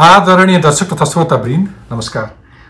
आदरणीय 0.00 0.58
दर्शक 0.58 0.92
तथा 0.92 1.04
श्रोतावृन्द 1.04 1.66
नमस्कार। 1.90 2.28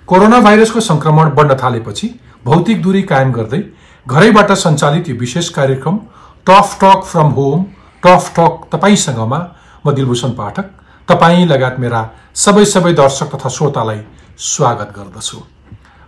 कोरोना 0.09 0.39
भाइरसको 0.41 0.81
सङ्क्रमण 0.81 1.29
बढ्न 1.35 1.57
थालेपछि 1.63 2.09
भौतिक 2.45 2.83
दूरी 2.83 3.03
कायम 3.05 3.31
गर्दै 3.33 3.61
घरैबाट 4.07 4.53
सञ्चालित 4.55 5.09
यो 5.09 5.15
विशेष 5.17 5.49
कार्यक्रम 5.59 5.99
tough 6.47 6.75
talk 6.81 7.05
from 7.05 7.31
home 7.37 7.65
tough 8.03 8.33
talk 8.39 8.67
तपाईँसँगमा 8.73 9.41
म 9.85 9.95
दिलभूषण 9.95 10.35
पाठक 10.35 10.75
तपाईँ 11.09 11.47
लगायत 11.47 11.79
मेरा 11.81 12.03
सबै 12.43 12.65
सबै 12.67 12.93
दर्शक 12.97 13.35
तथा 13.35 13.55
श्रोतालाई 13.57 14.03
स्वागत 14.49 14.93
गर्दछु। 14.99 15.43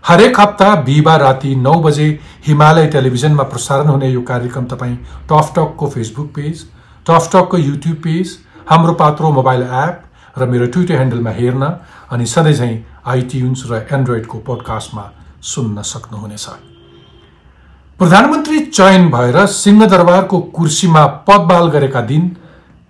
हरेक 0.05 0.41
हप्ता 0.41 0.75
बिहिबार 0.85 1.21
राति 1.21 1.57
नौ 1.63 1.81
बजे 1.83 2.13
हिमालय 2.47 2.87
टेलिभिजनमा 2.93 3.51
प्रसारण 3.51 3.89
हुने 3.89 4.09
यो 4.11 4.29
कार्यक्रम 4.29 4.73
तपाईँ 4.73 4.97
टफ 5.31 5.53
टकको 5.57 5.89
Facebook 5.91 6.35
page 6.37 6.69
tough 7.07 7.35
टकको 7.35 7.67
YouTube 7.69 7.97
page 8.05 8.39
Hamro 8.71 9.03
Patro 9.03 9.31
mobile 9.33 9.63
app 9.63 10.09
र 10.39 10.47
मेरो 10.51 10.67
ट्विटर 10.73 10.95
ह्यान्डलमा 10.95 11.31
हेर्न 11.31 11.65
अनि 12.13 12.27
सधैँझै 12.27 12.73
आइट्युन्स 13.07 13.61
र 13.71 13.87
एन्ड्रोइडको 13.93 14.39
पोडकास्टमा 14.47 15.05
सुन्न 15.43 15.83
सक्नुहुनेछ। 15.83 16.47
प्रधानमन्त्री 18.01 18.59
चयन 18.69 19.11
भएर 19.11 19.47
सिंहदरबारको 19.55 20.41
कुर्सीमा 20.57 21.05
पदबाल 21.29 21.69
गरेका 21.71 22.01
दिन 22.11 22.29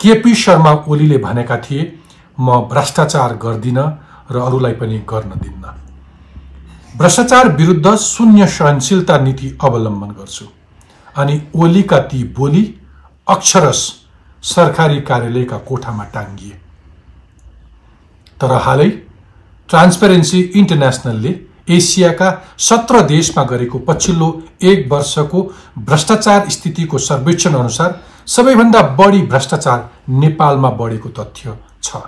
केपी 0.00 0.34
शर्मा 0.34 0.72
ओलीले 0.88 1.18
भनेका 1.18 1.56
थिए 1.64 1.82
म 2.38 2.60
भ्रष्टाचार 2.70 3.36
गर्दिन 3.44 3.78
र 4.30 4.36
अरूलाई 4.40 4.72
पनि 4.80 4.98
गर्न 5.10 5.32
दिन्न। 5.42 5.64
भ्रष्टाचार 6.94 7.48
विरुद्ध 7.56 7.94
शून्य 7.96 8.46
सहनशीलता 8.48 9.18
नीति 9.18 9.56
अवलम्बन 9.64 10.10
गर्छु 10.18 10.46
अनि 11.16 11.40
ओलीका 11.54 11.98
ती 12.08 12.22
बोली 12.36 12.64
अक्षरस 13.26 13.80
सरकारी 14.44 15.00
कार्यालयका 15.02 15.58
कोठामा 15.68 16.04
टाङ्गिए 16.14 16.60
तर 18.42 18.52
हालै 18.66 18.88
ट्रान्सपेरेन्सी 19.68 20.40
इन्टरनेसनलले 20.60 21.34
एसियाका 21.74 22.30
सत्र 22.68 23.00
देशमा 23.08 23.42
गरेको 23.50 23.78
पछिल्लो 23.88 24.28
एक 24.70 24.86
वर्षको 24.92 25.42
भ्रष्टाचार 25.88 26.48
स्थितिको 26.50 26.98
सर्वेक्षण 27.00 27.54
अनुसार 27.54 28.00
सबैभन्दा 28.34 28.80
बढी 28.98 29.20
भ्रष्टाचार 29.32 29.78
नेपालमा 30.22 30.70
बढेको 30.80 31.08
तथ्य 31.18 31.54
छ। 31.82 32.02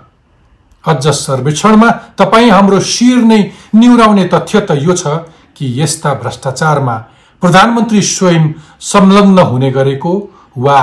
अझ 0.84 1.06
सर्वेक्षणमा 1.18 1.90
तपाईँ 2.18 2.50
हाम्रो 2.50 2.80
शिर 2.94 3.22
नै 3.24 3.40
निहुराउने 3.74 4.24
तथ्य 4.34 4.60
त 4.60 4.78
यो 4.82 4.96
छ 4.96 5.14
कि 5.56 5.70
यस्ता 5.80 6.14
भ्रष्टाचारमा 6.22 6.96
प्रधानमन्त्री 7.42 8.02
स्वयं 8.10 8.52
संलग्न 8.90 9.38
हुने 9.52 9.70
गरेको 9.70 10.12
वा 10.66 10.80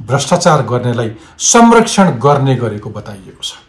भ्रष्टाचार 0.00 0.62
गर्नेलाई 0.72 1.10
संरक्षण 1.52 2.10
गर्ने 2.24 2.54
गरेको 2.56 2.90
बताइएको 2.90 3.42
छ। 3.42 3.63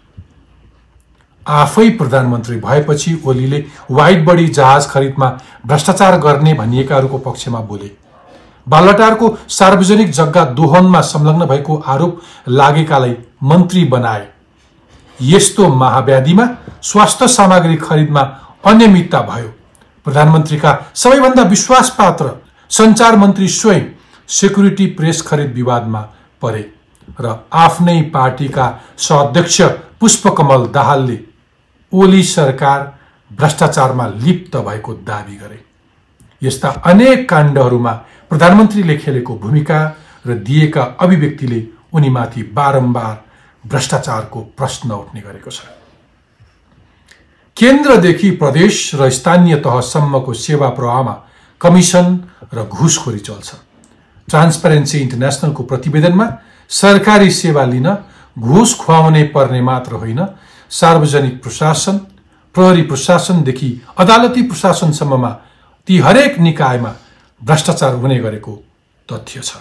आफै 1.46 1.90
प्रधानमन्त्री 1.90 2.56
भएपछि 2.58 3.20
ओलीले 3.26 3.64
वाइट 3.92 4.24
बडी 4.26 4.48
जहाज 4.48 4.88
खरिदमा 4.90 5.30
भ्रष्टाचार 5.66 6.18
गर्ने 6.20 6.54
भनिएकाहरूको 6.54 7.18
पक्षमा 7.18 7.60
बोले। 7.62 7.92
बालटारको 8.68 9.38
सार्वजनिक 9.50 10.12
जग्गा 10.12 10.44
दोहनमा 10.52 11.02
संलग्न 11.04 11.46
भएको 11.46 11.76
आरोप 11.88 12.22
लागेकालाई 12.50 13.16
मन्त्री 13.44 13.84
बनाए। 13.86 14.28
यस्तो 15.20 15.68
महाव्याधिमा 15.68 16.48
स्वास्थ्य 16.84 17.28
सामग्री 17.28 17.76
खरिदमा 17.78 18.22
अनियमितता 18.66 19.22
भयो। 19.22 19.54
प्रधानमन्त्रीका 20.06 20.74
सबैभन्दा 20.96 21.44
विश्वासपात्र 21.44 22.32
सञ्चार 22.72 23.16
मन्त्री 23.16 23.48
स्वयं 23.50 23.86
सेक्युरिटी 24.30 24.86
प्रेस 24.98 25.22
खरिद 25.22 25.54
विवादमा 25.54 26.02
परे 26.42 26.70
र 27.22 27.36
आफ्नै 27.54 28.02
पार्टीका 28.14 28.68
सहअध्यक्ष 28.98 29.62
पुष्पकमल 30.00 30.66
दाहालले 30.68 31.20
ओली 31.96 32.24
सरकार 32.26 32.82
भ्रष्टाचारमा 33.32 34.08
लिप्त 34.18 34.58
भएको 34.58 34.94
दावी 35.04 35.36
गरे। 35.36 35.60
यस्ता 36.42 36.70
अनेक 36.86 37.30
काण्डहरूमा 37.30 37.92
प्रधानमन्त्रीले 38.32 38.98
खेलेको 38.98 39.36
भूमिका 39.38 39.80
र 40.26 40.34
दिएका 40.42 40.84
अभिव्यक्तिले 41.00 41.60
उनीमाथि 41.94 42.44
बारम्बार 42.56 43.16
भ्रष्टाचारको 43.64 44.40
प्रश्न 44.58 44.92
उठ्ने 44.94 45.22
गरेको 45.22 45.52
छ। 45.52 45.60
केन्द्रदेखि 47.58 48.32
प्रदेश 48.32 48.92
र 48.96 49.10
स्थानीय 49.10 49.56
तहसम्मको 49.58 50.34
सेवा 50.36 50.70
प्रवाहमा 50.70 51.14
कमिसन 51.62 52.08
र 52.54 52.64
घुसखोरी 52.66 53.20
चल्छ। 53.20 53.50
ट्रान्सपेरेन्सी 54.28 54.98
इन्टरनेसनलको 55.00 55.64
प्रतिवेदनमा 55.64 56.28
सरकारी 56.72 57.32
सेवा 57.32 57.64
लिन 57.66 57.88
घुस 58.38 58.74
खुवाउने 58.76 59.24
पर्ने 59.36 59.62
मात्र 59.62 59.94
होइन 59.96 60.20
सार्वजनिक 60.72 61.42
प्रशासन 61.44 61.98
प्रहरी 62.56 62.82
प्रशासनदेखि 62.82 63.70
अदालती 63.98 64.42
प्रशासनसम्ममा 64.42 65.30
ती 65.88 65.98
हरेक 65.98 66.40
निकायमा 66.40 66.92
भ्रष्टाचार 67.42 67.94
हुने 67.96 68.20
गरेको 68.20 68.54
तथ्य 69.10 69.42
छ। 69.42 69.56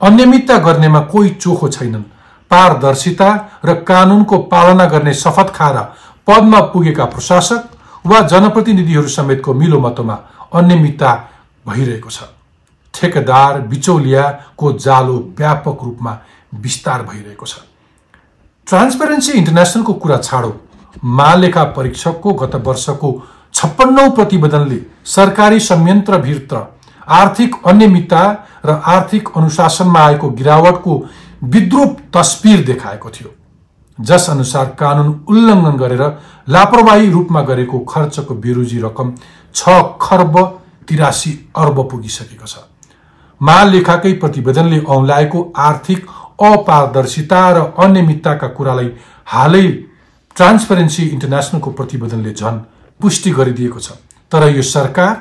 अनियमितता 0.00 0.58
गर्नेमा 0.58 1.00
कोही 1.12 1.30
चोखो 1.34 1.68
छैनन्। 1.68 2.02
पारदर्शिता 2.50 3.28
र 3.64 3.74
कानुनको 3.82 4.38
पालना 4.52 4.84
गर्ने 4.84 5.14
शपथ 5.14 5.48
खाएर 5.54 5.78
पदमा 6.28 6.60
पुगेका 6.72 7.04
प्रशासक 7.04 7.62
वा 8.04 8.20
जनप्रतिनिधिहरू 8.22 9.08
समेतको 9.08 9.54
मिलोमतोमा 9.54 10.16
अनियमितता 10.54 11.10
भइरहेको 11.66 12.10
छ। 12.10 12.18
ठेकेदार 12.94 13.60
बिचौलियाको 13.70 14.72
जालो 14.78 15.16
व्यापक 15.38 15.78
रूपमा 15.84 16.12
विस्तार 16.54 17.02
भइरहेको 17.02 17.46
छ। 17.46 17.54
ट्रान्सपेरेन्सी 18.68 19.32
इन्टरनेसनलको 19.32 19.92
कुरा 19.94 20.16
छाडो। 20.18 20.52
महालेखा 21.04 21.62
परीक्षकको 21.76 22.32
गत 22.40 22.54
वर्षको 22.66 23.10
छप्पन्नौ 23.54 24.08
प्रतिवेदनले 24.10 24.80
सरकारी 25.06 25.60
संयन्त्रभित्र 25.62 26.56
आर्थिक 27.12 27.54
अनियमितता 27.66 28.22
र 28.66 28.80
आर्थिक 28.86 29.28
अनुशासनमा 29.36 30.00
आएको 30.00 30.30
गिरावटको 30.32 31.02
विद्रूप 31.44 31.96
तस्बिर 32.14 32.64
देखाएको 32.64 33.10
थियो। 33.10 33.30
जस 33.98 34.28
अनुसार 34.30 34.66
कानुन 34.78 35.08
उल्लङ्घन 35.28 35.76
गरेर 35.76 36.02
लापरवाही 36.48 37.10
रूपमा 37.10 37.42
गरेको 37.42 37.78
खर्चको 37.88 38.34
बेरोजी 38.36 38.78
रकम 38.80 39.14
छ 39.54 39.68
खर्ब 40.02 40.36
तिरासी 40.88 41.32
अर्ब 41.56 41.88
पुगिसकेको 41.90 42.46
छ। 42.46 42.56
महालेखाकै 43.40 44.12
प्रतिवेदनले 44.22 44.78
औँलाएको 44.88 45.52
आर्थिक 45.56 46.06
अपारदर्शिता 46.38 47.40
र 47.50 47.58
अनियमितताका 47.84 48.48
कुरालाई 48.56 48.90
हालै 49.26 49.66
ट्रान्सपेरेन्सी 50.36 51.02
इन्टरनेसनलको 51.06 51.70
प्रतिवेदनले 51.78 52.32
झन 52.32 52.56
पुष्टि 53.00 53.30
गरिदिएको 53.30 53.80
छ। 53.80 53.88
तर 54.32 54.42
यो 54.48 54.62
सरकार 54.64 55.14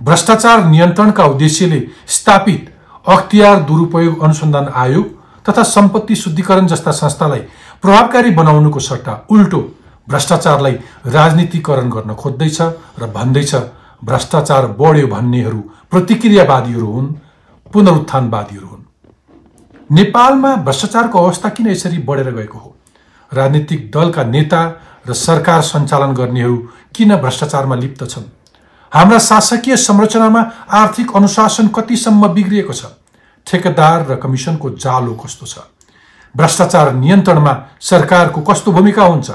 भ्रष्टाचार 0.00 0.64
नियन्त्रणका 0.66 1.24
उद्देश्यले 1.24 1.80
स्थापित 2.08 2.70
अख्तियार 3.06 3.60
दुरुपयोग 3.68 4.22
अनुसन्धान 4.24 4.68
आयोग 4.74 5.06
तथा 5.46 5.62
सम्पत्ति 5.68 6.14
शुद्धिकरण 6.16 6.66
जस्ता 6.66 6.90
संस्थालाई 6.92 7.40
प्रभावकारी 7.82 8.30
बनाउनुको 8.34 8.80
सट्टा 8.80 9.14
उल्टो 9.30 9.60
भ्रष्टाचारलाई 10.08 10.72
राजनीतिकरण 11.08 11.90
गर्न 11.90 12.14
खोज्दैछ 12.14 12.60
र 13.00 13.06
भन्दैछ 13.16 13.54
भ्रष्टाचार 14.04 14.66
बढ्यो 14.80 15.06
भन्नेहरू 15.06 15.60
प्रतिक्रियावादीहरू 15.90 16.90
हुन् 16.92 17.14
पुनरुत्थानवादीहरू 17.72 18.66
हुन्। 18.66 18.83
नेपालमा 19.94 20.54
भ्रष्टाचारको 20.56 21.18
अवस्था 21.18 21.48
किन 21.48 21.66
यसरी 21.66 21.98
बढेर 21.98 22.30
गएको 22.30 22.58
हो? 22.58 22.74
राजनीतिक 23.32 23.90
दलका 23.90 24.22
नेता 24.24 24.62
र 25.08 25.12
सरकार 25.12 25.60
सञ्चालन 25.62 26.14
गर्नेहरू 26.14 26.56
किन 26.94 27.16
भ्रष्टाचारमा 27.16 27.74
लिप्त 27.74 28.04
छन्? 28.04 28.22
हाम्रा 28.92 29.18
शासकीय 29.18 29.76
संरचनामा 29.76 30.40
आर्थिक 30.70 31.16
अनुशासन 31.16 31.68
कतिसम्म 31.68 32.28
बिग्रिएको 32.28 32.72
छ? 32.72 32.84
ठेकेदार 33.46 34.06
र 34.10 34.16
कमिसनको 34.16 34.70
जालो 34.70 35.14
कस्तो 35.14 35.46
छ? 35.46 35.58
भ्रष्टाचार 36.36 36.92
नियन्त्रणमा 36.94 37.54
सरकारको 37.80 38.40
कस्तो 38.40 38.72
भूमिका 38.72 39.04
हुन्छ? 39.04 39.30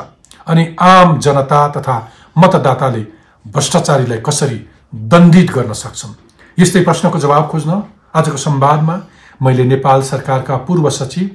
अनि 0.47 0.75
आम 0.79 1.19
जनता 1.19 1.67
तथा 1.69 1.95
मतदाताले 2.37 3.05
भ्रष्टाचारीलाई 3.47 4.19
कसरी 4.27 4.59
दण्डित 4.95 5.51
गर्न 5.51 5.73
सक्छन्? 5.73 6.13
यस्तै 6.59 6.83
प्रश्नको 6.83 7.19
जवाब 7.19 7.47
खोज्न 7.47 7.83
आजको 8.15 8.37
संवादमा 8.37 8.95
मैले 9.41 9.63
नेपाल 9.65 10.01
सरकारका 10.03 10.57
पूर्व 10.67 10.89
सचिव 10.89 11.27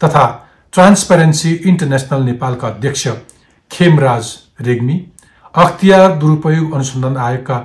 तथा 0.00 0.24
ट्रान्सपेरेन्सी 0.72 1.52
इन्टरनेसनल 1.64 2.22
नेपालका 2.22 2.68
अध्यक्ष 2.68 3.08
खेमराज 3.70 4.32
रेग्मी 4.60 5.00
अख्तियार 5.54 6.16
दुरुपयोग 6.18 6.72
अनुसन्धान 6.74 7.16
आयोगका 7.18 7.58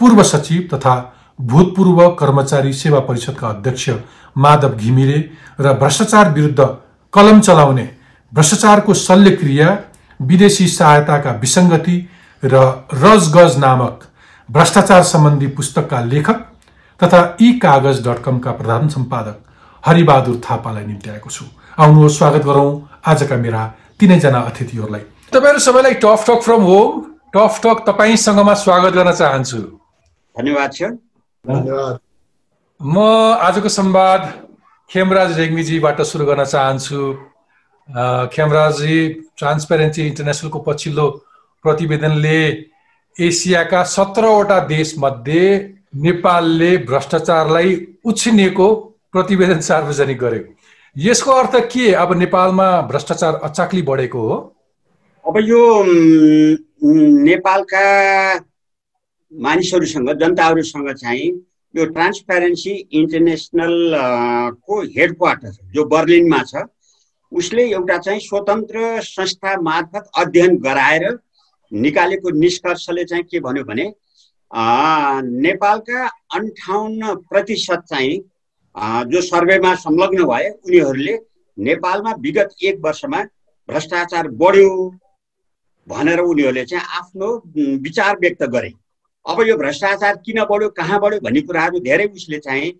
पूर्व 0.00 0.22
सचिव 0.24 0.62
तथा 0.72 0.94
भूतपूर्व 1.38 2.08
कर्मचारी 2.20 2.72
सेवा 2.74 3.00
परिषदका 3.02 3.48
अध्यक्ष 3.48 3.88
माधव 4.36 4.74
घिमिरे 4.76 5.18
र 5.60 5.72
भ्रष्टाचार 5.78 6.32
विरुद्ध 6.32 6.66
कलम 7.12 7.40
चलाउने 7.40 7.88
भ्रष्टाचारको 8.32 8.94
शल्यक्रिया 8.96 9.76
विदेशी 10.20 10.66
सहायताका 10.68 11.32
विसङ्गति 11.40 11.96
र 12.42 12.64
रजगज 12.94 13.56
नामक 13.58 14.04
भ्रष्टाचार 14.48 15.02
सम्बन्धी 15.04 15.46
पुस्तकका 15.56 16.00
लेखक 16.04 16.44
तथा 17.02 17.36
ई 17.42 17.58
कागज 17.58 18.08
डट 18.08 18.22
कमका 18.22 18.52
प्रधान 18.52 18.88
सम्पादक 18.88 19.42
हरिबहादुर 19.86 20.40
थापालाई 20.50 20.84
निम्त्याएको 20.84 21.30
छु। 21.30 21.44
आउनुहोस् 21.78 22.18
स्वागत 22.18 22.42
गरौँ। 22.42 23.00
आजका 23.06 23.36
मेरा 23.36 23.74
तिनैजना 24.00 24.40
अतिथिहरूलाई। 24.40 25.00
तपाईँहरू 25.32 25.58
सबैलाई 25.58 25.94
tough 25.94 26.24
talk 26.26 26.40
from 26.42 26.62
home 26.62 27.16
tough 27.36 27.60
talk 27.66 27.84
तपाईँसँगमा 27.88 28.54
स्वागत 28.54 28.92
गर्न 28.92 29.12
चाहन्छु। 29.12 29.58
धन्यवाद 30.38 30.72
छ 30.72 30.82
धन्यवाद। 30.82 31.98
म 32.82 32.98
आजको 33.40 33.68
संवाद 33.68 34.48
खेमराज 34.90 35.40
रेग्मीजीबाट 35.40 36.02
सुरु 36.02 36.26
गर्न 36.26 36.44
चाहन्छु। 36.44 37.18
अ, 37.96 38.26
खेमराजजी 38.26 39.08
ट्रान्सपेरेन्सी 39.08 40.06
इन्टरनेसनलको 40.06 40.58
पछिल्लो 40.58 41.10
प्रतिवेदनले 41.62 42.66
एसियाका 43.20 43.82
सत्रवटा 43.84 44.60
देशमध्ये 44.60 45.75
नेपालले 45.96 46.76
भ्रष्टाचारलाई 46.86 47.76
उछिनेको 48.04 48.74
प्रतिवेदन 49.12 49.60
सार्वजनिक 49.60 50.18
गर्यो 50.18 50.44
यसको 50.96 51.30
अर्थ 51.32 51.54
के? 51.72 51.92
अब 51.94 52.12
नेपालमा 52.18 52.66
भ्रष्टाचार 52.90 53.34
अचाक्ली 53.44 53.82
बढेको 53.82 54.20
हो। 54.20 54.36
अब 55.24 55.38
यो 55.42 55.62
नेपालका 57.24 57.84
मानिसहरूसँग 59.32 60.12
जनताहरूसँग 60.20 60.92
चाहिँ 60.94 61.28
यो 61.74 61.84
ट्रान्सप्यारेन्सी 61.86 62.74
इन्टरनेसनल 62.92 63.74
को 64.66 64.80
हेड 64.96 65.16
क्वार्टर 65.18 65.52
जो 65.74 65.84
बर्लिनमा 65.84 66.42
छ 66.48 66.64
उसले 67.32 67.62
एउटा 67.70 67.98
चाहिँ 67.98 68.20
स्वतन्त्र 68.20 69.00
संस्था 69.02 69.60
मार्फत 69.60 70.10
अध्ययन 70.18 70.56
गराएर 70.66 71.18
निकालेको 71.72 72.30
निष्कर्षले 72.38 73.04
चाहिँ 73.04 73.24
के 73.30 73.40
भन्यो 73.40 73.64
भने 73.64 73.92
नेपालका 74.50 76.06
अन्ठाउन्न 76.34 77.14
प्रतिशत 77.30 77.82
चाहिँ 77.88 78.18
जो 79.10 79.20
सर्वेमा 79.22 79.74
संलग्न 79.76 80.24
भए 80.24 80.48
उनीहरूले 80.48 81.18
नेपालमा 81.58 82.12
विगत 82.20 82.54
एक 82.62 82.80
वर्षमा 82.84 83.22
भ्रष्टाचार 83.68 84.28
बढ्यो 84.40 84.70
भनेर 85.88 86.20
उनीहरूले 86.20 86.64
चाहिँ 86.64 86.84
आफ्नो 86.98 87.28
विचार 87.82 88.18
व्यक्त 88.20 88.42
गरे। 88.54 88.72
अब 89.26 89.40
यो 89.42 89.56
भ्रष्टाचार 89.56 90.16
किन 90.26 90.42
बढ्यो 90.50 90.68
कहाँ 90.76 91.00
बढ्यो 91.00 91.20
भन्ने 91.20 91.40
कुराहरू 91.40 91.78
धेरै 91.80 92.06
उसले 92.06 92.38
चाहिँ 92.38 92.72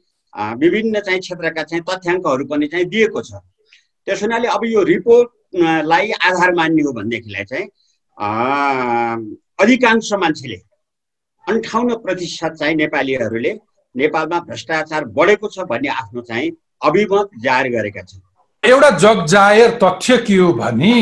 विभिन्न 0.59 1.01
चाहिँ 1.01 1.21
क्षेत्रका 1.21 1.63
चाहिँ 1.63 1.83
तथ्याङ्कहरू 1.91 2.45
पनि 2.47 2.67
चाहिँ 2.67 2.87
दिएको 2.87 3.23
छ। 3.23 3.33
त्यस 4.07 4.23
हुनाले 4.23 4.49
अब 4.49 4.65
यो 4.65 4.83
रिपोर्टलाई 4.85 6.11
आधार 6.23 6.55
मान्ने 6.55 6.83
हो 6.83 6.93
भनेदेखिलाई 6.93 7.45
चाहिँ 7.45 7.67
अधिकांश 9.59 10.13
मान्छेले 10.13 10.57
अन्ठाउन्न 11.47 11.95
प्रतिशत 12.05 12.53
चाहिँ 12.61 12.75
नेपालीहरूले 12.77 13.53
नेपालमा 13.95 14.39
भ्रष्टाचार 14.49 15.05
बढेको 15.17 15.49
छ 15.49 15.67
भन्ने 15.71 15.89
आफ्नो 15.91 16.21
चाहिँ 16.23 16.51
अभिमत 16.85 17.31
जाहेर 17.43 17.69
गरेका 17.73 18.03
छन्। 18.03 18.21
एउटा 18.63 18.91
जगजाहेर 18.99 19.71
तथ्य 19.83 20.17
के 20.27 20.37
हो 20.37 20.53
भने 20.53 20.95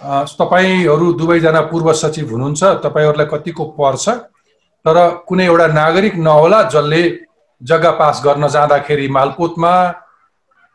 तपाईँहरू 0.00 1.12
दुवैजना 1.12 1.60
पूर्व 1.70 1.92
सचिव 1.92 2.30
हुनुहुन्छ 2.30 2.62
तपाईँहरूलाई 2.84 3.26
कतिको 3.26 3.64
पर्छ 3.78 4.08
तर 4.84 4.96
कुनै 5.28 5.46
एउटा 5.46 5.66
नागरिक 5.72 6.14
नहोला 6.18 6.62
जसले 6.70 7.02
जग्गा 7.62 7.90
पास 7.98 8.22
गर्न 8.24 8.48
जाँदाखेरि 8.48 9.08
मालपोतमा 9.08 9.74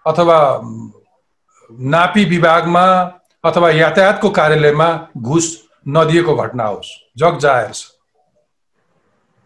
अथवा 0.06 0.38
नापी 1.90 2.26
विभागमा 2.26 2.86
अथवा 3.44 3.70
यातायातको 3.72 4.30
कार्यालयमा 4.30 4.90
घुस 5.18 5.48
नदिएको 5.88 6.36
घटना 6.36 6.66
होस् 6.66 6.96
जगजाहेर 7.18 7.72
छ। 7.72 7.95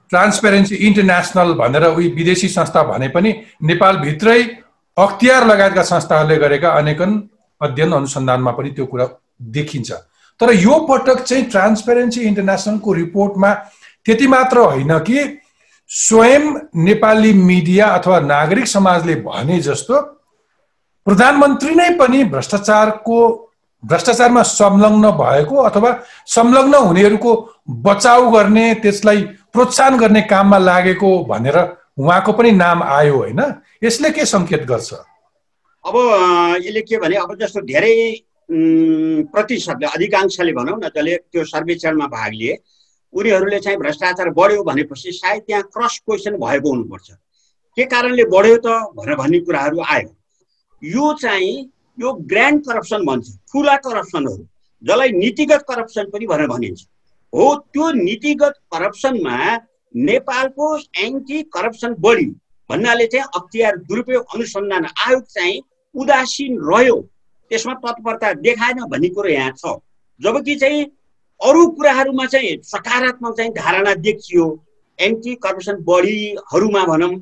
ट्रान्सपेरेन्सी 0.09 0.75
इन्टरनेसनल 0.75 1.53
भनेर 1.53 1.83
उही 1.85 2.07
विदेशी 2.09 2.47
संस्था 2.50 2.83
भने 2.83 3.07
पनि 3.07 3.33
नेपालभित्रै 3.63 4.44
अख्तियार 4.97 5.45
लगायतका 5.47 5.83
संस्थाहरूले 5.83 6.38
गरेका 6.38 6.69
अनेकन 6.73 7.11
अध्ययन 7.61 7.91
अनुसन्धानमा 7.94 8.51
पनि 8.51 8.69
त्यो 8.69 8.85
कुरा 8.85 9.07
देखिन्छ। 9.41 9.91
तर 10.39 10.53
यो 10.53 10.79
पटक 10.89 11.23
चाहिँ 11.23 11.44
ट्रान्सपेरेन्सी 11.45 12.21
इन्टरनेसनलको 12.21 12.94
रिपोर्टमा 12.94 13.53
त्यति 14.06 14.27
मात्र 14.27 14.57
होइन 14.57 14.97
कि 15.00 15.39
स्वयं 15.91 16.44
नेपाली 16.75 17.33
मिडिया 17.33 17.88
अथवा 17.88 18.19
नागरिक 18.19 18.67
समाजले 18.67 19.15
भने 19.15 19.59
जस्तो 19.59 20.01
प्रधानमन्त्री 21.07 21.75
नै 21.75 21.89
पनि 21.97 22.23
भ्रष्टाचारको 22.23 23.19
भ्रष्टाचारमा 23.84 24.42
संलग्न 24.44 25.12
भएको 25.18 25.56
अथवा 25.64 25.92
संलग्न 26.28 26.76
हुनेहरूको 26.76 27.31
बचाउ 27.86 28.30
गर्ने 28.31 28.74
त्यसलाई 28.84 29.22
प्रोत्साहन 29.54 29.98
गर्ने 29.98 30.22
काममा 30.22 30.58
लागेको 30.60 31.10
भनेर 31.26 31.58
उहाँको 32.00 32.31
पनि 32.34 32.52
नाम 32.52 32.84
आयो 32.84 33.16
होइन। 33.18 33.40
यसले 33.84 34.10
के 34.12 34.26
सङ्केत 34.26 34.64
गर्छ? 34.68 34.94
अब 35.86 35.96
यसले 36.64 36.81
के 36.81 36.98
भने 36.98 37.16
अब 37.16 37.36
जस्तो 37.40 37.62
धेरै 37.62 37.96
प्रतिशतले 38.50 39.88
अधिकांशले 39.88 40.54
भनौँ 40.54 40.78
न 40.78 40.90
जसले 40.90 41.16
त्यो 41.31 41.44
सर्वेक्षणमा 41.46 42.08
भाग 42.08 42.31
लिए 42.34 42.58
उनीहरूले 43.14 43.60
चाहिँ 43.60 43.78
भ्रष्टाचार 43.80 44.30
बढ्यो 44.30 44.64
भनेपछि 44.64 45.12
सायद 45.12 45.42
त्यहाँ 45.48 45.64
क्रस 45.64 46.00
क्वेसन 46.06 46.38
भएको 46.38 46.70
हुनुपर्छ। 46.70 47.10
के 47.78 47.84
कारणले 47.86 48.24
बढ्यो 48.26 48.58
त 48.58 48.68
भनेर 48.98 49.16
भन्ने 49.16 49.40
कुराहरू 49.40 49.81
आयो। 49.81 50.10
यो 50.84 51.14
चाहिँ 51.22 51.70
यो 52.00 52.12
ग्रान्ड 52.31 52.62
करप्सन 52.66 53.06
भन्छ 53.06 53.28
ठुला 53.51 53.75
करप्सनहरू 53.86 54.44
जसलाई 54.84 55.12
नीतिगत 55.13 55.66
करप्सन 55.69 56.10
पनि 56.10 56.25
भनेर 56.28 56.48
भनिन्छ। 56.48 56.81
हो 57.34 57.56
त्यो 57.74 57.92
नीतिगत 57.94 58.54
करप्सनमा 58.74 59.36
नेपालको 59.96 60.68
एन्टी 61.06 61.42
करप्सन 61.56 61.94
बढी 62.00 62.25
भन्नाले 62.69 63.06
चाहिँ 63.07 63.25
अख्तियार 63.36 63.78
दुरुपयोग 63.90 64.35
अनुसन्धान 64.35 64.85
आयोग 64.85 65.23
चाहिँ 65.28 65.62
उदासीन 65.95 66.57
रह्यो। 66.69 66.95
त्यसमा 67.52 67.73
तत्परता 67.83 68.33
देखाएन 68.45 68.83
भन्ने 68.85 69.09
कुरो 69.09 69.30
यहाँ 69.30 69.52
छ। 69.57 69.76
जबकि 70.21 70.56
चाहिँ 70.56 70.83
अरू 71.40 71.66
कुराहरूमा 71.76 72.26
चाहिँ 72.26 72.57
सकारात्मक 72.64 73.38
चाहिँ 73.38 73.52
धारणा 73.54 73.94
देखियो। 74.07 74.45
एन्टी 75.00 75.35
करप्सन 75.44 75.83
बढीहरूमा 75.83 76.85
भनौँ। 76.85 77.16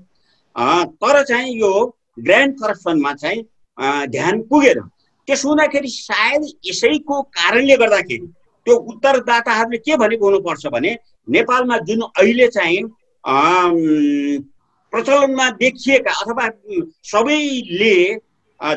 तर 1.01 1.24
चाहिँ 1.24 1.54
यो 1.58 1.72
ग्रान्ड 2.20 2.60
करप्सनमा 2.60 3.13
चाहिँ 3.13 3.44
ध्यान 3.77 4.41
पुगेन. 4.50 4.79
त्यसो 5.27 5.48
हुँदाखेरि 5.50 5.89
सायद 5.89 6.43
यसैको 6.65 7.22
कारणले 7.38 7.75
गर्दाखेरि 7.77 8.27
त्यो 8.67 8.75
उत्तरदाताहरूले 8.91 9.77
के 9.77 9.96
भनेको 9.98 10.25
हुनुपर्छ 10.25 10.65
भने 10.74 10.91
नेपालमा 11.27 11.77
जुन 11.88 12.01
अहिले 12.01 12.48
चाहिँ 12.48 12.81
प्रचलनमा 14.93 15.50
देखिएका 15.60 16.12
अथवा 16.22 16.48
सबैले 17.12 17.96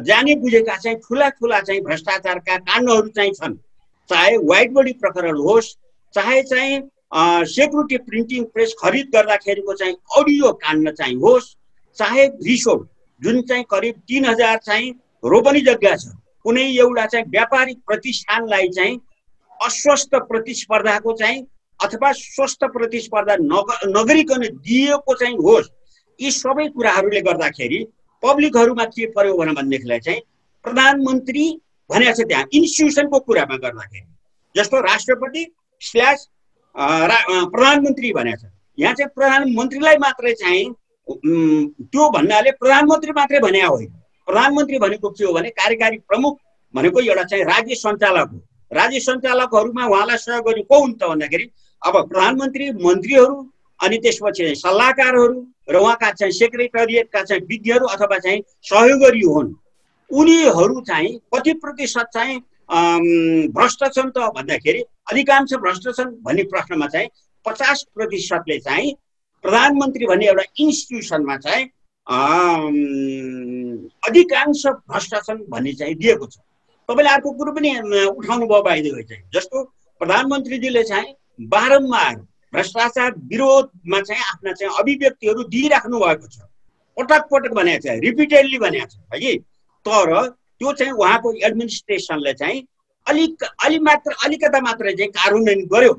जाने 0.04 0.34
बुझेका 0.36 0.76
चाहिँ 0.76 0.98
ठुला 0.98 1.28
ठुला 1.38 1.60
चाहिँ 1.60 1.80
भ्रष्टाचारका 1.82 2.56
काण्डहरू 2.58 3.08
चाहिँ 3.08 3.32
छन्। 3.32 3.54
चाहे 4.10 4.36
व्हाइट 4.38 4.70
बडी 4.72 4.92
प्रकरण 5.00 5.36
होस् 5.38 5.74
चाहे 6.14 6.42
चाहिँ 6.42 6.80
सेक्युरिटी 7.46 7.96
प्रिन्टिङ 8.08 8.44
प्रेस 8.54 8.74
खरिद 8.82 9.06
गर्दाखेरिको 9.14 9.74
चाहिँ 9.74 9.94
अडियो 10.18 10.52
काण्ड 10.64 10.90
चाहिँ 10.90 11.16
होस् 11.22 11.54
चाहे 11.98 12.26
रिसोड 12.46 12.86
जुन 13.22 13.42
चाहिँ 13.42 13.64
करिब 13.70 13.94
तिन 14.08 14.24
हजार 14.24 14.56
चाहिँ 14.58 14.90
रोपनी 15.24 15.60
जग्गा 15.60 15.94
छ 15.96 16.12
कुनै 16.44 16.64
एउटा 16.76 17.06
चाहिँ 17.06 17.26
व्यापारिक 17.28 17.78
प्रतिष्ठानलाई 17.86 18.68
चाहिँ 18.68 19.00
अस्वस्थ 19.60 20.14
प्रतिस्पर्धाको 20.28 21.12
चाहिँ 21.12 21.46
अथवा 21.80 22.12
स्वस्थ 22.12 22.64
प्रतिस्पर्धा 22.64 23.36
नग 23.40 23.72
नगरिकन 23.96 24.42
दिएको 24.68 25.14
चाहिँ 25.14 25.36
होस् 25.36 25.68
यी 26.20 26.30
सबै 26.30 26.68
कुराहरूले 26.68 27.20
गर्दाखेरि 27.20 27.80
पब्लिकहरूमा 28.22 28.84
के 28.84 29.06
पर्यो 29.06 29.36
भने 29.36 29.52
भनेदेखिलाई 29.52 29.98
चाहिँ 29.98 30.20
प्रधानमन्त्री 30.64 31.46
भनेको 31.90 32.12
छ 32.12 32.26
त्यहाँ 32.28 32.44
इन्स्टिट्युसनको 32.52 33.18
कुरामा 33.20 33.56
गर्दाखेरि। 33.56 34.06
जस्तो 34.56 34.80
राष्ट्रपति 34.80 35.42
स्ल्यास 35.80 36.28
रा- 37.10 37.26
प्रधानमन्त्री 37.52 38.12
भनेको 38.12 38.36
छ। 38.36 38.50
यहाँ 38.78 38.94
चाहिँ 38.94 39.10
प्रधानमन्त्रीलाई 39.14 39.96
मात्रै 39.96 40.32
चाहिँ 40.32 40.64
त्यो 41.10 42.10
भन्नाले 42.10 42.50
प्रधानमन्त्री 42.60 43.12
मात्रै 43.16 43.40
भने 43.40 43.60
होइन। 43.62 43.90
प्रधानमन्त्री 44.28 44.78
भनेको 44.78 45.10
के 45.10 45.24
हो 45.24 45.32
भने 45.32 45.50
कार्यकारी 45.50 45.98
प्रमुख 46.08 46.38
भनेको 46.74 47.00
एउटा 47.00 47.24
चाहिँ 47.24 47.44
राज्य 47.44 47.74
सञ्चालक 47.74 48.30
हो। 48.32 48.38
राज्य 48.70 49.00
सञ्चालकहरूमा 49.00 49.86
उहाँलाई 49.86 50.16
सहयोग 50.16 50.44
गर्ने 50.46 50.62
को 50.62 50.80
हुन्छ 50.80 51.02
भन्दाखेरि 51.02 51.50
अब 51.82 51.94
प्रधानमन्त्री 52.08 52.70
मन्त्रीहरू 52.84 53.36
अनि 53.80 53.96
त्यसपछि 53.98 54.54
सल्लाहकारहरू 54.54 55.46
र 55.70 55.76
उहाँका 55.76 56.10
चाहिँ 56.10 56.32
सेक्रेटरिएटका 56.32 57.22
चाहिँ 57.22 57.42
विज्ञहरू 57.48 57.86
अथवा 57.86 58.18
चाहिँ 58.18 58.42
सहयोगीहरू 58.70 59.32
हुन्। 59.34 59.54
उनीहरू 60.10 60.80
चाहिँ 60.80 61.18
कति 61.34 61.52
प्रतिशत 61.62 62.06
चाहिँ 62.14 62.38
भ्रष्ट 63.50 63.84
छन् 63.94 64.10
त 64.10 64.30
भन्दाखेरि 64.36 64.82
अधिकांश 65.10 65.54
भ्रष्ट 65.54 65.88
छन् 65.96 66.16
भन्ने 66.22 66.42
प्रश्नमा 66.52 66.86
चाहिँ 66.86 67.08
पचास 67.46 67.84
प्रतिशतले 67.94 68.58
चाहिँ 68.58 68.92
प्रधानमन्त्री 69.44 70.06
भन्ने 70.06 70.26
एउटा 70.26 70.44
इन्स्टिट्युसनमा 70.60 71.36
चाहिँ 71.44 71.64
अधिकांश 74.06 74.66
भ्रष्ट 74.66 75.14
छन् 75.26 75.44
भन्ने 75.50 75.72
चाहिँ 75.80 75.94
दिएको 75.94 76.26
छ। 76.26 76.36
तपाईँले 76.88 77.10
अर्को 77.10 77.30
कुरो 77.38 77.52
पनि 77.54 77.70
उठाउनु 78.18 78.46
भयो 78.46 78.62
बाहिर 78.62 79.02
चाहिँ 79.08 79.22
जस्तो 79.34 79.62
प्रधानमन्त्रीजीले 80.00 80.82
चाहिँ 80.84 81.14
बारम्बार 81.52 82.14
भ्रष्टाचार 82.52 83.10
विरोधमा 83.30 84.00
चाहिँ 84.00 84.22
आफ्ना 84.22 84.52
चाहिँ 84.52 84.74
अभिव्यक्तिहरू 84.80 85.42
दिइराख्नु 85.54 85.98
भएको 85.98 86.26
छ। 86.26 86.38
पटक 86.96 87.22
पटक 87.32 87.52
भनेको 87.54 87.80
छ 87.84 87.98
रिपिटेडली 88.04 88.58
भनेको 88.58 88.86
छ 88.86 88.96
है 89.14 89.18
कि? 89.20 89.32
तर 89.86 90.08
त्यो 90.58 90.72
चाहिँ 90.72 90.92
उहाँको 90.92 91.32
एडमिनिस्ट्रेसनले 91.46 92.32
चाहिँ 92.40 92.66
अलिक 93.06 93.44
अलि 93.64 93.78
मात्र 93.88 94.10
अलिकता 94.24 94.60
मात्र 94.60 94.84
चाहिँ 94.96 95.10
कार्यान्वयन 95.12 95.60
गर्यो। 95.72 95.94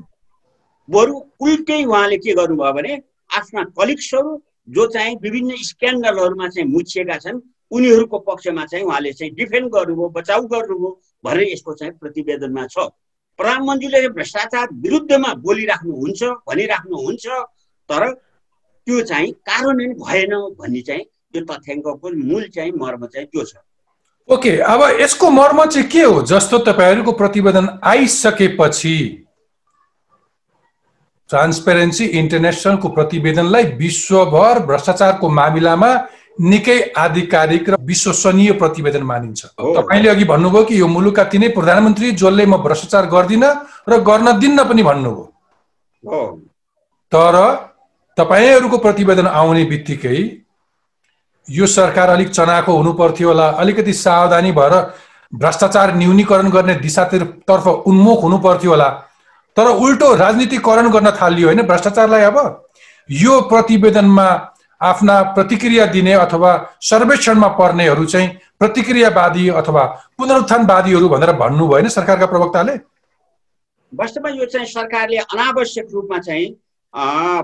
बरु 0.88 1.14
उल्टै 1.40 1.82
उहाँले 1.84 2.16
के 2.18 2.34
गर्नुभयो 2.34 2.72
भने 2.72 2.94
आफ्ना 3.38 3.62
कलिग्सहरू 3.78 4.32
जो 4.68 4.86
चाहिँ 4.94 5.16
विभिन्न 5.22 5.56
स्क्यान्डलहरूमा 5.62 6.48
चाहिँ 6.48 6.68
मुछिएका 6.70 7.16
छन् 7.18 7.40
उनीहरूको 7.70 8.18
पक्षमा 8.28 8.64
चाहिँ 8.66 8.84
उहाँले 8.84 9.12
चाहिँ 9.12 9.32
डिफेन्ड 9.34 9.68
गर्नुभयो 9.74 10.08
बचाउ 10.16 10.42
गर्नुभयो 10.52 10.90
भनेर 11.24 11.48
यसको 11.52 11.74
चाहिँ 11.74 11.92
प्रतिवेदनमा 12.00 12.66
छ। 12.66 12.88
प्रधानमन्त्रीले 13.38 14.08
भ्रष्टाचार 14.08 14.68
विरुद्धमा 14.82 15.32
बोलिराख्नुहुन्छ 15.44 16.22
भनिराख्नुहुन्छ 16.48 17.26
तर 17.88 18.02
त्यो 18.86 19.00
चाहिँ 19.10 19.32
कार्यान्वयन 19.48 19.92
भएन 19.98 20.32
भन्ने 20.60 20.80
चाहिँ 20.88 21.04
त्यो 21.32 21.42
तथ्याङ्कको 21.50 22.10
मूल 22.28 22.48
चाहिँ 22.54 22.72
मर्म 22.76 23.06
चाहिँ 23.06 23.26
त्यो 23.26 23.44
छ। 23.44 23.56
ओके 24.28 24.50
अब 24.62 24.80
यसको 25.00 25.30
मर्म 25.30 25.64
चाहिँ 25.66 25.88
के 25.88 26.02
हो? 26.02 26.22
जस्तो 26.22 26.58
तपाईँहरूको 26.68 27.12
प्रतिवेदन 27.12 27.68
आइसकेपछि 27.82 28.94
ट्रान्सपेरेन्सी 31.32 32.04
इन्टरनेसनलको 32.20 32.88
प्रतिवेदनलाई 32.88 33.64
विश्वभर 33.78 34.58
भ्रष्टाचारको 34.66 35.28
मामिलामा 35.30 35.90
निकै 36.40 36.78
आधिकारिक 36.96 37.68
र 37.70 37.76
विश्वसनीय 37.80 38.52
प्रतिवेदन 38.60 39.02
मानिन्छ। 39.02 39.40
तपाईँले 39.56 40.08
अघि 40.08 40.24
भन्नुभयो 40.24 40.64
कि 40.64 40.80
यो 40.80 40.86
मुलुकका 40.88 41.24
तिनै 41.32 41.48
प्रधानमन्त्री 41.56 42.10
जसले 42.12 42.46
म 42.46 42.56
भ्रष्टाचार 42.64 43.06
गर्दिनँ 43.06 43.52
र 43.88 43.98
गर्न 44.00 44.38
दिन्न 44.40 44.64
पनि 44.64 44.82
भन्नुभयो। 44.82 46.20
तर 47.12 47.36
तपाईँहरूको 48.18 48.78
प्रतिवेदन 48.78 49.26
आउने 49.28 49.64
बित्तिकै 49.64 50.18
यो 51.48 51.66
सरकार 51.68 52.08
अलिक 52.10 52.28
चनाको 52.30 52.72
हुनु 52.72 52.92
पर्थ्यो 52.92 53.28
होला। 53.28 53.46
अलिकति 53.62 53.92
सावधानी 53.92 54.52
भएर 54.52 54.74
भ्रष्टाचार 55.32 55.94
न्यूनीकरण 55.96 56.48
गर्ने 56.50 56.74
दिशातर्फ 56.80 57.66
उन्मुख 57.86 58.22
हुनु 58.22 58.38
पर्थ्यो 58.38 58.70
होला। 58.70 58.88
तर 59.56 59.66
उल्टो 59.78 60.14
राजनीतिकरण 60.16 60.90
गर्न 60.90 61.10
थालियो 61.20 61.48
होइन? 61.48 61.62
भ्रष्टाचारलाई 61.62 62.22
अब 62.22 62.38
यो 63.08 63.40
प्रतिवेदनमा 63.48 64.28
आफ्ना 64.80 65.20
प्रतिक्रिया 65.34 65.86
दिने 65.86 66.12
अथवा 66.14 66.50
सर्वेक्षणमा 66.82 67.48
पर्नेहरू 67.58 68.04
चाहिँ 68.04 68.28
प्रतिक्रियावादी 68.58 69.48
अथवा 69.60 69.84
पुनरुत्थानवादीहरू 70.18 71.08
भनेर 71.08 71.32
भन्नुभयो 71.32 71.72
होइन 71.72 71.88
सरकारका 71.88 72.26
प्रवक्ताले? 72.26 72.74
वास्तवमा 73.92 74.30
यो 74.30 74.44
चाहिँ 74.46 74.66
सरकारले 74.66 75.16
अनावश्यक 75.18 75.86
रूपमा 75.92 76.18
चाहिँ 76.18 76.48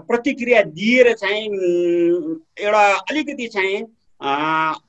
प्रतिक्रिया 0.08 0.62
दिएर 0.72 1.12
चाहिँ 1.14 1.44
एउटा 2.58 2.84
अलिकति 3.10 3.46
चाहिँ 3.48 3.82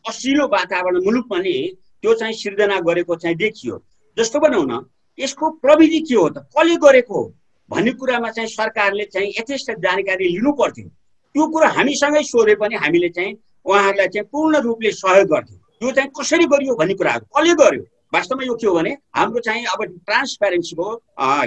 असिलो 0.09 0.47
वातावरण 0.47 1.03
मुलुकमा 1.05 1.37
नि 1.39 1.57
त्यो 2.01 2.13
चाहिँ 2.13 2.33
सिर्जना 2.33 2.79
गरेको 2.81 3.15
चाहिँ 3.15 3.37
देखियो। 3.37 3.75
जस्तो 4.17 4.39
भनौँ 4.39 4.65
न 4.65 4.79
यसको 5.19 5.49
प्रविधि 5.49 5.99
के 5.99 6.15
हो 6.15 6.29
त? 6.29 6.37
कसले 6.37 6.75
गरेको 6.75 7.13
हो? 7.13 7.35
भन्ने 7.69 7.91
कुरामा 7.91 8.29
चाहिँ 8.31 8.49
सरकारले 8.49 9.05
चाहिँ 9.05 9.29
यथेष्ट 9.29 9.71
जानकारी 9.71 10.25
लिनु 10.29 10.51
पर्थ्यो। 10.51 10.87
त्यो 11.35 11.47
कुरो 11.47 11.67
हामीसँगै 11.67 12.23
सोधे 12.23 12.55
पनि 12.55 12.75
हामीले 12.75 13.09
चाहिँ 13.09 13.33
उहाँहरूलाई 13.65 14.07
चाहिँ 14.07 14.27
पूर्ण 14.31 14.57
रूपले 14.57 14.91
सहयोग 14.91 15.27
गर्थ्यौँ। 15.27 15.59
त्यो 15.79 15.91
चाहिँ 15.91 16.09
कसरी 16.19 16.45
गरियो 16.45 16.75
भन्ने 16.75 16.93
कुराहरू 16.93 17.25
कसले 17.35 17.53
गर्यो? 17.53 17.83
वास्तवमा 18.13 18.43
यो 18.43 18.53
के 18.55 18.67
हो 18.67 18.73
भने 18.73 18.89
हाम्रो 19.15 19.39
चाहिँ 19.45 19.65
अब 19.69 19.83
ट्रान्सप्यारेन्सीको 19.85 20.85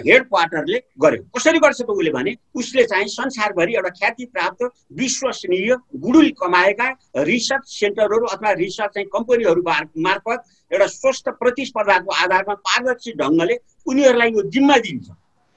हेड 0.06 0.22
क्वार्टरले 0.24 0.78
गर्यो। 1.02 1.22
कसरी 1.36 1.58
गर्छ 1.58 1.80
त 1.80 1.90
उसले 1.90 2.10
भने 2.12 2.34
उसले 2.54 2.82
चाहिँ 2.86 3.06
संसारभरि 3.10 3.74
एउटा 3.74 3.90
ख्याति 3.98 4.24
प्राप्त 4.30 4.62
विश्वसनीय 4.94 5.74
गुडुल 6.04 6.28
कमाएका 6.38 6.88
रिसर्च 7.26 7.64
सेन्टरहरू 7.68 8.26
अथवा 8.26 8.52
रिसर्च 8.62 8.90
चाहिँ 8.94 9.08
कम्पनीहरू 9.10 9.62
मार्फत 10.06 10.44
एउटा 10.70 10.86
स्वस्थ 10.86 11.28
प्रतिस्पर्धाको 11.40 12.14
आधारमा 12.22 12.54
पारदर्शी 12.54 13.12
ढङ्गले 13.18 13.56
उनीहरूलाई 13.86 14.30
यो 14.30 14.42
जिम्मा 14.48 14.76
दिन्छ। 14.86 15.06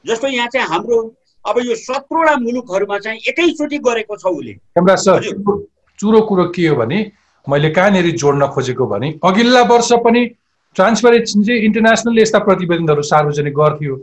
जस्तो 0.06 0.28
यहाँ 0.28 0.48
चाहिँ 0.48 0.68
हाम्रो 0.68 0.98
अब 1.46 1.60
यो 1.66 1.76
सत्रवटा 1.76 2.36
मुलुकहरूमा 2.42 2.98
चाहिँ 3.00 3.20
एकैचोटि 3.30 3.78
गरेको 3.86 4.16
छ 4.18 4.26
उसले। 4.26 4.54
चुरो 6.00 6.22
कुरो 6.30 6.46
के 6.50 6.68
हो 6.68 6.76
भने 6.76 7.00
मैले 7.48 7.70
कहाँनिर 7.70 8.10
जोड्न 8.18 8.48
खोजेको 8.50 8.86
भने 8.88 9.14
अघिल्ला 9.24 9.62
वर्ष 9.70 9.92
पनि 10.02 10.26
ट्रान्सपरेन्सी 10.76 11.56
इन्टरनेसनलले 11.66 12.22
यस्ता 12.22 12.40
प्रतिवेदनहरू 12.48 13.02
सार्वजनिक 13.04 13.54
गर्थ्यो। 13.56 13.96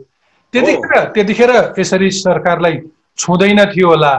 त्यतिखेर 0.53 1.03
त्यतिखेर 1.15 1.51
यसरी 1.79 2.09
सरकारलाई 2.11 2.77
छुँदैन 3.17 3.65
थियो 3.73 3.87
होला। 3.87 4.13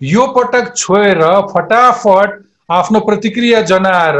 यो 0.00 0.26
पटक 0.36 0.74
छोएर 0.76 1.20
फटाफट 1.52 2.28
आफ्नो 2.70 3.00
प्रतिक्रिया 3.00 3.60
जनाएर 3.70 4.18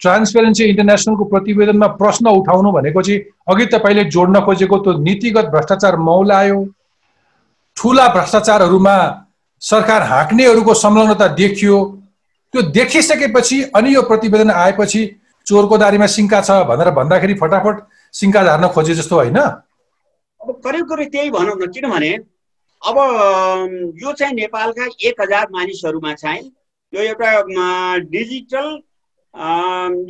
ट्रान्सपेरेन्सी 0.00 0.64
इन्टरनेसनलको 0.64 1.24
प्रतिवेदनमा 1.24 1.86
प्रश्न 2.00 2.28
उठाउनु 2.32 2.70
भनेको 2.72 3.02
चाहिँ 3.02 3.20
अघि 3.50 3.66
तपाईँले 3.74 4.04
जोड्न 4.10 4.40
खोजेको 4.40 4.78
त्यो 4.78 4.92
नीतिगत 4.98 5.46
भ्रष्टाचार 5.54 5.96
मौलायो 6.00 6.58
ठुला 7.76 8.06
भ्रष्टाचारहरूमा 8.14 8.96
सरकार 9.62 10.02
हाँक्नेहरूको 10.02 10.74
संलग्नता 10.74 11.26
देखियो। 11.36 11.78
त्यो 12.54 12.62
देखिसकेपछि 12.72 13.62
अनि 13.76 13.94
यो 13.94 14.02
प्रतिवेदन 14.02 14.50
आएपछि 14.50 15.02
चोरको 15.46 15.78
दारीमा 15.78 16.06
सिङ्का 16.06 16.40
छ 16.40 16.50
भनेर 16.68 16.90
भन्दाखेरि 16.90 17.34
फटाफट 17.34 17.82
सिङ्का 18.14 18.42
झार्न 18.42 18.68
खोजे 18.68 18.94
जस्तो 18.94 19.16
होइन? 19.16 19.38
अब 20.40 20.60
करिब 20.64 20.84
करिब 20.88 21.10
त्यही 21.10 21.30
भनौँ 21.30 21.56
न 21.56 21.70
किनभने 21.70 22.12
अब 22.82 22.96
यो 24.02 24.12
चाहिँ 24.12 24.34
नेपालका 24.34 24.86
एक 25.08 25.20
हजार 25.20 25.48
मानिसहरूमा 25.52 26.14
चाहिँ 26.14 26.44
यो 26.92 27.02
एउटा 27.02 27.98
डिजिटल 28.10 28.68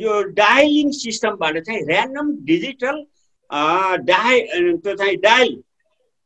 यो 0.01 0.21
डायलिङ 0.33 0.91
सिस्टमबाट 0.91 1.57
चाहिँ 1.57 1.81
ऱ्यान्डम 1.87 2.31
डिजिटल 2.45 3.03
डाय 4.05 4.39
त्यो 4.77 4.95
चाहिँ 4.95 5.17
डायल 5.17 5.61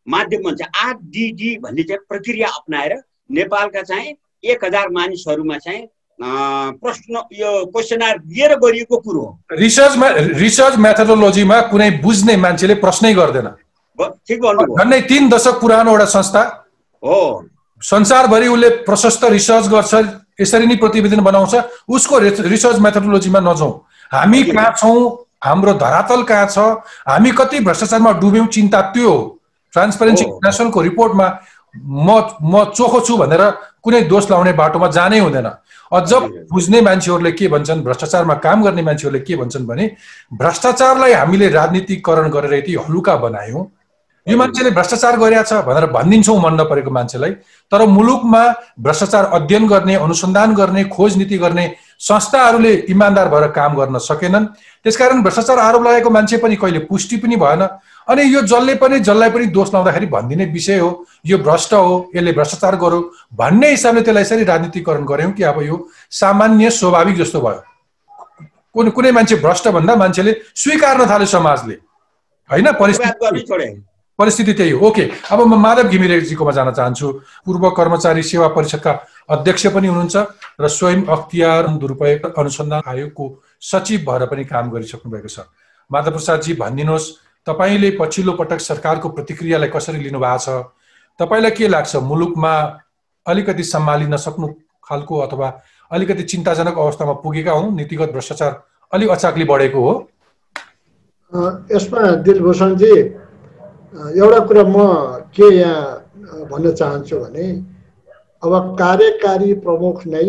माध्यममा 0.07 0.51
चाहिँ 0.51 0.89
आरडिडी 0.89 1.57
भन्ने 1.57 1.83
चाहिँ 1.83 2.05
प्रक्रिया 2.09 2.47
अप्नाएर 2.47 2.95
नेपालका 3.31 3.81
चाहिँ 3.81 4.15
एक 4.43 4.65
हजार 4.65 4.89
मानिसहरूमा 4.89 5.57
चाहिँ 5.57 5.83
प्रश्न 6.19 7.21
यो 7.33 7.65
क्वेसनर 7.65 8.17
दिएर 8.19 8.55
गरिएको 8.55 8.97
कुरो 8.97 9.19
हो। 9.19 9.39
रिसर्चमा 9.51 10.07
रिसर्च 10.39 10.75
मेथोडोलोजीमा 10.77 11.59
कुनै 11.71 11.89
बुझ्ने 11.99 12.35
मान्छेले 12.37 12.75
प्रश्नै 12.79 13.13
गर्दैन। 13.13 13.47
ठिक 13.99 14.39
भन्नु 14.41 14.75
झन्डै 14.75 15.01
तिन 15.09 15.29
दशक 15.29 15.59
पुरानो 15.61 15.91
एउटा 15.91 16.05
संस्था। 16.05 16.41
हो। 17.03 17.19
संसारभरि 17.81 18.47
उसले 18.47 18.69
प्रशस्त 18.87 19.23
रिसर्च 19.25 19.67
गर्छ 19.67 19.93
यसरी 20.39 20.65
नै 20.65 20.75
प्रतिवेदन 20.75 21.19
बनाउँछ। 21.19 21.53
उसको 21.89 22.19
रिसर्च 22.47 22.79
मेथोडोलोजीमा 22.79 23.39
नजाउँ। 23.39 23.73
हामी 24.11 24.43
कहाँ 24.45 24.71
छौँ? 24.79 25.27
हाम्रो 25.43 25.73
धरातल 25.73 26.23
कहाँ 26.23 26.47
छ? 26.47 26.57
हामी 27.07 27.31
कति 27.31 27.59
भ्रष्टाचारमा 27.59 28.11
डुब्यौँ? 28.23 28.47
चिन्ता 28.47 28.81
त्यो 28.95 29.09
हो। 29.09 29.19
ट्रान्सपेरेन्सी 29.73 30.23
इन्टरनेसनलको 30.23 30.81
रिपोर्टमा 30.81 31.27
म 31.75 32.07
म 32.39 32.71
चोखो 32.71 32.99
छु 33.03 33.17
भनेर 33.17 33.43
कुनै 33.83 34.01
दोष 34.07 34.31
लाउने 34.31 34.53
बाटोमा 34.55 34.87
जानै 34.87 35.19
हुँदैन। 35.19 35.47
अझ 35.95 36.13
बुझ्ने 36.51 36.81
मान्छेहरूले 36.81 37.31
के 37.31 37.47
भन्छन्? 37.47 37.83
भ्रष्टाचारमा 37.83 38.33
काम 38.43 38.63
गर्ने 38.63 38.81
मान्छेहरूले 38.81 39.23
के 39.23 39.35
भन्छन् 39.35 39.65
भने 39.67 39.85
भ्रष्टाचारलाई 40.33 41.13
हामीले 41.13 41.49
राजनीतिकरण 41.49 42.29
गरेर 42.29 42.53
यति 42.53 42.75
हलुका 42.75 43.15
बनायौँ। 43.17 43.65
यो 44.27 44.37
मान्छेले 44.37 44.69
भ्रष्टाचार 44.71 45.17
गरेछ 45.19 45.53
भनेर 45.65 45.85
भनिदिन्छौँ 45.93 46.37
मन 46.41 46.53
नपरेको 46.61 46.91
मान्छेलाई। 46.91 47.31
तर 47.71 47.85
मुलुकमा 47.87 48.41
भ्रष्टाचार 48.81 49.25
अध्ययन 49.37 49.67
गर्ने 49.67 49.95
अनुसन्धान 49.95 50.53
गर्ने 50.55 50.83
खोज 50.89 51.17
नीति 51.17 51.37
गर्ने 51.37 51.65
संस्थाहरूले 51.99 52.73
इमान्दार 52.89 53.27
भएर 53.29 53.47
काम 53.53 53.75
गर्न 53.75 53.97
सकेनन्। 54.01 54.45
त्यसकारण 54.83 55.21
भ्रष्टाचार 55.23 55.59
आरोप 55.59 55.83
लगाएको 55.83 56.09
मान्छे 56.09 56.37
पनि 56.37 56.55
कहिले 56.55 56.79
पुष्टि 56.89 57.17
पनि 57.17 57.35
भएन। 57.35 57.67
अनि 58.07 58.23
यो 58.23 58.41
जसले 58.43 58.75
पनि 58.75 58.99
जसलाई 58.99 59.29
पनि 59.29 59.45
दोष 59.47 59.73
लाउँदाखेरि 59.73 60.05
भनिदिने 60.05 60.45
विषय 60.53 60.79
हो। 60.79 61.05
यो 61.25 61.37
भ्रष्ट 61.37 61.73
हो 61.73 62.11
यसले 62.15 62.31
भ्रष्टाचार 62.33 62.75
गरौँ 62.75 63.01
भन्ने 63.33 63.69
हिसाबले 63.69 64.01
त्यसलाई 64.01 64.23
यसरी 64.23 64.43
राजनीतिकरण 64.43 65.05
गऱ्यौँ 65.05 65.31
कि 65.31 65.43
अब 65.43 65.61
यो 65.63 65.87
सामान्य 66.11 66.69
स्वाभाविक 66.71 67.15
जस्तो 67.17 67.41
भयो। 67.41 67.63
कुनै 68.73 68.91
कुनै 68.91 69.11
मान्छे 69.11 69.35
भ्रष्ट 69.41 69.67
भन्दा 69.69 69.95
मान्छेले 69.95 70.31
स्वीकार्न 70.53 71.09
थाल्यो 71.09 71.27
समाजले। 71.27 71.73
होइन? 72.49 72.71
परिस्थिति 72.73 73.83
परिस्थिति 74.19 74.53
त्यही 74.53 74.71
हो। 74.71 74.87
ओके 74.87 75.03
अब 75.31 75.39
म 75.41 75.55
माधव 75.59 75.89
घिमिरेजीकोमा 75.89 76.51
जान 76.51 76.71
चाहन्छु। 76.71 77.07
पूर्व 77.45 77.69
कर्मचारी 77.69 78.23
सेवा 78.23 78.47
परिषदका 78.47 78.91
अध्यक्ष 79.29 79.65
पनि 79.75 79.87
हुनुहुन्छ 79.87 80.15
र 80.61 80.67
स्वयं 80.67 81.03
अख्तियार 81.05 81.67
दुरुपयोग 81.67 82.37
अनुसन्धान 82.39 82.81
आयोगको 82.87 83.25
सचिव 83.61 83.99
भएर 84.07 84.25
पनि 84.31 84.43
काम 84.45 84.71
गरिसक्नु 84.71 85.11
भएको 85.11 85.27
छ। 85.27 85.39
माधव 85.91 86.11
प्रसादजी 86.11 86.53
भनिदिनुहोस् 86.55 87.11
तपाईँले 87.47 87.89
पछिल्लो 87.99 88.33
पटक 88.33 88.59
सरकारको 88.59 89.09
प्रतिक्रियालाई 89.09 89.69
कसरी 89.69 89.99
लिनुभएको 89.99 90.37
छ? 90.37 90.65
तपाईँलाई 91.19 91.51
के 91.51 91.67
लाग्छ? 91.67 91.95
मुलुकमा 91.95 92.53
अलिकति 93.25 93.63
सम्हालिन 93.63 94.17
सक्नु 94.17 94.47
खालको 94.83 95.17
अथवा 95.19 95.47
अलिकति 95.91 96.23
चिन्ताजनक 96.23 96.77
अवस्थामा 96.77 97.13
पुगेका 97.21 97.51
हौँ 97.51 97.71
नीतिगत 97.75 98.11
भ्रष्टाचार 98.11 98.51
अलिक 98.91 99.09
अचाकली 99.09 99.45
बढेको 99.45 99.81
हो। 99.81 99.93
यसमा 101.71 102.01
दिलभूषणजी 102.25 102.91
एउटा 104.15 104.39
कुरा 104.47 104.63
म 104.65 104.77
के 105.35 105.47
यहाँ 105.55 106.45
भन्न 106.49 106.71
चाहन्छु 106.73 107.19
भने 107.19 107.47
अब 108.43 108.53
कार्यकारी 108.79 109.53
प्रमुख 109.65 110.05
नै 110.07 110.27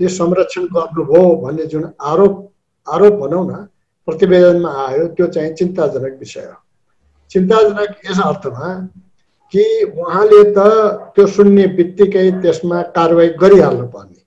यो 0.00 0.08
संरक्षण 0.08 0.64
गर्नुभयो 0.74 1.22
भन्ने 1.42 1.66
जुन 1.66 1.84
आरोप 2.00 2.34
आरोप 2.86 3.12
भनौँ 3.20 3.44
न 3.50 3.66
प्रतिवेदनमा 4.08 4.70
आयो 4.86 5.06
त्यो 5.16 5.26
चाहिँ 5.26 5.54
चिन्ताजनक 5.54 6.18
विषय 6.18 6.46
हो। 6.50 6.58
चिन्ताजनक 7.30 7.90
यस 8.06 8.20
अर्थमा 8.24 8.68
कि 9.52 9.64
उहाँले 9.84 10.42
त 10.56 10.58
त्यो 11.14 11.26
सुन्ने 11.26 11.66
बित्तिकै 11.78 12.30
त्यसमा 12.42 12.82
कारवाही 12.96 13.28
गरिहाल्नु 13.42 13.86
पर्ने 13.94 14.20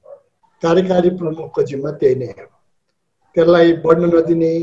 कार्यकारी 0.63 1.09
प्रमुखको 1.19 1.61
जिम्मा 1.69 1.91
त्यही 1.99 2.15
नै 2.15 2.27
हो। 2.27 2.47
त्यसलाई 3.35 3.73
बढ्न 3.85 4.03
नदिने 4.15 4.53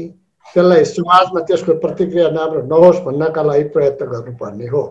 त्यसलाई 0.54 0.85
समाजमा 0.85 1.40
त्यसको 1.49 1.73
प्रतिक्रिया 1.85 2.28
राम्रो 2.28 2.62
नहोस् 2.73 3.04
भन्नका 3.04 3.42
लागि 3.42 3.64
प्रयत्न 3.75 4.07
गर्नुपर्ने 4.12 4.66
हो। 4.66 4.83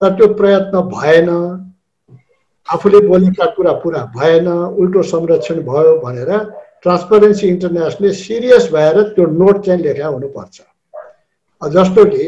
तर 0.00 0.10
त्यो 0.16 0.26
प्रयत्न 0.34 0.80
भएन 0.92 1.28
आफूले 2.68 3.00
बोलेका 3.08 3.46
कुरा 3.56 3.72
पुरा 3.82 4.02
भएन 4.16 4.48
उल्टो 4.80 5.02
संरक्षण 5.02 5.60
भयो 5.66 5.96
भनेर 6.04 6.30
ट्रान्सपरेन्सी 6.84 7.46
इन्टरनेसनलले 7.48 8.12
सिरियस 8.12 8.68
भएर 8.72 9.02
त्यो 9.14 9.26
नोट 9.32 9.64
चाहिँ 9.66 9.82
लेखा 9.82 10.06
हुनुपर्छ। 10.06 10.60
जस्तो 11.62 12.04
कि 12.04 12.26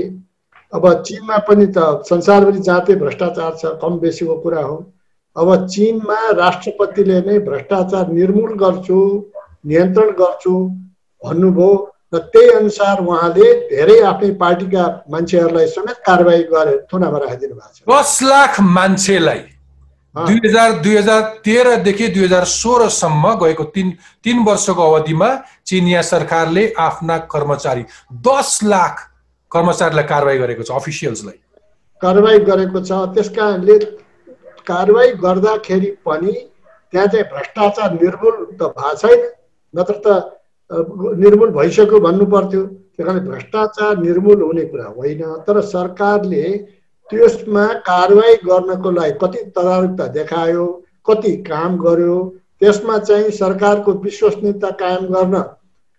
अब 0.72 0.84
चिनमा 1.06 1.38
पनि 1.46 1.66
त 1.76 1.78
संसारभरि 2.08 2.58
जाँतै 2.68 2.94
भ्रष्टाचार 3.02 3.52
छ 3.60 3.78
कम 3.82 3.98
बेसीको 4.02 4.34
कुरा 4.42 4.62
हो। 4.62 4.76
अब 5.36 5.66
चिनमा 5.66 6.18
राष्ट्रपतिले 6.38 7.20
नै 7.26 7.38
भ्रष्टाचार 7.48 8.12
निर्मूल 8.12 8.52
गर्छु 8.58 8.98
नियन्त्रण 9.66 10.10
गर्छु 10.20 10.54
भन्नुभयो 11.22 11.72
र 12.14 12.18
त्यही 12.30 12.50
अनुसार 12.56 13.00
उहाँले 13.02 13.46
धेरै 13.70 13.98
आफ्नै 14.10 14.30
पार्टीका 14.42 14.84
मान्छेहरूलाई 15.10 15.66
समेत 15.66 15.98
कारवाही 16.06 16.42
गरेर 16.52 16.78
थुनामा 16.92 17.18
राखिदिनु 17.18 17.54
भएको 17.54 17.72
छ। 17.74 17.90
दस 17.90 18.12
लाख 18.22 18.60
मान्छेलाई 18.78 19.42
दुई 20.14 20.38
हजार 20.44 20.72
दुई 20.82 20.96
हजार 20.96 21.22
तेह्रदेखि 21.44 22.08
दुई 22.08 22.24
हजार 22.24 22.44
सोह्रसम्म 22.50 23.34
गएको 23.38 23.64
तिन 23.74 23.90
तिन 24.24 24.44
वर्षको 24.46 24.82
अवधिमा 24.82 25.30
चिनिया 25.66 26.02
सरकारले 26.02 26.64
आफ्ना 26.78 27.16
कर्मचारी 27.32 27.82
दस 28.26 28.58
लाख 28.64 29.00
कर्मचारीलाई 29.52 30.04
कारवाही 30.04 30.38
गरेको 30.38 30.62
छ 30.62 30.70
अफिसियल्सलाई। 30.72 31.38
कारवाही 32.02 32.38
गरेको 32.46 32.80
छ। 32.80 32.90
त्यस 33.14 33.28
कारणले 33.36 33.78
कारवाही 34.66 35.10
गर्दाखेरि 35.24 35.90
पनि 36.06 36.32
त्यहाँ 36.92 37.06
चाहिँ 37.06 37.26
भ्रष्टाचार 37.34 37.92
निर्मूल 37.94 38.36
त 38.54 38.70
भएको 38.70 38.94
छैन 39.02 39.20
नत्र 39.74 39.94
त 40.06 40.06
निर्मूल 41.22 41.50
भइसक्यो 41.58 42.00
भन्नु 42.00 42.26
पर्थ्यो 42.34 42.62
त्यही 42.62 43.04
कारण 43.04 43.18
भ्रष्टाचार 43.26 43.98
निर्मूल 43.98 44.42
हुने 44.42 44.64
कुरा 44.70 44.86
होइन। 44.96 45.22
तर 45.46 45.60
सरकारले 45.74 46.44
त्यसमा 47.10 47.66
कारवाही 47.88 48.34
गर्नको 48.44 48.90
लागि 48.90 49.18
कति 49.22 49.44
तदारुकता 49.56 50.06
देखायो 50.14 50.66
कति 51.08 51.32
काम 51.48 51.76
गर्यो 51.78 52.16
त्यसमा 52.60 52.98
चाहिँ 52.98 53.30
सरकारको 53.38 53.92
विश्वसनीयता 54.04 54.70
कायम 54.80 55.04
गर्न 55.14 55.40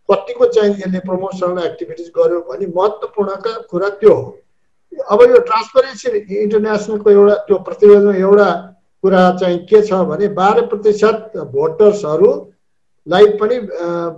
कतिको 0.10 0.46
चाहिँ 0.46 0.74
यसले 0.74 1.00
प्रमोसनल 1.06 1.64
एक्टिभिटिज 1.66 2.12
गर्यो 2.18 2.40
भने 2.50 2.66
महत्त्वपूर्णका 2.76 3.54
कुरा 3.70 3.90
त्यो 4.02 4.14
हो। 4.14 4.38
अब 5.12 5.22
यो 5.22 5.40
ट्रान्सपरेन्सी 5.48 6.10
इन्टरनेसनलको 6.44 7.10
एउटा 7.12 7.36
त्यो 7.48 7.58
प्रतिवेदनमा 7.68 8.14
एउटा 8.18 8.50
कुरा 9.04 9.22
चाहिँ 9.40 9.58
के 9.70 9.82
छ 9.88 9.94
भने 10.10 10.28
बाह्र 10.38 10.66
प्रतिशत 10.68 11.32
भोटर्सहरू 11.54 12.30
लाई 13.08 13.26
पनि 13.42 13.58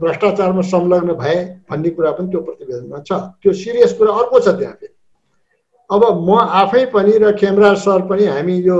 भ्रष्टाचारमा 0.01 0.61
संलग्न 0.73 1.13
भए 1.13 1.37
भन्ने 1.69 1.89
कुरा 1.89 2.11
पनि 2.11 2.27
त्यो 2.31 2.41
प्रतिवेदनमा 2.41 2.99
छ। 3.07 3.11
त्यो 3.41 3.53
सिरियस 3.53 3.93
कुरा 3.97 4.11
अर्को 4.13 4.39
छ 4.39 4.47
त्यहाँ 4.59 4.73
फेरि 4.73 4.93
अब 5.89 6.03
म 6.19 6.37
आफै 6.53 6.85
पनि 6.85 7.17
र 7.17 7.31
खेमराज 7.31 7.77
सर 7.77 8.01
पनि 8.07 8.25
हामी 8.25 8.55
यो 8.61 8.77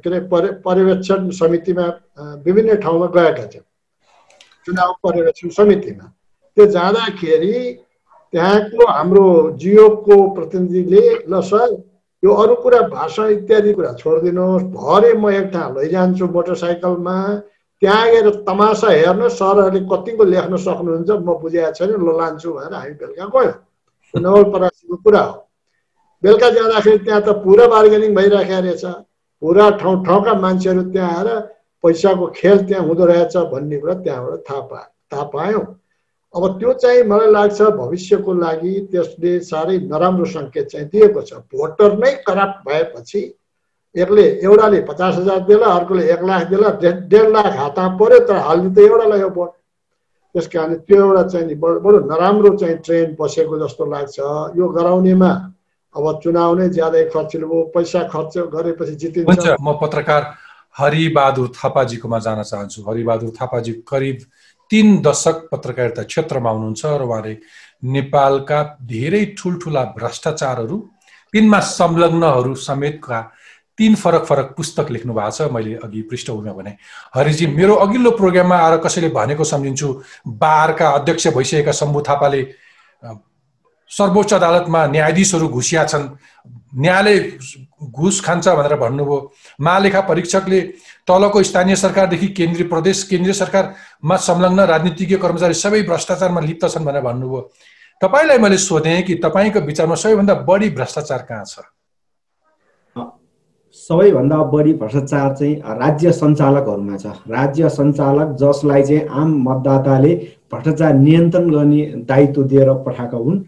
के 0.00 0.10
अरे 0.10 0.20
पर्यवेक्षण 0.60 1.30
समितिमा 1.34 1.86
विभिन्न 2.46 2.76
ठाउँमा 2.76 3.06
गएका 3.06 3.46
थियौँ। 3.46 3.64
चुनाव 4.66 4.92
पर्यवेक्षण 5.02 5.48
समितिमा। 5.52 6.04
त्यो 6.56 6.66
जाँदाखेरि 6.66 7.56
त्यहाँको 8.32 8.86
हाम्रो 8.86 9.26
जियोको 9.56 10.16
प्रतिनिधिले 10.30 11.02
ल 11.28 11.40
सर 11.42 11.74
यो 12.22 12.34
अरू 12.34 12.54
कुरा 12.54 12.80
भाषण 12.88 13.28
इत्यादि 13.32 13.72
कुरा 13.72 13.92
छोडिदिनुहोस् 13.92 14.64
भरे 14.74 15.12
म 15.14 15.30
एक 15.30 15.50
ठाउँ 15.52 15.74
लैजान्छु 15.74 16.26
मोटरसाइकलमा 16.28 17.16
त्यहाँ 17.82 18.10
गएर 18.10 18.30
तमासा 18.46 18.90
हेर्नु 18.90 19.28
सरहरूले 19.30 19.80
कतिको 19.86 20.24
लेख्न 20.24 20.56
सक्नुहुन्छ 20.56 21.10
म 21.10 21.34
बुझाएको 21.42 21.74
छैन 21.74 21.90
ल 21.98 22.16
लान्छु 22.16 22.52
भनेर 22.52 22.74
हामी 22.74 22.94
बेलुका 22.94 23.26
गयौँ। 23.34 23.54
नवलपरासीको 24.24 24.96
कुरा 24.96 25.22
हो। 25.22 25.43
बेलुका 26.24 26.48
जाँदाखेरि 26.50 26.98
त्यहाँ 27.04 27.20
त 27.20 27.28
पुरा 27.44 27.66
बार्गेनिङ 27.68 28.14
भइराखेको 28.14 28.60
रहेछ। 28.64 28.84
पुरा 29.42 29.70
ठाउँ 29.80 30.04
ठाउँका 30.04 30.34
मान्छेहरू 30.40 30.82
त्यहाँ 30.92 31.12
आएर 31.14 31.28
पैसाको 31.84 32.26
खेल 32.32 32.58
त्यहाँ 32.66 32.84
हुँदो 32.86 33.04
रहेछ 33.04 33.36
भन्ने 33.52 33.76
कुरा 33.78 33.94
त्यहाँबाट 34.04 34.40
थाहा 34.48 34.60
पा 34.60 34.80
थाहा 35.12 35.24
पायौँ। 35.34 35.64
अब 36.34 36.42
त्यो 36.58 36.72
चाहिँ 36.82 37.02
मलाई 37.06 37.30
लाग्छ 37.30 37.60
भविष्यको 37.76 38.32
लागि 38.34 38.72
त्यसले 38.92 39.32
साह्रै 39.44 39.76
नराम्रो 39.92 40.24
सङ्केत 40.24 40.66
चाहिँ 40.66 40.88
दिएको 40.88 41.20
छ। 41.20 41.44
भोटर 41.52 41.98
नै 42.00 42.12
कराप्ट 42.26 42.68
भएपछि 42.68 43.20
एकले 43.94 44.24
एउटाले 44.42 44.80
पचास 44.88 45.14
हजार 45.16 45.40
देला 45.46 45.66
अर्कोले 45.66 46.02
एक 46.12 46.22
लाख 46.24 46.42
देला 46.50 46.68
डेढ 46.80 47.28
लाख 47.30 47.52
हातमा 47.54 47.88
पऱ्यो 48.00 48.18
तर 48.26 48.36
हाल्ने 48.48 48.74
त 48.74 48.78
एउटालाई 48.80 49.20
हो 49.20 49.28
भोट। 49.30 49.50
त्यस 50.34 50.46
कारण 50.48 50.74
त्यो 50.88 50.98
एउटा 51.04 51.22
चाहिँ 51.28 51.54
बडो 51.54 51.98
नराम्रो 52.10 52.56
चाहिँ 52.56 52.76
ट्रेन 52.80 53.14
बसेको 53.20 53.58
जस्तो 53.60 53.84
लाग्छ। 53.86 54.18
यो 54.58 54.68
गराउनेमा 54.68 55.30
अब 55.96 56.20
चुनाव 56.22 56.54
नै 56.58 56.68
ज्यादै 56.68 57.04
खर्चिलो 57.14 57.46
भयो 57.48 57.62
पैसा 57.74 58.00
खर्च 58.12 58.34
गरेपछि 58.54 58.94
जितिन्छ। 58.94 59.56
म 59.60 59.78
पत्रकार 59.82 60.22
हरिबहादुर 60.74 61.48
थापाजीकोमा 61.54 62.18
जान 62.18 62.42
चाहन्छु। 62.42 62.82
हरिबहादुर 62.88 63.30
थापाजी 63.40 63.72
करिब 63.86 64.18
तिन 64.70 64.88
दशक 65.02 65.36
पत्रकारिता 65.52 66.02
क्षेत्रमा 66.02 66.50
हुनुहुन्छ 66.50 66.82
र 66.84 67.02
उहाँले 67.04 67.34
नेपालका 67.94 68.58
धेरै 68.82 69.24
ठुल्ठुला 69.38 69.82
भ्रष्टाचारहरू 69.96 70.76
तिनमा 71.34 71.60
संलग्नहरू 71.60 72.54
समेतका 72.58 73.20
तिन 73.78 73.94
फरक 73.94 74.24
फरक 74.24 74.54
पुस्तक 74.56 74.90
लेख्नु 74.90 75.14
भएको 75.14 75.30
छ। 75.30 75.50
मैले 75.52 75.74
अघि 75.84 76.02
पृष्ठभूमिमा 76.10 76.54
भने 76.54 76.72
हरिजी 77.14 77.46
मेरो 77.54 77.74
अघिल्लो 77.84 78.10
प्रोग्राममा 78.18 78.56
आएर 78.56 78.76
कसैले 78.82 79.08
भनेको 79.10 79.44
सम्झिन्छु? 79.44 79.88
बारका 80.26 80.90
अध्यक्ष 80.90 81.26
भइसकेका 81.34 81.72
शम्भु 81.72 82.00
थापाले 82.08 82.42
सर्वोच्च 83.96 84.32
अदालतमा 84.34 84.86
न्यायाधीशहरू 84.86 85.48
घुसिया 85.48 85.84
छन्। 85.84 86.08
न्यायालय 86.76 87.18
घुस 87.90 88.20
खान्छ 88.20 88.48
भनेर 88.48 88.74
भन्नुभयो। 88.76 89.18
महालेखा 89.60 90.00
परीक्षकले 90.10 90.60
तलको 91.08 91.42
स्थानीय 91.42 91.76
सरकारदेखि 91.76 92.28
केन्द्रीय 92.38 92.68
प्रदेश 92.68 93.02
केन्द्रीय 93.10 93.34
सरकारमा 93.34 94.16
संलग्न 94.28 94.60
राजनीतिज्ञ 94.66 95.16
कर्मचारी 95.16 95.54
सबै 95.54 95.82
भ्रष्टाचारमा 95.82 96.40
लिप्त 96.40 96.66
छन् 96.68 96.84
भनेर 96.84 97.02
भन्नुभयो। 97.02 97.40
तपाईँलाई 98.02 98.38
मैले 98.38 98.58
सोधेँ 98.58 99.02
कि 99.02 99.14
तपाईँको 99.24 99.60
विचारमा 99.60 99.94
सबैभन्दा 99.94 100.34
बढी 100.48 100.70
भ्रष्टाचार 100.70 101.22
कहाँ 101.30 101.44
छ? 101.44 101.62
सबैभन्दा 103.74 104.36
बढी 104.50 104.72
भ्रष्टाचार 104.72 105.34
चाहिँ 105.34 105.54
राज्य 105.78 106.12
सञ्चालकहरूमा 106.12 106.96
छ। 106.96 107.06
राज्य 107.30 107.68
सञ्चालक 107.68 108.36
जसलाई 108.40 108.82
चाहिँ 108.82 109.06
आम 109.10 109.30
मतदाताले 109.48 110.14
भ्रष्टाचार 110.50 110.92
नियन्त्रण 110.94 111.50
गर्ने 111.50 111.82
दायित्व 112.08 112.42
दिएर 112.42 112.72
पठाएका 112.86 113.16
हुन् 113.16 113.42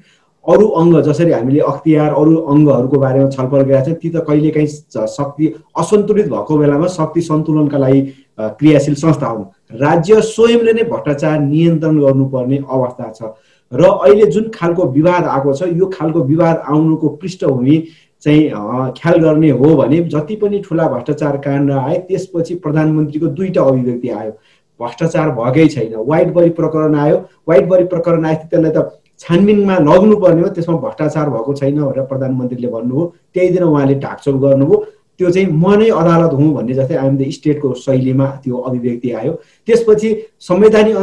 अरू 0.46 0.66
अङ्ग 0.80 1.00
जसरी 1.02 1.32
हामीले 1.32 1.60
अख्तियार 1.68 2.12
अरू 2.14 2.36
अङ्गहरूको 2.54 2.98
बारेमा 3.00 3.28
छलफल 3.30 3.62
गरेका 3.62 3.80
छौँ 3.84 3.94
ती 4.02 4.08
त 4.08 4.24
कहिलेकाहीँ 4.28 5.06
शक्ति 5.16 5.52
असन्तुलित 5.82 6.28
भएको 6.30 6.58
बेलामा 6.58 6.86
शक्ति 6.96 7.20
सन्तुलनका 7.28 7.78
लागि 7.78 8.00
क्रियाशील 8.38 8.94
संस्था 8.94 9.26
हुन्। 9.26 9.44
राज्य 9.80 10.20
स्वयंले 10.22 10.72
नै 10.72 10.82
भ्रष्टाचार 10.90 11.38
नियन्त्रण 11.40 12.00
गर्नुपर्ने 12.00 12.58
अवस्था 12.68 13.12
छ। 13.12 13.34
र 13.72 13.82
अहिले 13.84 14.26
जुन 14.32 14.50
खालको 14.54 14.84
विवाद 14.96 15.24
आएको 15.26 15.52
छ 15.52 15.68
यो 15.74 15.86
खालको 15.94 16.20
विवाद 16.24 16.62
आउनुको 16.70 17.08
पृष्ठभूमि 17.22 17.78
चाहिँ 18.22 18.92
ख्याल 18.98 19.16
गर्ने 19.22 19.50
हो 19.60 19.74
भने 19.76 19.98
जति 20.12 20.36
पनि 20.42 20.58
ठुला 20.66 20.86
भ्रष्टाचार 20.88 21.36
काण्ड 21.46 21.70
आए 21.72 21.96
त्यसपछि 22.08 22.54
प्रधानमन्त्रीको 22.64 23.26
दुईवटा 23.26 23.62
अभिव्यक्ति 23.62 24.08
आयो। 24.08 24.30
भ्रष्टाचार 24.80 25.30
भएकै 25.40 25.66
छैन 25.74 25.94
वाइट 26.06 26.32
बरी 26.34 26.50
प्रकरण 26.60 26.94
आयो। 26.94 27.16
वाइट 27.48 27.66
बरी 27.68 27.84
प्रकरण 27.92 28.24
आएपछि 28.26 28.48
त्यसलाई 28.48 28.72
त 28.76 28.86
छानबिनमा 29.20 29.78
लग्नुपर्ने 29.88 30.42
हो 30.42 30.48
त्यसमा 30.56 30.76
भ्रष्टाचार 30.84 31.30
भएको 31.30 31.54
छैन 31.54 31.80
भनेर 31.80 32.04
प्रधानमन्त्रीले 32.12 32.68
भन्नुभयो। 32.68 33.12
त्यही 33.34 33.48
दिन 33.48 33.62
उहाँले 33.62 33.94
ढाकछोप 34.04 34.36
गर्नुभयो। 34.44 34.84
त्यो 35.16 35.30
चाहिँ 35.32 35.48
म 35.48 35.74
नै 35.80 35.88
अदालत 35.96 36.32
हुँ 36.36 36.52
भन्ने 36.54 36.74
जस्तै 36.76 36.94
आइएम 36.94 37.16
द 37.16 37.28
स्टेटको 37.32 37.72
शैलीमा 37.74 38.26
त्यो 38.44 38.56
अभिव्यक्ति 38.68 39.10
आयो। 39.16 39.32
त्यसपछि 39.68 40.08
संवैधानिक 40.48 40.96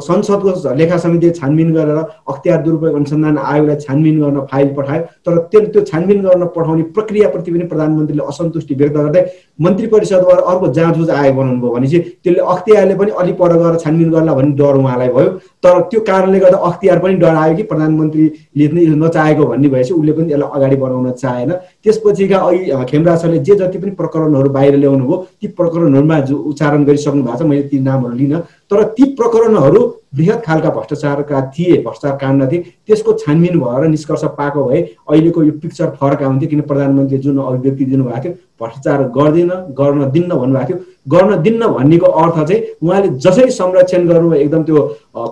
संसदको 0.00 0.72
लेखा 0.74 0.96
समितिले 0.96 1.32
छानबिन 1.36 1.72
गरेर 1.74 1.98
अख्तियार 2.32 2.62
दुरुपयोग 2.64 2.94
अनुसन्धान 2.96 3.38
आयोगलाई 3.38 3.76
छानबिन 3.84 4.20
गर्न 4.22 4.40
फाइल 4.48 4.68
पठायो। 4.72 5.02
तर 5.20 5.38
त्यो 5.52 5.60
त्यो 5.68 5.82
छानबिन 5.84 6.22
गर्न 6.24 6.46
पठाउने 6.56 6.82
प्रक्रियाप्रति 6.96 7.52
पनि 7.52 7.64
प्रधानमन्त्रीले 7.68 8.24
असन्तुष्टि 8.28 8.74
व्यक्त 8.74 8.96
गर्दै 8.96 9.22
मन्त्री 9.62 9.86
परिषदबाट 9.86 10.40
अर्को 10.40 10.68
जाँचबुझ 10.72 11.08
आयोग 11.10 11.36
भयो 11.36 11.70
भनेपछि 11.72 11.98
त्यसले 11.98 12.40
अख्तियारले 12.52 12.94
पनि 12.94 13.10
अलि 13.20 13.32
पर 13.40 13.56
गएर 13.58 13.76
छानबिन 13.78 14.10
गर्ला 14.10 14.34
भन्ने 14.34 14.56
डर 14.56 14.76
उहाँलाई 14.76 15.08
भयो। 15.08 15.28
तर 15.64 15.80
त्यो 15.90 16.00
कारणले 16.08 16.38
गर्दा 16.40 16.58
अख्तियार 16.68 16.98
पनि 16.98 17.14
डरायो 17.22 17.56
कि 17.56 17.62
प्रधानमन्त्रीले 17.70 18.86
नचाहेको 18.96 19.46
भन्ने 19.46 19.68
भएपछि 19.68 19.94
उसले 19.94 20.12
पनि 20.12 20.32
यसलाई 20.32 20.50
अगाडि 20.56 20.76
बढाउन 20.76 21.10
चाहेन। 21.12 21.52
त्यसपछिका 21.84 22.38
अहिले 22.38 22.84
खेमराज 22.90 23.22
सरले 23.22 23.38
जे 23.38 23.54
जति 23.56 23.78
पनि 23.78 23.90
प्रकरणहरू 24.00 24.48
बाहिर 24.50 24.76
ल्याउनु 24.76 25.04
भयो 25.06 25.16
ती 25.40 25.46
प्रकरणहरूमा 25.58 26.20
जो 26.26 26.36
उच्चारण 26.50 26.84
गरिसक्नु 26.84 27.22
भएको 27.22 27.38
छ 27.38 27.48
मैले 27.48 27.62
ती 27.68 27.80
नामहरू 27.80 28.14
लिन। 28.16 28.38
तर 28.70 28.82
ती 28.96 29.04
प्रकरणहरू 29.14 29.80
बृहत 30.14 30.42
खालका 30.46 30.70
भ्रष्टाचारका 30.70 31.40
थिए 31.52 31.76
भ्रष्टाचार 31.82 32.16
काण्ड 32.18 32.50
थिए। 32.50 32.60
त्यसको 32.86 33.12
छानबिन 33.20 33.58
भएर 33.60 33.86
निष्कर्ष 33.88 34.24
पाएको 34.38 34.64
भए 34.64 34.80
अहिलेको 35.08 35.42
यो 35.42 35.52
पिक्चर 35.62 35.86
फरक 36.00 36.22
आउँथ्यो 36.22 36.48
किन 36.48 36.60
प्रधानमन्त्रीले 36.62 37.22
जुन 37.22 37.38
अभिव्यक्ति 37.40 37.84
दिनुभएको 37.84 38.22
थियो 38.22 38.32
भ्रष्टाचार 38.60 39.02
गर्दिन 39.16 39.50
गर्न 39.80 40.10
दिन्न 40.10 40.34
भन्नुभएको 40.34 40.66
थियो। 40.68 40.78
गर्न 41.08 41.42
दिन्न 41.42 41.66
भन्नेको 41.66 42.06
अर्थ 42.06 42.36
चाहिँ 42.48 42.62
उहाँले 42.82 43.08
जसरी 43.18 43.50
संरक्षण 43.50 44.06
गर्नुभयो 44.08 44.40
एकदम 44.40 44.62
त्यो 44.62 44.82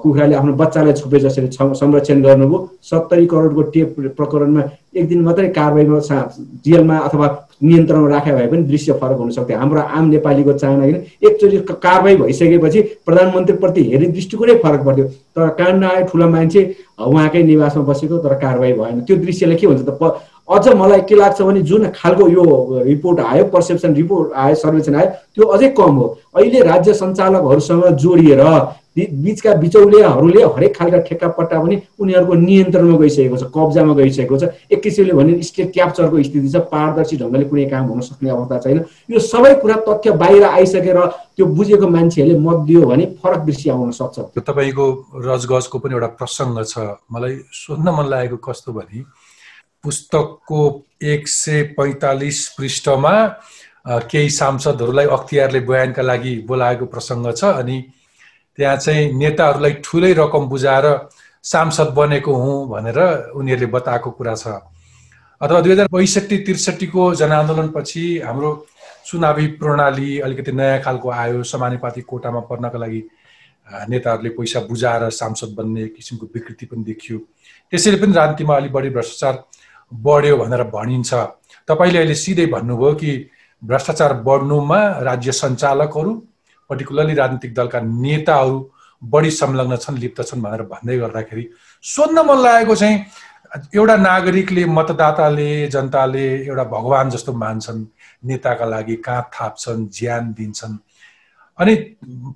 कुखुराले 0.02 0.34
आफ्नो 0.34 0.52
बच्चालाई 0.62 0.92
छोपे 0.92 1.18
जसरी 1.20 1.48
संरक्षण 1.54 2.22
गर्नुभयो 2.22 2.58
सत्तरी 2.90 3.26
करोडको 3.26 3.62
टेप 3.74 3.94
प्रकरणमा 4.16 4.62
एक 4.96 5.08
दिन 5.08 5.20
मात्रै 5.24 5.48
कारवाहीमा 5.58 5.98
जेलमा 6.66 6.96
अथवा 6.98 7.28
नियन्त्रणमा 7.62 8.08
राखे 8.08 8.32
भए 8.34 8.46
पनि 8.50 8.62
दृश्य 8.62 8.92
फरक 9.00 9.18
हुन 9.18 9.30
सक्थ्यो। 9.30 9.58
हाम्रो 9.58 9.80
आम 9.80 10.08
नेपालीको 10.10 10.52
चाहना 10.52 10.86
किन? 10.86 10.96
एकचोटि 11.28 11.58
कारवाही 11.70 12.16
भइसकेपछि 12.16 12.80
प्रधानमन्त्रीप्रति 13.06 13.82
हेर्ने 13.90 14.06
दृष्टिकोणै 14.16 14.54
फरक 14.64 14.84
पर्थ्यो। 14.84 15.04
तर 15.36 15.48
काण्ड 15.60 15.84
आयो 15.84 16.06
ठुलो 16.08 16.28
मान्छे 16.28 16.60
उहाँकै 16.98 17.42
निवासमा 17.42 17.82
बसेको 17.84 18.18
तर 18.18 18.34
कारवाही 18.40 18.72
भएन। 18.72 19.00
त्यो 19.04 19.16
दृश्यले 19.16 19.54
के 19.56 19.66
हुन्छ 19.66 19.82
त? 19.88 19.90
अझ 20.50 20.68
मलाई 20.74 21.00
के 21.08 21.14
लाग्छ 21.14 21.40
भने 21.42 21.60
जुन 21.62 21.88
खालको 21.96 22.28
यो 22.28 22.44
रिपोर्ट 22.84 23.20
आयो 23.20 23.44
पर्सेप्सन 23.54 23.94
रिपोर्ट 23.94 24.32
आयो 24.34 24.54
सर्वेक्षण 24.56 24.94
आयो 24.96 25.08
त्यो 25.34 25.46
अझै 25.46 25.68
कम 25.78 25.94
हो। 25.96 26.06
अहिले 26.36 26.60
राज्य 26.64 26.94
सञ्चालकहरूसँग 26.94 27.86
जोडिएर 28.02 28.44
बिचका 28.98 29.52
बिचौलियाहरूले 29.54 30.42
हरेक 30.44 30.74
खालका 30.76 30.98
ठेक्का 31.08 31.28
पट्टा 31.36 31.58
पनि 31.60 31.76
उनीहरूको 32.00 32.34
नियन्त्रणमा 32.34 32.96
गइसकेको 32.98 33.36
छ 33.36 33.44
कब्जामा 33.54 33.94
गइसकेको 33.94 34.38
छ। 34.38 34.44
एक 34.72 34.82
किसिमले 34.82 35.12
भने 35.14 35.42
स्टेट 35.42 35.72
क्याप्चरको 35.72 36.22
स्थिति 36.22 36.48
छ 36.48 36.56
पारदर्शी 36.72 37.16
ढङ्गले 37.22 37.44
कुनै 37.46 37.64
काम 37.70 37.86
हुन 37.86 38.00
सक्ने 38.00 38.30
अवस्था 38.30 38.58
छैन। 38.66 38.84
यो 39.10 39.18
सबै 39.22 39.54
कुरा 39.62 39.76
तथ्य 39.86 40.10
बाहिर 40.18 40.44
आइसकेर 40.44 40.98
त्यो 41.06 41.46
बुझेको 41.46 41.88
मान्छेहरूले 41.88 42.38
मत 42.42 42.66
दियो 42.66 42.82
भने 42.90 43.06
फरक 43.22 43.40
दृश्य 43.46 43.70
आउन 43.70 43.90
सक्छ। 43.94 44.42
तपाईँको 44.42 44.86
रजगजको 45.22 45.78
पनि 45.78 45.94
एउटा 45.94 46.10
प्रसङ्ग 46.18 46.64
छ। 46.66 46.98
मलाई 47.14 47.34
सोध्न 47.62 47.94
मन 47.94 48.06
लागेको 48.10 48.36
कस्तो 48.42 48.72
भने 48.72 49.04
पुस्तकको 49.84 50.60
एक 51.02 51.28
सय 51.28 51.62
पैँतालिस 51.76 52.48
पृष्ठमा 52.58 53.12
केही 54.10 54.30
सांसदहरूलाई 54.30 55.06
अख्तियारले 55.16 55.60
बयानका 55.68 56.02
लागि 56.02 56.34
बोलाएको 56.48 56.86
प्रसङ्ग 56.86 57.32
छ 57.36 57.44
अनि 57.60 57.80
त्यहाँ 58.58 58.76
चाहिँ 58.76 59.12
नेताहरूलाई 59.14 59.72
ठुलै 59.84 60.12
रकम 60.12 60.46
बुझाएर 60.48 60.86
सांसद 61.44 61.94
बनेको 61.96 62.34
हुँ 62.34 62.68
भनेर 62.68 62.98
उनीहरूले 63.32 63.66
बताएको 63.72 64.10
कुरा 64.10 64.34
छ। 64.34 64.60
अथवा 65.40 65.60
दुई 65.60 65.72
हजार 65.72 65.88
बैसठी 65.92 66.38
त्रिसठीको 66.44 67.14
जनआन्दोलनपछि 67.14 68.04
हाम्रो 68.24 68.50
चुनावी 69.06 69.46
प्रणाली 69.56 70.18
अलिकति 70.20 70.52
नयाँ 70.52 70.80
खालको 70.84 71.10
आयो। 71.10 71.42
समानुपातिक 71.42 72.04
कोटामा 72.06 72.40
पर्नको 72.50 72.78
लागि 72.78 73.00
नेताहरूले 73.88 74.30
पैसा 74.36 74.60
बुझाएर 74.68 75.08
सांसद 75.10 75.54
बन्ने 75.56 75.86
किसिमको 75.96 76.26
विकृति 76.34 76.66
पनि 76.66 76.84
देखियो। 76.84 77.18
त्यसैले 77.72 77.96
पनि 77.96 78.12
राजनीतिमा 78.12 78.56
अलिक 78.56 78.72
बढी 78.72 78.90
भ्रष्टाचार 78.90 79.34
बढ्यो 79.92 80.36
भनेर 80.36 80.62
भनिन्छ। 80.74 81.14
तपाईँले 81.68 81.98
अहिले 81.98 82.14
सिधै 82.14 82.46
भन्नुभयो 82.46 82.94
कि 82.94 83.10
भ्रष्टाचार 83.62 84.12
बढ्नुमा 84.26 84.80
राज्य 85.02 85.32
सञ्चालकहरू 85.32 86.12
पर्टिकुलरली 86.70 87.14
राजनीतिक 87.14 87.54
दलका 87.54 87.80
नेताहरू 87.80 88.56
बढी 89.02 89.30
संलग्न 89.30 89.76
छन् 89.76 89.98
लिप्त 89.98 90.20
छन् 90.28 90.42
भनेर 90.42 90.62
भन्दै 90.72 90.96
गर्दाखेरि 90.98 91.44
सोध्न 91.84 92.24
मन 92.28 92.38
लागेको 92.42 92.74
चाहिँ 92.76 92.96
एउटा 93.74 93.96
नागरिकले 93.96 94.64
मतदाताले 94.64 95.50
जनताले 95.68 96.26
एउटा 96.46 96.64
भगवान् 96.64 97.10
जस्तो 97.10 97.32
मान्छन् 97.32 97.84
नेताका 98.24 98.64
लागि 98.64 98.96
काँध 99.06 99.24
थाप्छन् 99.34 99.88
ज्यान 99.88 100.32
दिन्छन् 100.38 100.76
अनि 101.58 101.74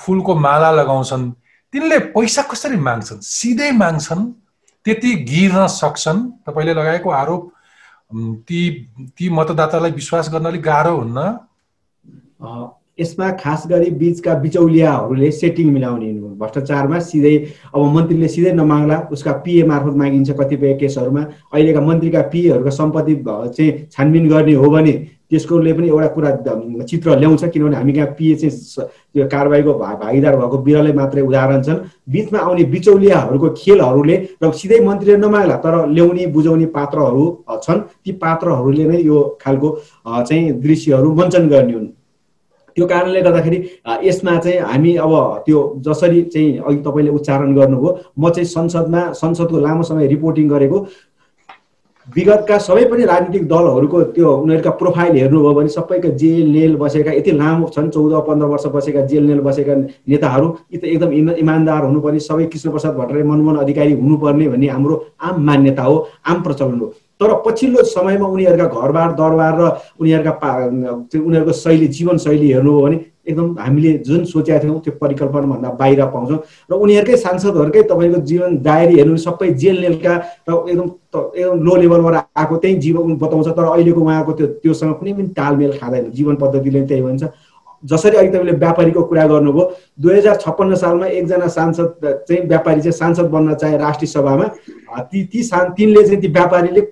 फुलको 0.02 0.34
माला 0.34 0.70
लगाउँछन् 0.70 1.30
तिनले 1.72 1.98
पैसा 2.14 2.42
कसरी 2.42 2.76
माग्छन्? 2.76 3.20
सिधै 3.20 3.70
माग्छन्? 3.72 4.22
त्यति 4.86 5.14
गिर्न 5.30 5.66
सक्छन्। 5.70 6.20
तपाईँले 6.46 6.74
लगाएको 6.74 7.10
आरोप 7.12 7.50
ती 8.48 8.60
ती 9.18 9.28
मतदातालाई 9.30 9.90
विश्वास 9.92 10.30
गर्न 10.32 10.44
अलिक 10.46 10.62
गाह्रो 10.62 10.96
हुन्न। 10.96 11.18
यसमा 13.00 13.30
खास 13.40 13.66
गरी 13.66 13.90
बिचका 13.90 14.34
बिचौलियाहरूले 14.38 15.30
सेटिङ 15.32 15.70
मिलाउने 15.72 16.12
भ्रष्टाचारमा 16.38 16.98
सिधै 17.00 17.36
अब 17.74 17.80
मन्त्रीले 17.94 18.28
सिधै 18.28 18.52
नमाग्ला 18.52 18.98
उसका 19.10 19.32
पिए 19.44 19.62
मार्फत 19.66 19.96
मागिन्छ 19.96 20.30
कतिपय 20.40 20.74
केसहरूमा। 20.80 21.22
अहिलेका 21.52 21.80
मन्त्रीका 21.80 22.22
पिएहरूका 22.32 22.70
सम्पत्ति 22.70 23.14
चाहिँ 23.26 23.70
छानबिन 23.92 24.28
गर्ने 24.28 24.54
हो 24.54 24.70
भने 24.70 24.94
त्यसकोले 25.30 25.72
पनि 25.72 25.88
एउटा 25.88 26.08
कुरा 26.14 26.30
चित्र 26.90 27.16
ल्याउँछ 27.18 27.44
किनभने 27.44 27.76
हामी 27.76 27.92
कहाँ 27.92 28.06
पिए 28.18 28.34
चाहिँ 28.34 28.86
त्यो 29.14 29.26
कारवाहीको 29.32 29.72
भागीदार 29.74 30.36
भएको 30.36 30.58
बिरलै 30.66 30.92
मात्रै 30.92 31.22
उदाहरण 31.22 31.62
छन्। 31.62 31.78
बिचमा 32.12 32.38
आउने 32.38 32.64
बिचौलियाहरूको 32.74 33.48
खेलहरूले 33.56 34.16
र 34.42 34.52
सिधै 34.52 34.80
मन्त्रीले 34.84 35.16
नमाग्ला 35.16 35.56
तर 35.64 35.74
ल्याउने 35.88 36.26
बुझाउने 36.36 36.66
पात्रहरू 36.76 37.24
छन्। 37.64 37.80
ती 38.04 38.12
पात्रहरूले 38.22 38.84
नै 38.84 39.00
यो 39.02 39.18
खालको 39.42 39.68
चाहिँ 40.06 40.52
दृश्यहरू 40.60 41.14
मञ्चन 41.14 41.48
गर्ने 41.48 41.72
हुन्। 41.72 41.88
त्यो 42.76 42.86
कारणले 42.86 43.20
गर्दाखेरि 43.22 43.58
यसमा 44.04 44.36
चाहिँ 44.44 44.58
हामी 44.60 44.94
अब 44.98 45.12
त्यो 45.46 45.58
जसरी 45.86 46.22
चाहिँ 46.34 46.58
अघि 46.58 46.76
तपाईँले 46.82 47.10
उच्चारण 47.10 47.54
गर्नुभयो 47.54 47.90
म 48.18 48.30
चाहिँ 48.30 48.48
संसदमा 48.50 49.02
संसदको 49.14 49.58
लामो 49.58 49.82
समय 49.82 50.06
रिपोर्टिङ 50.06 50.48
गरेको। 50.48 50.78
विगतका 52.08 52.56
सबै 52.58 52.84
पनि 52.84 53.04
राजनीतिक 53.04 53.44
दलहरूको 53.48 54.00
त्यो 54.14 54.30
उनीहरूका 54.36 54.70
प्रोफाइल 54.80 55.16
हेर्नुभयो 55.16 55.52
भने 55.54 55.68
सबैका 55.68 56.08
जेल 56.20 56.48
नेल 56.52 56.74
बसेका 56.76 57.12
यति 57.12 57.32
लामो 57.32 57.68
छन् 57.74 57.88
चौध 57.90 58.12
पन्ध्र 58.26 58.46
वर्ष 58.46 58.66
बसेका 58.74 59.04
जेल 59.06 59.24
नेल 59.24 59.40
बसेका 59.40 59.74
नेताहरू 60.08 60.48
यी 60.72 60.78
त 60.78 60.84
एकदम 60.86 61.12
इमान्दार 61.36 61.84
हुनुपर्ने 61.84 62.20
सबै 62.20 62.44
कृष्णप्रसाद 62.52 62.94
भट्टराई 62.96 63.22
मनमोहन 63.30 63.56
अधिकारी 63.58 63.92
हुनुपर्ने 63.94 64.48
भन्ने 64.48 64.68
हाम्रो 64.68 65.00
आम 65.22 65.40
मान्यता 65.46 65.82
हो 65.82 65.96
आम 66.26 66.42
प्रचलन 66.42 66.78
हो। 66.80 66.92
तर 67.20 67.34
पछिल्लो 67.46 67.82
समयमा 67.88 68.28
उनीहरूका 68.28 68.66
घरबार 68.76 69.12
दरबार 69.22 69.58
र 69.60 69.72
उनीहरूका 70.00 70.52
उनीहरूको 71.18 71.52
शैली 71.54 71.88
जीवनशैली 71.96 72.52
हेर्नुभयो 72.52 72.86
भने 72.86 72.96
एकदम 73.26 73.56
हामीले 73.58 73.92
जुन 74.06 74.24
सोचेका 74.24 74.58
थियौँ 74.62 74.80
त्यो 74.80 74.92
परिकल्पनाभन्दा 75.00 75.68
बाहिर 75.80 76.04
पाउँछौँ। 76.06 76.38
र 76.70 76.74
उनीहरूकै 76.74 77.16
सांसदहरूकै 77.16 77.82
तपाईँको 77.90 78.20
जीवन 78.30 78.56
डायरी 78.62 78.94
हेर्नु 78.96 79.16
सबै 79.16 79.48
जेल 79.54 79.80
नेलका 79.80 80.14
र 80.48 80.52
एकदम 80.68 80.88
एकदम 81.14 81.62
लो 81.64 81.76
लेभलबाट 81.76 82.14
आएको 82.36 82.56
त्यही 82.56 82.76
जीवन 82.84 83.16
बताउँछ 83.16 83.48
तर 83.48 83.64
अहिलेको 83.64 84.00
उहाँको 84.00 84.32
त्यो 84.32 84.46
त्योसँग 84.62 84.94
कुनै 84.98 85.12
पनि 85.12 85.28
तालमेल 85.32 85.72
खाँदैन। 85.78 86.10
जीवन 86.10 86.36
पद्धतिले 86.36 86.86
त्यही 86.86 87.02
भन्छ। 87.02 87.24
जसरी 87.82 88.16
अघि 88.16 88.28
तपाईँले 88.28 88.52
व्यापारीको 88.56 89.02
कुरा 89.04 89.26
गर्नुभयो 89.28 89.64
दुई 90.00 90.14
हजार 90.16 90.36
छप्पन्न 90.40 90.74
सालमा 90.74 91.06
एकजना 91.06 91.48
सांसद 91.48 92.24
चाहिँ 92.28 92.40
व्यापारी 92.48 92.80
चाहिँ 92.80 92.92
सांसद 92.92 93.26
बन्न 93.30 93.54
चाहे 93.54 93.76
राष्ट्रिय 93.78 94.08
सभामा 94.08 94.46
ती 95.12 95.24
ती 95.32 95.42
सा 95.42 95.62
तिनले 95.76 96.02
चाहिँ 96.02 96.20
ती 96.20 96.28
व्यापारीले 96.28 96.82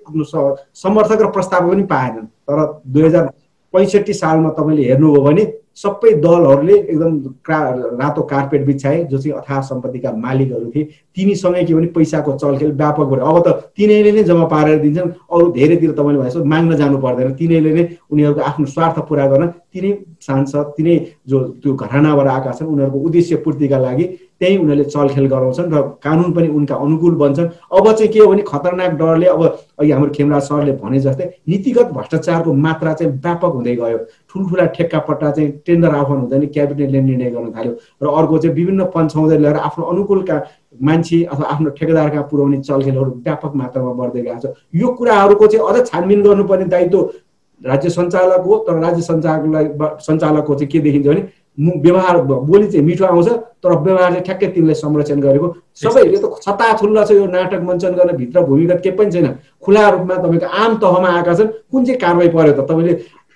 समर्थक 0.77 1.21
र 1.21 1.29
प्रस्ताव 1.33 1.69
पनि 1.69 1.83
पाएनन्। 1.89 2.25
तर 2.45 2.81
दुई 2.87 3.03
हजार 3.03 3.25
पैँसठी 3.73 4.13
सालमा 4.13 4.49
तपाईँले 4.53 4.83
हेर्नुभयो 4.89 5.21
भने 5.23 5.45
सबै 5.77 6.11
दलहरूले 6.21 6.73
एकदम 6.73 7.13
रातो 8.01 8.21
कार्पेट 8.31 8.65
बिछाए 8.65 9.03
जो 9.03 9.17
चाहिँ 9.17 9.37
अथा 9.37 9.61
सम्पत्तिका 9.69 10.11
मालिकहरू 10.17 10.69
थिए 10.75 10.83
तिनीसँगै 11.17 11.63
के 11.65 11.73
भने 11.73 11.87
पैसाको 11.95 12.37
चलखेल 12.37 12.71
व्यापक 12.73 13.07
भयो 13.13 13.25
अब 13.25 13.41
त 13.47 13.73
तिनीहरूले 13.77 14.11
नै 14.11 14.23
जम्मा 14.23 14.45
पारेर 14.53 14.79
दिन्छन् 14.79 15.11
अरू 15.31 15.51
धेरैतिर 15.51 15.91
तपाईँले 15.91 16.19
भने 16.21 16.43
माग्न 16.45 16.75
जानु 16.77 16.97
पर्दैन। 17.05 17.33
तिनीहरूले 17.41 17.73
नै 17.73 17.87
उनीहरूको 18.11 18.41
आफ्नो 18.43 18.65
स्वार्थ 18.75 18.99
पुरा 19.09 19.27
गर्न 19.27 19.51
तिनै 19.73 19.91
सांसद 20.21 20.65
तिनै 20.77 20.97
जो 21.29 21.39
त्यो 21.61 21.73
घरानाबाट 21.75 22.27
आएका 22.27 22.51
छन् 22.51 22.67
उनीहरूको 22.73 22.99
उद्देश्य 23.07 23.35
पूर्तिका 23.45 23.77
लागि 23.79 24.05
त्यही 24.39 24.57
उनीहरूले 24.57 24.83
चलखेल 24.85 25.25
गराउँछन् 25.33 25.73
र 25.73 25.81
कानुन 26.03 26.31
पनि 26.33 26.47
उनका 26.57 26.75
अनुकूल 26.75 27.15
बन्छन्। 27.15 27.47
अब 27.71 27.91
चाहिँ 27.91 28.11
के 28.13 28.19
हो 28.19 28.27
भने 28.31 28.43
खतरनाक 28.47 28.91
डरले 28.99 29.25
अब 29.25 29.41
अघि 29.79 29.91
हाम्रो 29.91 30.11
खेमराज 30.11 30.41
सरले 30.43 30.71
भने 30.83 30.99
जस्तै 30.99 31.25
नीतिगत 31.49 31.91
भ्रष्टाचारको 31.95 32.53
मात्रा 32.65 32.93
चाहिँ 32.93 33.13
व्यापक 33.15 33.53
हुँदै 33.55 33.75
गयो। 33.75 33.97
ठुल्ठुला 34.29 34.65
ठेक्कापट्टा 34.75 35.31
चाहिँ 35.31 35.49
टेन्डर 35.65 35.95
आह्वान 35.95 36.19
हुँदैन 36.19 36.45
क्याबिनेटले 36.53 37.01
निर्णय 37.01 37.29
गर्न 37.31 37.51
थाल्यो 37.55 37.73
र 38.03 38.07
अर्को 38.19 38.37
चाहिँ 38.37 38.55
विभिन्न 38.55 38.83
पञ्चाउँदै 38.95 39.37
लिएर 39.37 39.57
आफ्नो 39.69 39.85
अनुकूलका 39.85 40.37
मान्छे 40.81 41.23
अथवा 41.23 41.45
आफ्नो 41.53 41.69
ठेकेदारका 41.77 42.21
पुर्याउने 42.29 42.57
चलखेलहरू 42.61 43.11
व्यापक 43.25 43.51
मात्रामा 43.55 43.93
बढ्दै 43.93 44.21
गएको 44.21 44.39
छ। 44.43 44.55
यो 44.75 44.87
कुराहरूको 44.97 45.47
चाहिँ 45.47 45.67
अझ 45.69 45.87
छानबिन 45.87 46.23
गर्नुपर्ने 46.23 46.65
दायित्व 46.65 46.99
राज्य 47.61 47.89
सञ्चालक 47.89 48.45
हो 48.45 48.57
तर 48.67 48.79
राज्य 48.81 49.01
सञ्चालकलाई 49.01 49.65
सञ्चालकको 50.01 50.55
चाहिँ 50.55 50.71
के 50.71 50.79
देखिन्छ 50.79 51.07
भने 51.07 51.23
व्यवहार 51.57 52.21
बोली 52.21 52.67
चाहिँ 52.67 52.85
मिठो 52.85 53.05
आउँछ 53.05 53.27
तर 53.63 53.73
व्यवहार 53.79 54.09
चाहिँ 54.11 54.23
ठ्याक्कै 54.25 54.47
तिनले 54.55 54.73
संरक्षण 54.73 55.19
गरेको। 55.21 55.47
सबै 55.77 56.01
यो 56.09 56.19
त 56.19 56.41
छता 56.41 56.73
थुल्ला 56.81 57.03
छ 57.05 57.11
यो 57.13 57.25
नाटक 57.29 57.61
मञ्चन 57.61 57.93
गर्न 57.93 58.15
भित्र 58.17 58.41
भूमिगत 58.41 58.81
केही 58.83 58.95
पनि 58.97 59.11
छैन। 59.11 59.27
खुला 59.63 59.89
रूपमा 59.89 60.15
तपाईँको 60.23 60.47
आम 60.49 60.75
तहमा 60.81 61.09
आएका 61.13 61.33
छन् 61.33 61.51
कुन 61.71 61.85
चाहिँ 61.85 61.99
कारवाही 62.01 62.29
पर्यो 62.35 62.53
त 62.53 62.65
तपाईँले 62.69 62.93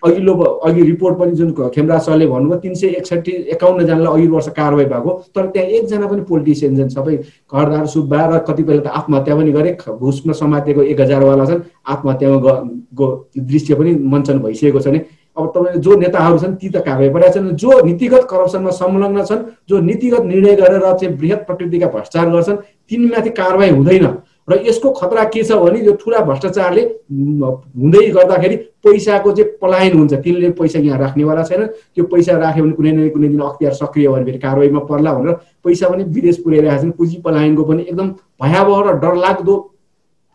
अघिल्लो 0.07 0.33
अघि 0.33 0.81
रिपोर्ट 0.83 1.17
पनि 1.17 1.31
जुन 1.39 1.51
खेमराज 1.75 2.01
सरले 2.01 2.27
भन्नुभयो 2.27 2.59
तिन 2.59 2.73
सय 2.73 2.87
एकसठी 2.99 3.31
एकाउन्नजनालाई 3.53 4.13
अघि 4.13 4.27
वर्ष 4.27 4.47
कारवाही 4.57 4.85
भएको। 4.85 5.11
तर 5.35 5.45
त्यहाँ 5.47 5.67
एकजना 5.69 6.07
पनि 6.07 6.21
पोलिटिसियन 6.29 6.77
छन् 6.77 6.89
सबै 6.95 7.15
घरदार 7.51 7.85
सुब्बा 7.95 8.25
र 8.25 8.37
कतिपयले 8.47 8.81
त 8.81 8.87
आत्महत्या 8.99 9.35
पनि 9.35 9.51
गरे 9.51 9.77
घुसमा 9.89 10.33
समातेको 10.41 10.81
एक 10.83 11.01
हजारवाला 11.01 11.45
छन् 11.45 11.61
आत्महत्यामा 11.93 12.55
दृश्य 13.51 13.75
पनि 13.75 13.95
मञ्चन 14.13 14.39
भइसकेको 14.39 14.79
छ 14.79 14.87
भने 14.87 15.01
अब 15.37 15.47
तपाईँले 15.55 15.79
जो 15.85 15.95
नेताहरू 15.97 16.37
छन् 16.39 16.55
ती 16.61 16.69
त 16.69 16.81
कारवाही 16.85 17.09
परेका 17.13 17.31
छन् 17.33 17.49
जो 17.61 17.81
नीतिगत 17.85 18.23
करप्सनमा 18.29 18.71
संलग्न 18.77 19.23
छन् 19.25 19.43
जो 19.69 19.79
नीतिगत 19.89 20.23
निर्णय 20.25 20.55
गरेर 20.61 20.85
चाहिँ 20.93 21.13
वृहत 21.15 21.43
प्रकृतिका 21.47 21.87
भ्रष्टाचार 21.87 22.29
गर्छन् 22.31 22.57
तिनीमाथि 22.89 23.29
कारवाही 23.39 23.71
हुँदैन। 23.71 24.05
र 24.47 24.57
यसको 24.67 24.89
खतरा 24.95 25.23
के 25.27 25.43
छ 25.43 25.51
भने 25.59 25.79
यो 25.85 25.93
ठुला 25.99 26.19
भ्रष्टाचारले 26.23 26.81
हुँदै 27.11 28.05
गर्दाखेरि 28.17 28.55
पैसाको 28.83 29.31
चाहिँ 29.31 29.51
पलायन 29.61 29.97
हुन्छ 29.99 30.13
तिनले 30.23 30.49
पैसा 30.55 30.79
यहाँ 30.79 30.99
राख्नेवाला 30.99 31.43
छैन 31.43 31.65
त्यो 31.67 32.03
पैसा 32.07 32.37
राख्यो 32.39 32.63
भने 32.63 32.73
कुनै 32.79 32.91
न 32.91 33.09
कुनै 33.11 33.27
दिन 33.27 33.41
अख्तियार 33.43 33.73
सक्रिय 33.75 34.07
भने 34.07 34.25
फेरि 34.25 34.39
कारवाहीमा 34.39 34.79
पर्ला 34.87 35.13
भनेर 35.13 35.33
पैसा 35.63 35.89
पनि 35.89 36.03
विदेश 36.15 36.37
पुर्याइरहेका 36.43 36.81
छन्। 36.81 36.91
पुँजी 36.95 37.17
पलायनको 37.25 37.63
पनि 37.63 37.81
एकदम 37.91 38.07
भयावह 38.41 38.79
र 38.87 38.93
डरलाग्दो 39.03 39.55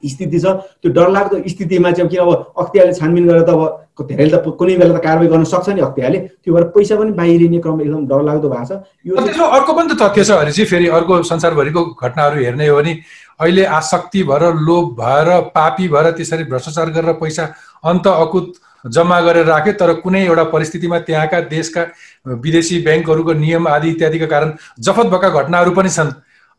स्थिति 0.03 0.39
छ। 0.41 0.45
त्यो 0.83 0.93
डरलाग्दो 0.93 1.37
स्थितिमा 1.49 1.91
चाहिँ 1.97 2.11
किन 2.11 2.21
अब 2.21 2.53
अख्तियारले 2.59 2.93
छानबिन 2.93 3.27
गरेर 3.29 3.43
त 3.49 3.51
अब 3.57 3.63
धेरैले 4.03 4.37
त 4.37 4.45
कुनै 4.59 4.77
बेला 4.77 4.99
त 4.99 5.01
कारवाही 5.01 5.29
गर्न 5.31 5.45
सक्छ 5.47 5.69
नि 5.73 5.81
अख्तियारले। 5.81 6.19
त्यो 6.43 6.55
भएर 6.55 6.65
पैसा 6.75 6.97
पनि 7.01 7.11
बाहिरिने 7.17 7.59
क्रम 7.65 7.81
एकदम 7.81 8.03
डरलाग्दो 8.11 8.49
भएको 8.51 8.67
छ। 8.67 8.83
यो 9.07 9.15
अर्को 9.47 9.73
पनि 9.73 9.89
त 9.89 9.97
तथ्य 10.03 10.25
छ 10.25 10.31
हरि 10.43 10.53
चाहिँ 10.53 10.69
फेरि 10.69 10.87
अर्को 11.01 11.23
संसारभरिको 11.23 11.81
घटनाहरू 12.03 12.37
हेर्ने 12.45 12.67
हो 12.69 12.77
भने 12.77 12.93
अहिले 13.41 13.65
आसक्ति 13.77 14.23
भएर 14.23 14.43
लोभ 14.61 14.91
भएर 15.01 15.41
पापी 15.55 15.89
भएर 15.89 16.11
त्यसरी 16.11 16.45
भ्रष्टाचार 16.45 16.91
गरेर 16.91 17.13
पैसा 17.15 17.45
अन्त 17.85 18.07
अकुत 18.07 18.53
जम्मा 18.85 19.21
गरेर 19.21 19.47
राख्यो 19.47 19.73
तर 19.73 19.93
कुनै 20.01 20.25
एउटा 20.27 20.45
परिस्थितिमा 20.53 20.99
त्यहाँका 20.99 21.41
देशका 21.49 21.83
विदेशी 22.27 22.81
ब्याङ्कहरूको 22.83 23.33
नियम 23.33 23.69
आदि 23.69 23.91
इत्यादिका 23.91 24.27
कारण 24.27 24.53
जफत 24.81 25.07
भएका 25.07 25.29
घटनाहरू 25.31 25.71
पनि 25.71 25.91
छन्। 25.91 26.11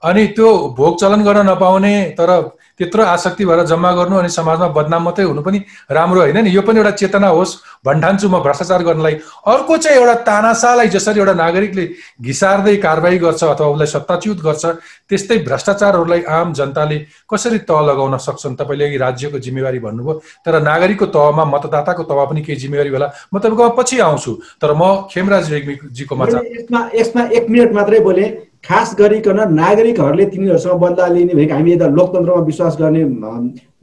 अनि 0.03 0.25
त्यो 0.27 0.49
भोग 0.77 0.99
चलन 0.99 1.23
गर्न 1.23 1.49
नपाउने 1.49 1.95
तर 2.19 2.31
त्यत्रो 2.79 3.03
आसक्ति 3.03 3.45
भएर 3.45 3.65
जम्मा 3.65 3.91
गर्नु 3.93 4.15
अनि 4.17 4.29
समाजमा 4.29 4.67
बदनाम 4.73 5.03
मात्रै 5.03 5.25
हुनु 5.25 5.41
पनि 5.41 5.59
राम्रो 5.91 6.19
होइन 6.21 6.37
नि। 6.43 6.49
यो 6.49 6.61
पनि 6.61 6.77
एउटा 6.79 6.91
चेतना 6.91 7.27
होस् 7.27 7.53
भन्ठान्छु 7.85 8.29
म 8.29 8.39
भ्रष्टाचार 8.41 8.83
गर्नलाई। 8.83 9.13
अर्को 9.45 9.77
चाहिँ 9.77 9.97
एउटा 9.97 10.15
तानासालाई 10.25 10.87
जसरी 10.89 11.19
एउटा 11.19 11.33
नागरिकले 11.33 11.85
घिसार्दै 12.21 12.75
कारवाही 12.77 13.17
गर्छ 13.17 13.43
अथवा 13.43 13.67
उसलाई 13.67 13.87
सत्ताच्युत 13.87 14.39
गर्छ 14.41 14.65
त्यस्तै 15.09 15.37
भ्रष्टाचारहरूलाई 15.45 16.21
आम 16.29 16.53
जनताले 16.53 16.97
कसरी 17.29 17.57
तह 17.69 17.81
लगाउन 17.89 18.17
सक्छन्? 18.17 18.55
तपाईँले 18.55 18.97
राज्यको 18.97 19.39
जिम्मेवारी 19.39 19.79
भन्नुभयो 19.79 20.13
तर 20.45 20.61
नागरिकको 20.61 21.05
तहमा 21.13 21.45
मतदाताको 21.45 22.03
तहमा 22.03 22.25
पनि 22.25 22.41
केही 22.41 22.59
जिम्मेवारी 22.59 22.89
होला। 22.89 23.07
म 23.33 23.37
तपाईँकोमा 23.37 23.69
पछि 23.77 23.99
आउँछु 23.99 24.31
तर 24.61 24.73
म 24.73 25.05
खेमराज 25.11 25.51
रेग्मीजीकोमा 25.53 26.25
यसमा 26.25 26.79
यसमा 26.95 27.21
एक 27.37 27.45
मिनट 27.49 27.71
मात्रै 27.73 27.99
बोले। 27.99 28.25
खास 28.63 28.95
गरिकन 28.99 29.39
नागरिकहरूले 29.53 30.25
तिनीहरूसँग 30.25 30.79
बदला 30.79 31.07
लिने 31.07 31.33
भनेको 31.33 31.53
हामी 31.53 31.71
यता 31.71 31.87
लोकतन्त्रमा 31.89 32.41
विश्वास 32.43 32.77
गर्ने 32.79 33.03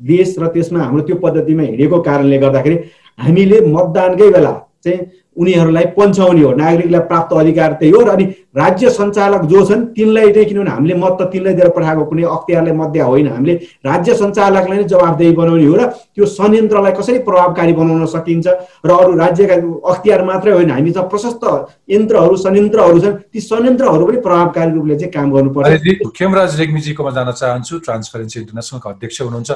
देश 0.09 0.35
र 0.41 0.47
त्यसमा 0.55 0.79
हाम्रो 0.81 1.03
त्यो 1.07 1.17
पद्धतिमा 1.25 1.63
हिँडेको 1.63 2.01
कारणले 2.01 2.39
गर्दाखेरि 2.39 2.77
हामीले 3.19 3.61
मतदानकै 3.67 4.29
बेला 4.31 4.53
चाहिँ 4.85 5.01
उनीहरूलाई 5.37 5.85
पन्छाउने 5.97 6.43
हो। 6.43 6.53
नागरिकलाई 6.57 7.01
प्राप्त 7.09 7.33
अधिकार 7.37 7.73
त्यही 7.81 7.93
हो 7.93 8.01
र 8.01 8.09
अनि 8.09 8.25
राज्य 8.55 8.91
सञ्चालक 8.91 9.43
जो 9.47 9.65
छन् 9.65 9.85
तिनलाई 9.95 10.33
चाहिँ 10.33 10.49
किनभने 10.49 10.71
हामीले 10.71 10.95
मत 10.95 11.17
त 11.21 11.23
तिनलाई 11.33 11.55
दिएर 11.55 11.69
पठाएको 11.71 12.05
कुनै 12.05 12.23
अख्तियारलाई 12.27 12.91
दिए 12.91 13.03
होइन। 13.03 13.29
हामीले 13.31 13.55
राज्य 13.87 14.15
सञ्चालकलाई 14.15 14.79
नै 14.79 14.85
जवाबदेही 14.91 15.33
बनाउने 15.33 15.67
हो 15.67 15.75
र 15.77 15.87
त्यो 15.87 16.27
संयन्त्रलाई 16.27 16.93
कसरी 16.99 17.19
प्रभावकारी 17.23 17.73
बनाउन 17.73 18.07
सकिन्छ 18.11 18.47
र 18.87 18.91
अरू 18.91 19.13
राज्यका 19.17 19.55
अख्तियार 19.87 20.25
मात्रै 20.27 20.53
होइन। 20.53 20.71
हामी 20.71 20.91
त 20.91 20.99
प्रशस्त 21.07 21.45
यन्त्रहरू 21.89 22.37
संयन्त्रहरू 22.37 22.99
छन्। 23.01 23.15
ती 23.31 23.41
संयन्त्रहरू 23.41 24.07
पनि 24.07 24.19
प्रभावकारी 24.19 24.71
रूपले 24.75 24.97
चाहिँ 24.99 25.13
काम 25.15 25.31
गर्नुपर्छ। 25.31 26.11
खेमराज 26.19 26.59
रेग्मीजीकोमा 26.61 27.11
जान 27.11 27.31
चाहन्छु। 27.33 27.79
ट्रान्सपरेन्सी 27.87 28.41
इन्टरनेसनलको 28.41 28.89
अध्यक्ष 28.91 29.21
हुनुहुन्छ। 29.23 29.51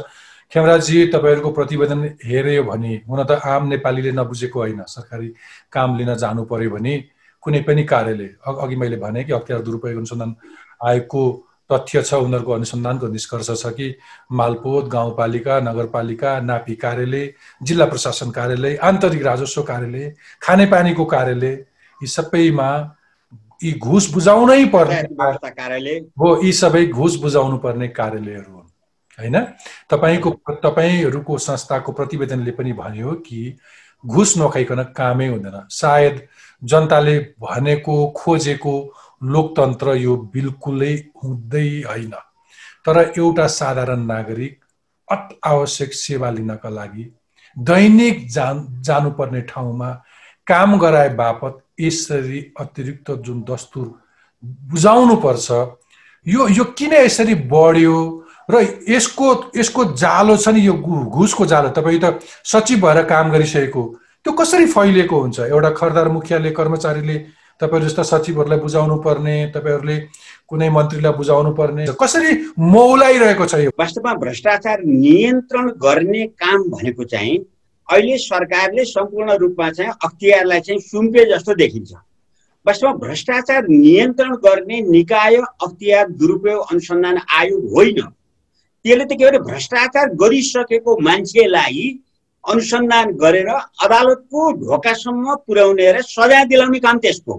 खेमराजी 0.52 0.96
तपाईँहरूको 1.10 1.50
प्रतिवेदन 1.50 2.00
हेऱ्यो 2.22 2.62
भने 2.62 2.94
हुन 3.08 3.20
त 3.26 3.42
आम 3.42 3.66
नेपालीले 3.68 4.12
नबुझेको 4.12 4.58
होइन। 4.60 4.80
सरकारी 4.86 5.28
काम 5.72 5.98
लिन 5.98 6.14
जानु 6.14 6.44
पर्यो 6.46 6.70
भने 6.70 6.94
कुनै 7.44 7.60
पनि 7.60 7.84
कार्यले 7.84 8.28
अघि 8.46 8.76
मैले 8.76 8.96
भने 8.96 9.24
कि 9.24 9.32
अख्तियार 9.32 9.60
दुरुपयोग 9.62 9.98
अनुसन्धान 9.98 10.34
आयोगको 10.84 11.24
तथ्य 11.72 12.02
छ 12.02 12.14
उनीहरूको 12.14 12.52
अनुसन्धानको 12.52 13.06
निष्कर्ष 13.08 13.50
छ 13.62 13.72
कि 13.76 13.94
मालपोत 14.32 14.88
गाउँपालिका 14.88 15.60
नगरपालिका 15.60 16.40
नापी 16.40 16.74
कार्यालय 16.74 17.32
जिल्ला 17.62 17.86
प्रशासन 17.86 18.30
कार्यालय 18.30 18.76
आन्तरिक 18.82 19.22
राजस्व 19.22 19.62
कार्यालय 19.62 20.12
खानेपानीको 20.42 21.04
कार्यालय 21.04 21.54
यी 22.00 22.06
सबैमा 22.06 22.70
यी 23.64 23.72
घुस 23.72 24.12
बुझाउनै 24.12 24.64
पर्ने 24.64 25.02
कार्यालय। 25.50 25.98
हो 26.18 26.28
यी 26.44 26.52
सबै 26.52 26.86
घुस 26.86 27.16
बुझाउनु 27.16 27.56
पर्ने 27.58 27.88
कार्यालयहरू 27.88 28.52
हुन्। 28.52 28.68
होइन? 29.18 29.36
तपाईँको 29.90 30.30
तपाईँहरूको 30.64 31.38
संस्थाको 31.38 31.92
प्रतिवेदनले 31.92 32.50
पनि 32.50 32.72
भन्यो 32.72 33.12
कि 33.26 33.40
घुस 34.06 34.34
नखाइकन 34.38 34.82
कामै 34.96 35.28
हुँदैन। 35.28 35.56
सायद 35.70 36.20
जनताले 36.64 37.18
भनेको 37.40 37.96
खोजेको 38.16 38.74
लोकतन्त्र 39.22 39.94
यो 39.96 40.16
बिल्कुलै 40.34 40.94
हुँदै 41.24 41.68
होइन। 41.82 42.14
तर 42.86 42.98
एउटा 43.18 43.46
साधारण 43.46 44.00
नागरिक 44.06 44.64
अत 45.08 45.28
आवश्यक 45.44 45.92
सेवा 45.94 46.30
लिनका 46.30 46.70
लागि 46.70 47.04
दैनिक 47.56 48.26
जान 48.30 48.66
जानुपर्ने 48.80 49.40
ठाउँमा 49.42 49.90
काम 50.46 50.78
गराए 50.78 51.08
बापत 51.14 51.58
यसरी 51.80 52.40
अतिरिक्त 52.60 53.10
जुन 53.24 53.42
दस्तुर 53.50 53.86
बुझाउनु 54.70 55.16
पर्छ 55.16 55.50
यो 56.26 56.48
यो 56.48 56.64
किन 56.78 56.92
यसरी 56.92 57.34
बढ्यो 57.48 57.96
र 58.50 58.60
यसको 58.88 59.28
यसको 59.56 59.84
जालो 59.96 60.36
छ 60.36 60.48
नि 60.48 60.60
यो 60.66 60.74
घुसको 60.74 61.46
जालो? 61.46 61.68
तपाईँ 61.70 62.00
त 62.02 62.20
सचिव 62.44 62.80
भएर 62.80 63.02
काम 63.04 63.30
गरिसकेको 63.32 63.82
त्यो 64.24 64.32
कसरी 64.32 64.66
फैलिएको 64.66 65.20
हुन्छ? 65.20 65.40
एउटा 65.40 65.70
खरदार 65.70 66.08
मुखियाले 66.08 66.50
कर्मचारीले 66.50 67.16
तपाईँहरू 67.60 67.88
जस्ता 67.88 68.02
सचिवहरूलाई 68.02 68.58
बुझाउनु 68.58 68.96
पर्ने 69.04 69.34
तपाईँहरूले 69.54 69.96
कुनै 70.48 70.68
मन्त्रीलाई 70.70 71.12
बुझाउनु 71.12 71.50
पर्ने 71.54 71.84
कसरी 72.00 72.30
मौलाइरहेको 72.58 73.46
छ 73.46 73.54
यो? 73.54 73.70
वास्तवमा 73.78 74.14
भ्रष्टाचार 74.24 74.80
नियन्त्रण 74.82 75.68
गर्ने 75.76 76.26
काम 76.40 76.62
भनेको 76.70 77.04
चाहिँ 77.04 77.36
अहिले 77.88 78.16
सरकारले 78.18 78.84
सम्पूर्ण 78.84 79.36
रूपमा 79.44 79.70
चाहिँ 79.70 79.92
अख्तियारलाई 80.04 80.60
चाहिँ 80.60 80.80
सुम्पे 80.80 81.24
जस्तो 81.30 81.54
देखिन्छ। 81.54 81.92
वास्तवमा 82.66 82.92
भ्रष्टाचार 83.04 83.68
नियन्त्रण 83.68 84.34
गर्ने 84.40 84.80
निकाय 84.88 85.36
अख्तियार 85.36 86.08
दुरुपयोग 86.16 86.72
अनुसन्धान 86.72 87.20
आयोग 87.38 87.62
होइन। 87.72 88.00
त्यसले 88.00 89.04
त 89.04 89.12
के 89.12 89.24
भने 89.24 89.38
भ्रष्टाचार 89.44 90.08
गरिसकेको 90.16 90.96
मान्छेलाई 91.00 91.84
अनुसन्धान 92.44 93.10
गरेर 93.16 93.48
अदालतको 93.48 94.50
ढोकासम्म 94.60 95.34
पुर्याउने 95.46 95.92
र 95.92 96.02
सजाय 96.04 96.44
दिलाउने 96.44 96.78
काम 96.78 96.98
त्यसको 96.98 97.34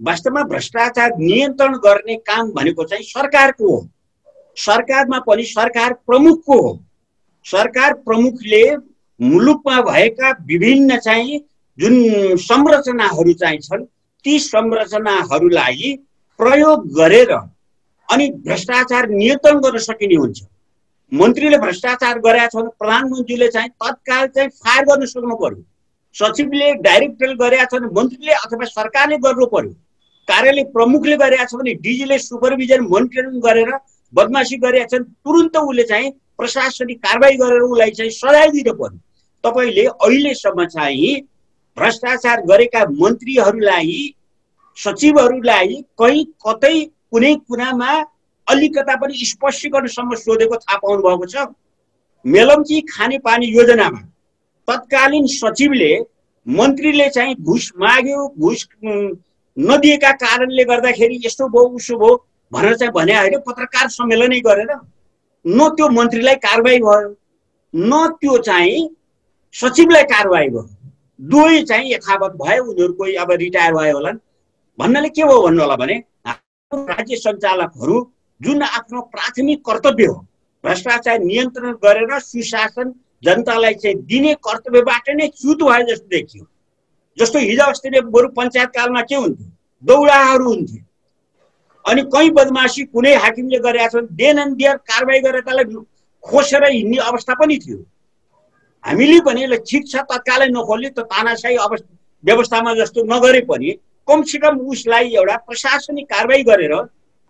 वास्तवमा 0.00 0.42
भ्रष्टाचार 0.50 1.10
नियन्त्रण 1.18 1.74
गर्ने 1.78 2.14
काम 2.26 2.50
भनेको 2.52 2.84
चाहिँ 2.84 3.04
सरकारको 3.04 3.74
हो। 3.74 3.88
सरकारमा 4.56 5.18
पनि 5.26 5.42
सरकार 5.44 5.92
प्रमुखको 6.06 6.60
हो। 6.60 6.78
सरकार 7.46 7.92
प्रमुखले 8.06 8.64
मुलुकमा 9.20 9.80
भएका 9.82 10.30
विभिन्न 10.46 10.98
चाहिँ 10.98 11.38
जुन 11.78 12.36
संरचनाहरू 12.40 13.32
चाहिँ 13.32 13.58
छन् 13.58 13.84
ती 14.24 14.38
संरचनाहरूलाई 14.38 15.96
प्रयोग 16.40 16.88
गरेर 16.96 17.32
अनि 18.08 18.30
भ्रष्टाचार 18.46 19.08
नियन्त्रण 19.08 19.60
गर्न 19.60 19.78
सकिने 19.78 20.14
हुन्छ। 20.14 20.42
मन्त्रीले 21.12 21.58
भ्रष्टाचार 21.58 22.18
गरेका 22.24 22.46
छ 22.46 22.56
भने 22.56 22.70
प्रधानमन्त्रीले 22.78 23.48
चाहिँ 23.48 23.68
तत्काल 23.82 24.26
चाहिँ 24.34 24.48
फायर 24.48 24.84
गर्न 24.86 25.06
सक्नु 25.06 25.36
पर्यो। 25.36 25.62
सचिवले 26.14 26.72
डाइरेक्टरले 26.86 27.34
गरेका 27.42 27.64
छ 27.64 27.74
भने 27.74 27.88
मन्त्रीले 28.00 28.32
अथवा 28.34 28.64
सरकारले 28.66 29.16
गर्नु 29.26 29.46
पर्यो। 29.54 29.72
कार्यालय 30.28 30.64
प्रमुखले 30.74 31.16
गरेका 31.16 31.44
छ 31.44 31.54
भने 31.54 31.74
डिजीले 31.82 32.18
सुपरभिजन 32.20 32.80
मोनिटरिङ 32.92 33.40
गरेर 33.46 33.70
बदमासी 34.12 34.56
गरेका 34.64 34.86
छन् 34.92 35.04
तुरन्त 35.26 35.56
उसले 35.58 35.82
चाहिँ 35.90 36.10
प्रशासनिक 36.38 36.98
कारवाही 37.02 37.36
गरेर 37.42 37.62
उसलाई 37.62 37.90
चाहिँ 37.98 38.10
सजाय 38.12 38.48
दिनु 38.54 38.72
पर्यो। 38.78 38.98
तपाईँले 39.44 39.84
अहिलेसम्म 39.86 40.64
चाहिँ 40.76 41.12
भ्रष्टाचार 41.76 42.40
गरेका 42.46 42.84
मन्त्रीहरूलाई 43.02 43.98
सचिवहरूलाई 44.78 45.82
कहीँ 45.98 46.24
कतै 46.46 46.74
कुनै 47.10 47.34
कुनामा 47.48 47.90
अलिकता 48.50 48.94
पनि 49.00 49.24
स्पष्टीकरणसम्म 49.32 50.14
सोधेको 50.24 50.56
थाहा 50.56 50.76
पाउनु 50.84 51.02
भएको 51.02 51.26
छ। 51.32 51.46
मेलम्ची 52.24 52.80
खानेपानी 52.88 53.46
योजनामा 53.56 54.00
तत्कालीन 54.68 55.26
सचिवले 55.34 55.92
मन्त्रीले 56.46 57.08
चाहिँ 57.10 57.34
घुस 57.42 57.70
माग्यो 57.80 58.26
घुस 58.38 58.66
नदिएका 59.56 60.10
कारणले 60.22 60.64
गर्दाखेरि 60.64 61.20
यस्तो 61.24 61.48
भयो 61.48 61.68
उसो 61.76 61.96
भयो 61.98 62.16
भनेर 62.52 62.74
चाहिँ 62.76 62.92
भने 62.92 63.14
होइन 63.18 63.38
पत्रकार 63.46 63.88
सम्मेलनै 63.96 64.40
गरेर 64.46 64.70
न 65.44 65.68
त्यो 65.76 65.88
मन्त्रीलाई 65.98 66.36
कारवाही 66.44 66.78
भयो 66.80 67.08
न 67.74 68.06
त्यो 68.20 68.36
चाहिँ 68.48 68.88
सचिवलाई 69.54 70.02
कारवाही 70.12 70.48
भयो। 70.48 70.62
दुवै 71.20 71.62
चाहिँ 71.70 71.92
यथावत 71.92 72.32
भयो 72.42 72.64
उनीहरू 72.64 72.92
कोही 72.98 73.14
अब 73.22 73.30
रिटायर 73.40 73.72
भयो 73.74 73.96
होला 73.96 74.12
भन्नाले 74.78 75.08
के 75.08 75.24
भयो 75.24 75.42
भन्नु 75.42 75.62
होला 75.62 75.76
भने 75.76 75.96
राज्य 76.72 77.16
सञ्चालकहरू 77.16 77.96
जुन 78.40 78.62
आफ्नो 78.62 79.00
प्राथमिक 79.14 79.64
कर्तव्य 79.66 80.06
हो 80.06 80.14
भ्रष्टाचार 80.64 81.18
नियन्त्रण 81.20 81.72
गरेर 81.84 82.18
सुशासन 82.20 82.92
जनतालाई 83.24 83.74
चाहिँ 83.74 83.96
दिने 84.10 84.34
कर्तव्यबाट 84.46 85.10
नै 85.16 85.26
च्युत 85.30 85.62
भए 85.62 85.82
जस्तो 85.90 86.08
देखियो। 86.08 86.44
जस्तो 87.18 87.38
हिजो 87.38 87.64
अस्ति 87.70 88.00
बरु 88.14 88.28
पञ्चायतकालमा 88.36 89.02
के 89.02 89.14
हुन्थ्यो? 89.14 89.46
दौडाहरू 89.84 90.48
हुन्थे 90.48 90.78
अनि 91.84 92.02
कहीँ 92.12 92.30
बदमासी 92.30 92.84
कुनै 92.84 93.14
हाकिमले 93.16 93.58
गरेका 93.58 93.88
छन् 93.88 94.06
देन 94.16 94.38
एन्ड 94.38 94.56
दियर 94.56 94.76
कारवाही 94.88 95.20
गरेर 95.20 95.40
त्यसलाई 95.40 95.84
खोसेर 96.24 96.64
हिँड्ने 96.64 96.96
अवस्था 97.00 97.34
पनि 97.40 97.58
थियो। 97.58 97.78
हामीले 98.84 99.20
पनि 99.26 99.42
यसलाई 99.42 99.58
ठिक 99.68 99.88
छ 99.88 100.04
तत्कालै 100.10 100.48
नखोल्ने 100.48 100.88
त 100.88 101.04
तानासाई 101.12 101.56
अवस्था 101.66 101.92
व्यवस्थामा 102.24 102.74
जस्तो 102.74 103.04
नगरे 103.12 103.40
पनि 103.48 103.70
कमसेकम 104.08 104.58
उसलाई 104.72 105.14
एउटा 105.14 105.36
प्रशासनिक 105.48 106.06
कारवाही 106.08 106.42
गरेर 106.44 106.74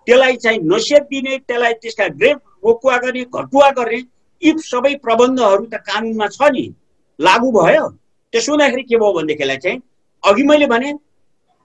त्यसलाई 0.06 0.36
चाहिँ 0.36 0.58
नसेत 0.64 1.02
दिने 1.10 1.36
त्यसलाई 1.38 1.72
त्यसका 1.82 2.06
ग्रेप 2.20 2.38
रोकुवा 2.64 2.96
गर्ने 3.04 3.24
घटुवा 3.24 3.70
गर्ने 3.78 3.98
यी 4.42 4.52
सबै 4.64 4.94
प्रबन्धहरू 5.04 5.64
त 5.66 5.74
कानुनमा 5.88 6.26
छ 6.28 6.50
नि। 6.52 6.64
लागू 7.18 7.50
भयो। 7.52 7.88
त्यसो 8.32 8.52
हुँदाखेरि 8.52 8.82
के 8.82 8.96
भयो 8.96 9.12
भनेदेखिलाई 9.12 9.56
चाहिँ 9.56 9.82
अघि 10.24 10.42
मैले 10.42 10.66
भने 10.66 10.92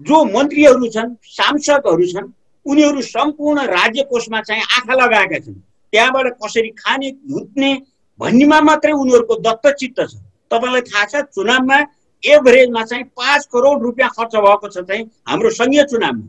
जो 0.01 0.23
मन्त्रीहरू 0.25 0.87
छन् 0.95 1.15
सांसदहरू 1.37 2.05
छन् 2.11 2.27
उनीहरू 2.65 3.01
सम्पूर्ण 3.07 3.65
राज्य 3.67 4.03
कोषमा 4.11 4.41
चाहिँ 4.41 4.63
आँखा 4.77 4.93
लगाएका 4.93 5.39
छन्। 5.39 5.59
त्यहाँबाट 5.93 6.27
कसरी 6.43 6.69
खाने 6.75 7.11
धुत्ने 7.31 7.71
भन्नेमा 8.19 8.59
मात्रै 8.61 8.91
उनीहरूको 8.91 9.35
दत्तचित्त 9.47 9.99
छ। 10.01 10.13
तपाईँलाई 10.51 10.81
थाहा 10.91 11.05
छ 11.05 11.23
चुनावमा 11.31 11.77
एभरेजमा 12.23 12.83
चाहिँ 12.83 13.03
पाँच 13.15 13.45
करोड 13.53 13.83
रुपियाँ 13.83 14.09
खर्च 14.09 14.35
भएको 14.35 14.67
छ 14.67 14.77
चाहिँ 14.83 15.03
हाम्रो 15.27 15.49
सङ्घीय 15.51 15.83
चुनावमा। 15.91 16.27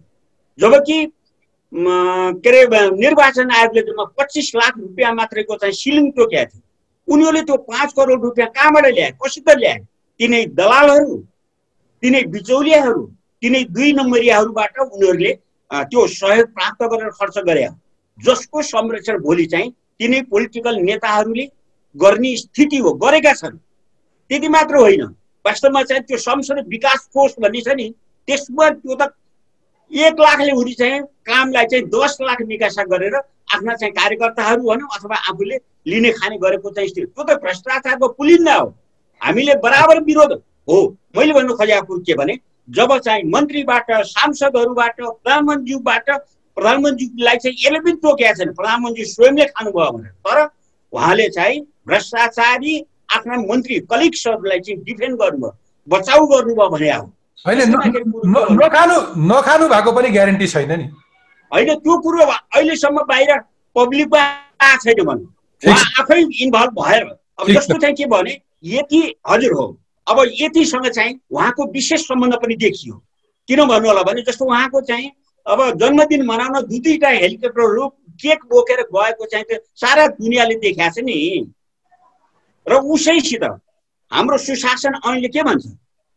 जबकि 0.59 0.99
के 1.73 2.51
अरे 2.51 2.91
निर्वाचन 2.97 3.51
आयोगले 3.51 3.83
जम्मा 3.83 4.05
पच्चिस 4.19 4.55
लाख 4.57 4.79
रुपियाँ 4.79 5.13
मात्रैको 5.15 5.57
चाहिँ 5.57 5.75
सिलिङ 5.75 6.11
तोकेका 6.11 6.45
थियो 6.45 6.63
उनीहरूले 7.09 7.43
त्यो 7.43 7.57
पाँच 7.71 7.93
करोड 7.93 8.23
रुपियाँ 8.25 8.49
कहाँबाट 8.51 8.87
ल्याए? 8.87 9.11
कसित 9.23 9.49
ल्याए? 9.51 9.79
तिनै 10.21 10.45
दलालहरू 10.59 11.17
तिनै 12.03 12.23
बिचौलियाहरू 12.35 13.03
तिनै 13.43 13.63
दुई 13.75 13.93
नम्बरियाहरूबाट 13.93 14.79
उनीहरूले 14.81 15.33
त्यो 15.71 16.07
सहयोग 16.07 16.47
प्राप्त 16.55 16.83
गरेर 16.93 17.11
खर्च 17.19 17.39
गरे। 17.47 17.69
जसको 18.19 18.63
संरक्षण 18.63 19.19
भोलि 19.23 19.47
चाहिँ 19.47 19.71
तिनै 19.99 20.21
पोलिटिकल 20.31 20.77
नेताहरूले 20.81 21.47
गर्ने 21.97 22.37
स्थिति 22.37 22.79
हो 22.79 22.93
गरेका 23.05 23.33
छन्। 23.33 23.57
त्यति 24.31 24.49
मात्र 24.49 24.77
होइन। 24.77 25.03
वास्तवमा 25.45 25.83
चाहिँ 25.83 26.03
त्यो 26.03 26.19
संसद 26.19 26.67
विकास 26.69 27.09
कोष 27.15 27.35
भन्ने 27.41 27.61
छ 27.61 27.77
नि 27.77 27.89
त्यसमा 28.29 28.69
त्यो 28.71 28.95
त 28.95 29.13
एक 29.93 30.21
लाखले 30.21 30.53
हुने 30.53 30.73
चाहिँ 30.75 31.01
कामलाई 31.27 31.67
चाहिँ 31.71 31.85
दस 31.87 32.17
लाख 32.21 32.41
निकासा 32.43 32.85
गरेर 32.85 33.15
आफ्ना 33.17 33.75
चाहिँ 33.75 33.93
कार्यकर्ताहरू 33.95 34.63
भनौँ 34.63 34.89
अथवा 34.97 35.17
आफूले 35.31 35.57
लिने 35.87 36.11
खाने 36.13 36.37
गरेको 36.39 36.71
चाहिँ 36.71 36.89
स्थिति 36.89 37.07
त्यो 37.07 37.25
त 37.25 37.39
भ्रष्टाचारको 37.43 38.09
पुलिन्दा 38.19 38.55
हो। 38.55 38.67
हामीले 39.21 39.55
बराबर 39.63 40.01
विरोध 40.03 40.33
हो। 40.69 40.79
मैले 41.17 41.33
भन्नु 41.33 41.55
खोजेको 41.55 41.87
कुरो 41.87 42.01
के 42.03 42.15
भने 42.15 42.39
जब 42.69 42.97
चाहिँ 42.99 43.23
मन्त्रीबाट 43.31 43.91
सांसदहरूबाट 44.07 44.97
प्रधानमन्त्रीबाट 45.01 46.11
प्रधानमन्त्रीलाई 46.57 47.37
चाहिँ 47.37 47.57
यसले 47.57 47.81
पनि 47.81 47.93
तोकेका 48.03 48.33
छैन। 48.35 48.53
प्रधानमन्त्री 48.53 49.05
स्वयंले 49.05 49.45
खानुभयो 49.55 49.91
भनेर। 49.93 50.13
तर 50.27 50.39
उहाँले 50.93 51.29
चाहिँ 51.29 51.61
भ्रष्टाचारी 51.87 52.75
आफ्ना 53.15 53.37
मन्त्री 53.47 53.79
कलिग्सहरूलाई 53.87 54.61
चाहिँ 54.61 54.83
डिफेन्ड 54.83 55.19
गर्नुभयो 55.19 55.55
बचाउ 55.89 56.27
गर्नुभयो 56.27 56.69
भने 56.69 56.91
हो। 56.91 57.05
नखानु 57.45 58.97
नखानु 59.31 59.69
भएको 59.69 59.93
पनि 59.93 60.09
ग्यारेन्टी 60.11 60.47
छैन 60.49 60.73
नि। 60.73 60.85
होइन 61.53 61.75
त्यो 61.77 61.99
कुरो 62.03 62.25
अहिलेसम्म 62.27 62.99
बाहिर 63.09 63.31
पब्लिकमा 63.77 64.21
आएको 64.67 64.83
छैन 64.85 65.05
भनौँ। 65.05 65.27
उहाँ 65.63 65.85
आफै 66.01 66.21
इन्भल्भ 66.43 66.73
भएर। 66.81 67.03
अब 67.39 67.47
जस्तो 67.53 67.79
चाहिँ 67.79 67.95
के 67.97 68.07
भने 68.07 68.41
यति 68.65 69.01
हजुर 69.29 69.53
हो। 69.53 69.67
अब 70.07 70.19
यतिसँग 70.41 70.87
चाहिँ 70.89 71.19
उहाँको 71.33 71.63
विशेष 71.73 72.01
सम्बन्ध 72.09 72.35
पनि 72.43 72.57
देखियो। 72.57 72.95
किन 73.49 73.65
भन्नु 73.67 73.89
होला 73.89 74.03
भने 74.03 74.23
जस्तो 74.23 74.45
उहाँको 74.45 74.81
चाहिँ 74.81 75.11
अब 75.47 75.61
जन्मदिन 75.79 76.23
मनाउन 76.27 76.55
दुई 76.67 76.79
दुईवटा 76.81 77.09
हेलिकप्टरहरू 77.09 77.89
केक 78.23 78.45
बोकेर 78.51 78.81
गएको 78.91 79.25
चाहिँ 79.27 79.45
त्यो 79.45 79.59
सारा 79.77 80.07
दुनियाँले 80.19 80.55
देखाएको 80.65 80.95
छ 80.95 81.05
नि। 81.05 81.47
र 82.67 82.73
उसैसित 82.75 83.45
हाम्रो 84.13 84.39
सुशासन 84.39 84.95
ऐनले 85.07 85.29
के 85.29 85.43
भन्छ? 85.43 85.67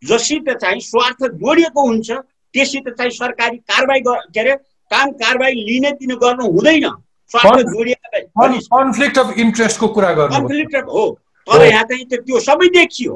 जसित 0.04 0.50
चाहिँ 0.62 0.82
स्वार्थ 0.82 1.24
जोडिएको 1.36 1.88
हुन्छ 1.88 2.12
त्योसित 2.12 2.90
चाहिँ 2.90 3.12
सरकारी 3.12 3.58
कारवाही 3.70 4.02
के 4.06 4.40
अरे 4.40 4.56
काम 4.92 5.12
कारवाही 5.22 5.64
लिने 5.64 5.92
दिने 6.00 6.16
गर्नु 6.16 6.46
हुँदैन। 6.52 6.88
स्वार्थ 7.32 7.66
जोडिएको 7.68 9.22
अफ 9.22 9.38
इन्ट्रेस्टको 9.38 9.88
कुरा 9.88 10.12
गर्नु 10.14 10.38
कन्फ्लिक्ट 10.38 10.76
हो। 10.88 11.10
तर 11.48 11.66
यहाँ 11.66 11.84
चाहिँ 11.84 12.06
त्यो 12.06 12.40
सबै 12.40 12.68
देखियो। 12.70 13.14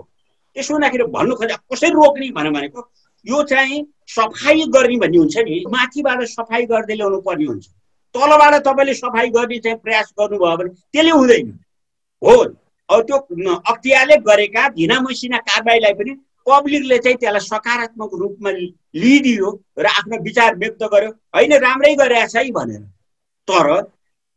त्यसो 0.56 0.74
हुँदाखेरि 0.74 1.04
भन्नु 1.16 1.36
खोजा 1.36 1.56
कसरी 1.72 1.90
रोक्ने 1.90 2.30
भनेको 2.32 2.90
यो 3.26 3.44
चाहिँ 3.50 3.86
सफाइ 4.08 4.64
गर्ने 4.70 4.98
भन्ने 5.02 5.18
हुन्छ 5.18 5.38
नि। 5.38 5.64
माथिबाट 5.72 6.24
सफाइ 6.30 6.66
गर्दै 6.68 6.96
ल्याउनु 6.96 7.20
पर्ने 7.26 7.46
हुन्छ। 7.46 7.66
तलबाट 8.16 8.54
तपाईँले 8.68 8.94
सफाइ 8.94 9.30
गर्ने 9.34 9.58
चाहिँ 9.60 9.78
प्रयास 9.80 10.14
गर्नुभयो 10.20 10.58
भने 10.58 10.70
त्यसले 10.94 11.12
हुँदैन। 11.12 11.48
हो। 12.22 12.36
अब 12.90 13.02
त्यो 13.08 13.18
अख्तियारले 13.56 14.16
गरेका 14.28 14.68
धिना 14.78 15.00
मसिना 15.02 15.38
कारवाहीलाई 15.50 15.94
पनि 15.94 16.14
पब्लिकले 16.48 16.98
चाहिँ 16.98 17.18
त्यसलाई 17.18 17.46
सकारात्मक 17.48 18.12
रूपमा 18.20 18.52
लिइदियो 18.52 19.50
र 19.80 19.86
आफ्नो 19.88 20.22
विचार 20.24 20.56
व्यक्त 20.56 20.84
गर्यो। 20.94 21.12
होइन 21.36 21.54
राम्रै 21.66 21.94
गरेछ 21.96 22.36
है 22.36 22.50
भनेर। 22.52 22.82
तर 23.48 23.68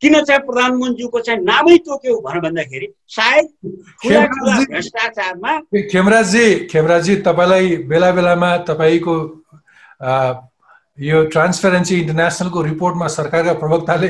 किन 0.03 0.15
चाहिँ 0.25 0.41
प्रधानमन्त्रीको 0.47 1.21
चाहिँ 1.21 1.41
नामै 1.41 1.77
तोक्यो 1.87 2.21
भनेर 2.21 2.41
भन्दाखेरि 2.41 2.89
सायद 3.09 3.47
भ्रष्टाचारमा 4.05 5.53
खेमराजी 5.93 6.47
खेमराजी 6.71 7.17
तपाईँलाई 7.27 7.77
बेला 7.91 8.11
बेलामा 8.13 8.51
तपाईँको 8.69 9.15
यो 10.99 11.25
ट्रान्सपेरेन्सी 11.33 11.95
इन्टरनेसनलको 12.01 12.63
रिपोर्टमा 12.63 13.07
सरकारका 13.09 13.53
प्रवक्ताले 13.63 14.09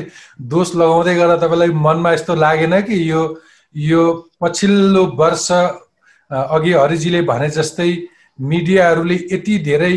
दोष 0.51 0.75
लगाउँदै 0.75 1.15
गर्दा 1.15 1.37
तपाईँलाई 1.37 1.71
मनमा 1.85 2.11
यस्तो 2.13 2.35
लागेन 2.35 2.79
कि 2.81 2.99
यो 3.11 3.21
यो 3.75 4.03
पछिल्लो 4.41 5.05
वर्ष 5.15 5.47
अघि 6.31 6.71
हरिजीले 6.73 7.21
भने 7.21 7.49
जस्तै 7.49 7.91
मिडियाहरूले 8.39 9.15
यति 9.31 9.57
धेरै 9.65 9.95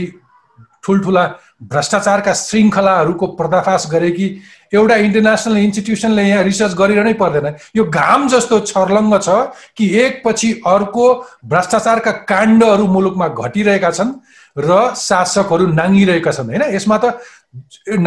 ठुल्ठुला 0.84 1.24
भ्रष्टाचारका 1.62 2.32
श्रृङ्खलाहरूको 2.32 3.26
पर्दाफास 3.38 3.86
गरे 3.92 4.10
कि 4.10 4.26
एउटा 4.74 4.96
इन्टरनेसनल 4.96 5.56
इन्स्टिट्युसनले 5.56 6.22
यहाँ 6.22 6.44
रिसर्च 6.44 6.74
गरिरहनै 6.74 7.12
पर्दैन। 7.20 7.46
यो 7.76 7.84
घाम 7.84 8.28
जस्तो 8.28 8.60
छर्लङ्ग 8.70 9.18
छ 9.20 9.28
कि 9.76 9.88
एकपछि 10.02 10.50
अर्को 10.66 11.06
भ्रष्टाचारका 11.52 12.12
काण्डहरू 12.32 12.86
मुलुकमा 12.86 13.28
घटिरहेका 13.28 13.90
छन् 13.90 14.12
र 14.56 14.94
शासकहरू 14.96 15.66
नाङ्गिरहेका 15.74 16.32
छन्। 16.32 16.48
होइन 16.48 16.64
यसमा 16.74 16.96
त 16.96 17.20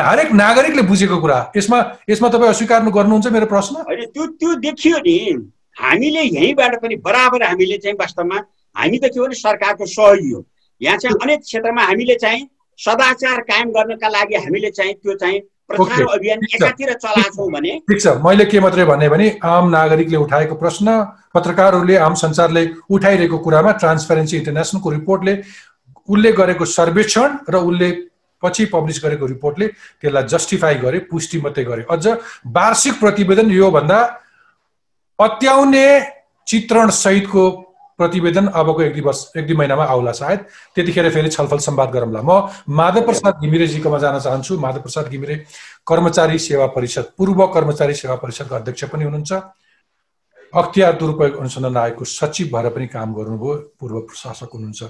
हरेक 0.01 0.31
नागरिकले 0.33 0.81
बुझेको 0.89 1.17
कुरा 1.21 1.39
यसमा 1.57 1.79
यसमा 2.09 2.27
तपाईँ 2.29 2.49
अस्वीकार 2.49 2.89
गर्नुहुन्छ 2.89 3.27
मेरो 3.27 3.45
प्रश्न? 3.53 3.75
त्यो 3.85 4.25
त्यो 4.39 4.55
देखियो 4.65 4.97
नि। 4.97 5.17
हामीले 5.77 6.21
यहीँबाट 6.21 6.75
पनि 6.81 6.95
बराबर 7.05 7.43
हामीले 7.43 7.77
चाहिँ 7.77 7.97
वास्तवमा 7.99 8.37
हामी 8.75 8.97
त 8.97 9.09
के 9.13 9.19
भने 9.19 9.35
सरकारको 9.35 9.85
सहयोगी 9.85 10.31
हो। 10.31 10.45
यहाँ 10.81 10.97
चाहिँ 10.97 11.15
अनेक 11.23 11.39
क्षेत्रमा 11.41 11.81
हामीले 11.83 12.15
चाहिँ 12.15 12.47
सदाचार 12.79 13.41
कायम 13.49 13.69
गर्नका 13.71 14.07
लागि 14.09 14.35
हामीले 14.35 14.69
चाहिँ 14.69 14.93
त्यो 14.93 15.13
चाहिँ 15.15 15.39
प्रचार 15.69 16.01
अभियान 16.13 16.39
एकातिर 16.45 16.93
चलाएको 16.93 17.49
भने 17.49 17.71
ठिक 17.89 18.01
छ। 18.01 18.07
मैले 18.25 18.45
के 18.45 18.59
मात्रै 18.59 18.85
भने 18.85 19.09
भने 19.09 19.27
आम 19.43 19.69
नागरिकले 19.69 20.17
उठाएको 20.17 20.55
प्रश्न 20.55 20.87
पत्रकारहरूले 21.33 21.95
आम 21.97 22.13
संसारले 22.21 22.63
उठाइरहेको 22.89 23.37
कुरामा 23.37 23.71
ट्रान्सपेरेन्सी 23.81 24.37
इन्टरनेसनलको 24.37 24.89
रिपोर्टले 24.89 25.33
उसले 26.09 26.31
गरेको 26.31 26.65
सर्वेक्षण 26.67 27.37
र 27.49 27.55
उसले 27.69 27.91
पछि 28.43 28.65
पब्लिस 28.73 28.99
गरेको 29.03 29.25
रिपोर्टले 29.25 29.67
त्यसलाई 29.67 30.23
जस्टिफाई 30.27 30.75
गरे 30.83 30.99
पुष्टि 31.11 31.37
मात्रै 31.41 31.63
गरे। 31.63 31.85
अझ 31.89 32.05
वार्षिक 32.57 32.99
प्रतिवेदन 32.99 33.51
योभन्दा 33.51 33.99
पत्याउने 35.19 35.85
चित्रण 36.47 36.89
सहितको 36.89 37.49
प्रतिवेदन 37.99 38.47
अबको 38.47 38.81
एक 38.81 38.93
दुई 38.93 39.01
वर्ष 39.01 39.19
एक 39.37 39.45
दुई 39.47 39.55
महिनामा 39.55 39.83
आउला 39.85 40.11
सायद। 40.11 40.39
त्यतिखेर 40.75 41.09
फेरि 41.13 41.29
छलफल 41.29 41.57
सम्वाद 41.57 41.89
गरौँला। 41.91 42.21
म 42.21 42.49
माधव 42.69 43.05
प्रसाद 43.05 43.33
घिमिरेजीकोमा 43.41 43.97
जान 43.99 44.19
चाहन्छु। 44.19 44.57
माधव 44.59 44.81
प्रसाद 44.81 45.07
घिमिरे 45.09 45.35
कर्मचारी 45.87 46.39
सेवा 46.39 46.65
परिषद 46.73 47.05
पूर्व 47.17 47.45
कर्मचारी 47.53 47.93
सेवा 47.93 48.15
परिषदको 48.15 48.55
अध्यक्ष 48.55 48.83
पनि 48.89 49.03
हुनुहुन्छ। 49.03 49.31
अख्तियार 50.53 50.93
दुरुपयोग 50.97 51.37
अनुसन्धान 51.39 51.77
आयोगको 51.77 52.05
सचिव 52.05 52.47
भएर 52.53 52.69
पनि 52.69 52.87
काम 52.87 53.13
गर्नुभयो। 53.13 53.53
पूर्व 53.79 53.99
प्रशासक 54.09 54.49
हुनुहुन्छ। 54.53 54.83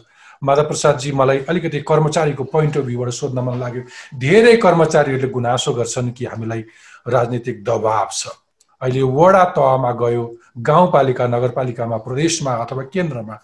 माधव 0.43 0.63
प्रसादजी 0.67 1.11
मलाई 1.11 1.39
अलिकति 1.49 1.79
कर्मचारीको 1.87 2.43
पोइन्ट 2.43 2.77
अफ 2.77 2.83
भ्यूबाट 2.83 3.09
सोध्न 3.09 3.39
मन 3.39 3.59
लाग्यो। 3.59 3.83
धेरै 4.19 4.55
कर्मचारीहरूले 4.57 5.27
गुनासो 5.27 5.73
गर्छन् 5.73 6.11
कि 6.11 6.25
हामीलाई 6.25 6.61
राजनीतिक 7.07 7.63
दबाव 7.63 8.07
छ। 8.11 8.27
अहिले 8.83 9.01
वडा 9.01 9.43
तहमा 9.55 9.91
गयो 10.01 10.23
गाउँपालिका 10.59 11.27
नगरपालिकामा 11.27 11.97
प्रदेशमा 12.05 12.51
अथवा 12.63 12.83
केन्द्रमा। 12.93 13.35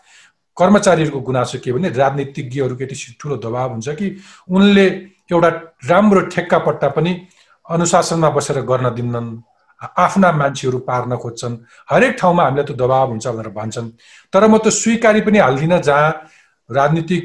कर्मचारीहरूको 0.57 1.19
गुनासो 1.19 1.57
के 1.63 1.71
भने 1.71 1.89
राजनीतिज्ञहरूको 1.95 2.83
यति 2.83 2.95
ठुलो 3.19 3.35
दबाव 3.39 3.69
हुन्छ 3.71 3.89
कि 3.95 4.07
उनले 4.51 4.85
एउटा 5.31 5.49
राम्रो 5.89 6.21
ठेक्का 6.33 6.57
पट्टा 6.67 6.87
पनि 6.95 7.11
अनुशासनमा 7.65 8.29
बसेर 8.35 8.61
गर्न 8.67 8.89
दिन्नन् 8.95 9.29
आफ्ना 9.81 10.31
मान्छेहरू 10.31 10.77
पार्न 10.83 11.15
खोज्छन्। 11.15 11.55
हरेक 11.91 12.15
ठाउँमा 12.19 12.43
हामीलाई 12.43 12.65
त 12.65 12.71
दबाव 12.75 13.07
हुन्छ 13.09 13.27
भनेर 13.27 13.49
भन्छन्। 13.55 13.87
तर 14.33 14.43
म 14.47 14.57
त 14.59 14.67
स्वीकारी 14.67 15.21
पनि 15.21 15.37
हाल्दिनँ 15.39 15.79
जहाँ 15.79 16.09
राजनीतिक 16.69 17.23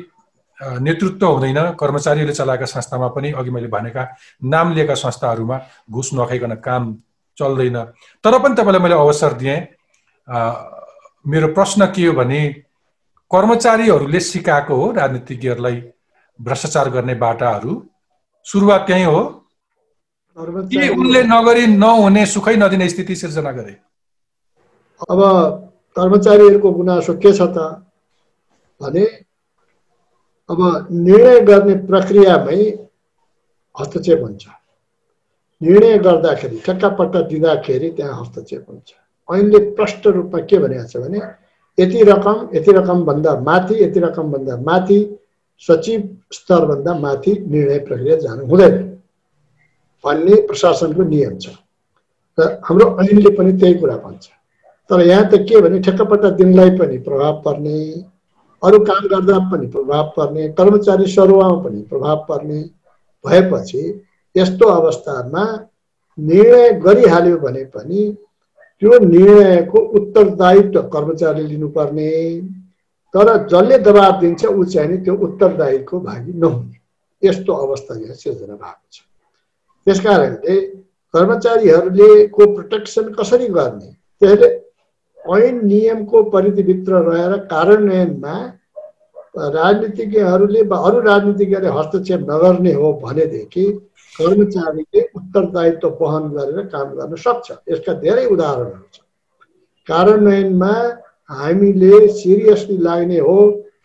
नेतृत्व 0.81 1.27
हुँदैन। 1.27 1.59
कर्मचारीहरूले 1.75 2.35
चलाएका 2.35 2.67
संस्थामा 2.71 3.09
पनि 3.11 3.33
अघि 3.35 3.51
मैले 3.51 3.69
भनेका 3.69 4.03
नाम 4.45 4.73
लिएका 4.75 4.95
संस्थाहरूमा 4.95 5.57
घुस 5.91 6.11
नखाइकन 6.15 6.55
काम 6.63 6.83
चल्दैन। 7.39 7.77
तर 8.25 8.39
पनि 8.39 8.55
तपाईँलाई 8.55 8.81
मैले 8.81 8.95
अवसर 8.95 9.33
दिएँ। 9.33 9.59
मेरो 11.27 11.49
प्रश्न 11.55 11.87
के 11.87 12.07
हो 12.07 12.13
भने 12.13 12.41
कर्मचारीहरूले 13.31 14.21
सिकाएको 14.21 14.75
हो 14.77 14.91
राजनीतिज्ञहरूलाई 14.93 15.77
भ्रष्टाचार 16.39 16.91
गर्ने 16.91 17.15
बाटाहरू। 17.15 17.73
सुरुवात 18.47 18.87
त्यहीँ 18.87 19.05
हो। 19.05 19.23
कि 20.39 20.89
उनले 20.89 21.23
नगरी 21.23 21.67
नहुने 21.67 22.27
सुखै 22.27 22.57
नदिने 22.57 22.89
स्थिति 22.89 23.15
सिर्जना 23.17 23.53
गरे। 23.53 23.73
अब 25.11 25.21
कर्मचारीहरूको 25.97 26.71
गुनासो 26.71 27.15
के 27.15 27.33
छ 27.33 27.41
त? 27.55 27.59
भने 28.81 29.05
अब 30.51 30.89
निर्णय 30.91 31.41
गर्ने 31.41 31.75
प्रक्रियामै 31.87 32.59
हस्तक्षेप 33.75 34.21
हुन्छ। 34.23 34.47
निर्णय 35.61 35.99
गर्दाखेरि 35.99 36.59
ठेक्कापट्टा 36.67 37.21
दिँदाखेरि 37.31 37.91
त्यहाँ 37.97 38.21
हस्तक्षेप 38.21 38.67
हुन्छ। 38.71 38.93
ऐनले 39.29 39.59
प्रष्ट 39.75 40.07
रूपमा 40.07 40.41
के 40.51 40.59
भनेको 40.59 40.87
छ 40.89 40.97
भने 40.97 41.21
यति 41.79 42.03
रकम 42.11 42.49
यति 42.55 42.73
रकमभन्दा 42.73 43.39
माथि 43.41 43.83
यति 43.83 44.01
रकमभन्दा 44.01 44.57
माथि 44.67 44.99
सचिव 45.63 46.01
स्तरभन्दा 46.33 46.95
माथि 46.99 47.33
निर्णय 47.51 47.79
प्रक्रिया 47.87 48.17
जानु 48.17 48.47
हुँदैन। 48.47 48.75
भन्ने 50.05 50.41
प्रशासनको 50.47 51.03
नियम 51.03 51.39
छ। 51.39 51.49
र 52.39 52.49
हाम्रो 52.65 52.87
ऐनले 53.03 53.31
पनि 53.37 53.53
त्यही 53.59 53.75
कुरा 53.75 53.97
भन्छ। 53.97 54.25
तर 54.91 55.01
यहाँ 55.07 55.29
त 55.31 55.35
के 55.49 55.61
भने 55.61 55.79
ठेक्कापट्टा 55.81 56.31
दिनलाई 56.39 56.71
पनि 56.79 56.99
प्रभाव 57.07 57.41
पर्ने 57.45 57.79
अरू 58.63 58.79
काम 58.85 59.07
गर्दा 59.09 59.39
पनि 59.51 59.67
प्रभाव 59.67 60.13
पर्ने 60.17 60.49
कर्मचारी 60.59 61.07
सरुवामा 61.13 61.63
पनि 61.63 61.81
प्रभाव 61.91 62.25
पर्ने 62.29 62.61
भएपछि 63.25 63.83
यस्तो 64.37 64.69
अवस्थामा 64.69 65.45
निर्णय 66.19 66.71
गरिहाल्यो 66.81 67.37
भने 67.39 67.65
पनि 67.65 68.03
त्यो 68.83 68.99
निर्णयको 68.99 69.79
उत्तरदायित्व 69.99 70.83
कर्मचारीले 70.95 71.49
लिनुपर्ने 71.49 72.11
तर 73.15 73.29
जसले 73.47 73.79
दबाब 73.79 74.21
दिन्छ 74.21 74.45
ऊ 74.45 74.65
चाहिँ 74.65 74.89
नि 74.91 74.97
त्यो 75.05 75.15
उत्तरदायीको 75.27 76.01
भागी 76.01 76.33
नहुने। 76.33 77.29
यस्तो 77.29 77.53
अवस्था 77.53 77.95
यहाँ 78.01 78.15
सिर्जना 78.15 78.55
भएको 78.55 78.89
छ। 78.93 79.01
त्यस 79.87 80.01
कारणले 80.01 80.61
कर्मचारीहरूले 81.15 82.27
को 82.27 82.47
प्रोटेक्सन 82.55 83.13
कसरी 83.13 83.47
गर्ने 83.49 83.91
त्यसले 84.21 84.49
ऐन 85.19 85.65
नियमको 85.67 86.23
परिधिभित्र 86.31 87.01
रहेर 87.09 87.37
कार्यान्वयनमा 87.53 88.35
राजनीतिज्ञहरूले 89.35 90.61
अरू 90.61 91.01
राजनीतिज्ञले 91.01 91.69
हस्तक्षेप 91.79 92.21
नगर्ने 92.31 92.73
हो 92.73 92.93
भनेदेखि 93.03 93.65
कर्मचारीले 94.15 95.01
उत्तरदायित्व 95.17 95.89
वहन 96.01 96.25
गरेर 96.35 96.67
काम 96.75 96.89
गर्न 96.99 97.15
सक्छ। 97.19 97.51
यसका 97.71 97.93
धेरै 98.05 98.25
उदाहरणहरू 98.35 98.87
छ 98.95 98.97
कार्यान्वयनमा 99.89 100.75
हामीले 101.31 101.95
सिरियसली 102.21 102.77
लाग्ने 102.87 103.19
हो 103.27 103.39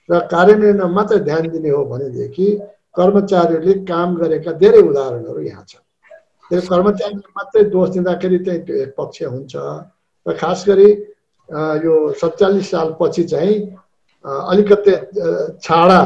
र 0.09 0.19
कार्यान्वयनमा 0.33 0.87
मात्रै 0.97 1.19
ध्यान 1.29 1.47
दिने 1.49 1.69
हो 1.69 1.83
भनेदेखि 1.91 2.47
कर्मचारीहरूले 2.97 3.73
काम 3.89 4.15
गरेका 4.21 4.51
धेरै 4.61 4.81
उदाहरणहरू 4.89 5.41
यहाँ 5.49 5.65
छ 5.65 5.81
त्यो 6.51 6.61
कर्मचारीले 6.69 7.29
मात्रै 7.37 7.63
दोष 7.73 7.89
दिँदाखेरि 7.97 8.37
चाहिँ 8.45 8.61
त्यो 8.65 8.75
एक 8.85 8.91
पक्ष 8.97 9.17
हुन्छ। 9.23 9.53
र 10.25 10.33
खास 10.41 10.65
गरी 10.69 10.89
यो 11.85 11.93
सत्तालिस 12.21 12.71
सालपछि 12.71 13.23
चाहिँ 13.33 13.55
अलिकति 14.25 14.93
छाडा 15.63 16.01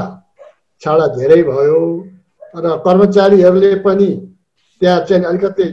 छाडा 0.82 1.06
धेरै 1.18 1.42
भयो 1.44 1.80
र 2.56 2.78
कर्मचारीहरूले 2.86 3.74
पनि 3.86 4.10
त्यहाँ 4.82 5.00
चाहिँ 5.06 5.24
अलिकति 5.26 5.66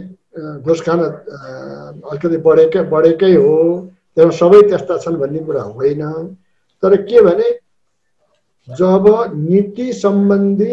घुस 0.65 0.81
खान 0.81 1.01
अलिकति 1.01 2.37
बढेकै 2.47 2.83
बढेकै 2.93 3.35
हो। 3.35 3.57
त्यहाँ 4.17 4.31
सबै 4.33 4.61
त्यस्ता 4.69 4.97
छन् 4.99 5.17
भन्ने 5.21 5.41
कुरा 5.45 5.63
होइन। 5.63 6.03
तर 6.83 6.97
के 7.03 7.21
भने 7.23 7.49
जब 8.69 9.05
नीति 9.35 9.93
सम्बन्धी 9.93 10.73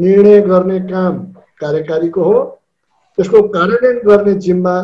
निर्णय 0.00 0.40
गर्ने 0.48 0.78
काम 0.88 1.18
कार्यकारीको 1.60 2.22
हो 2.22 2.38
त्यसको 3.18 3.42
कार्यान्वयन 3.48 3.98
गर्ने 4.06 4.34
जिम्मा 4.40 4.76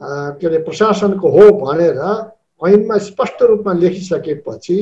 के 0.00 0.46
अरे 0.46 0.58
प्रशासनको 0.62 1.28
हो 1.30 1.50
भनेर 1.60 1.98
ऐनमा 2.60 2.98
स्पष्ट 3.08 3.42
रूपमा 3.42 3.72
लेखिसकेपछि 3.72 4.76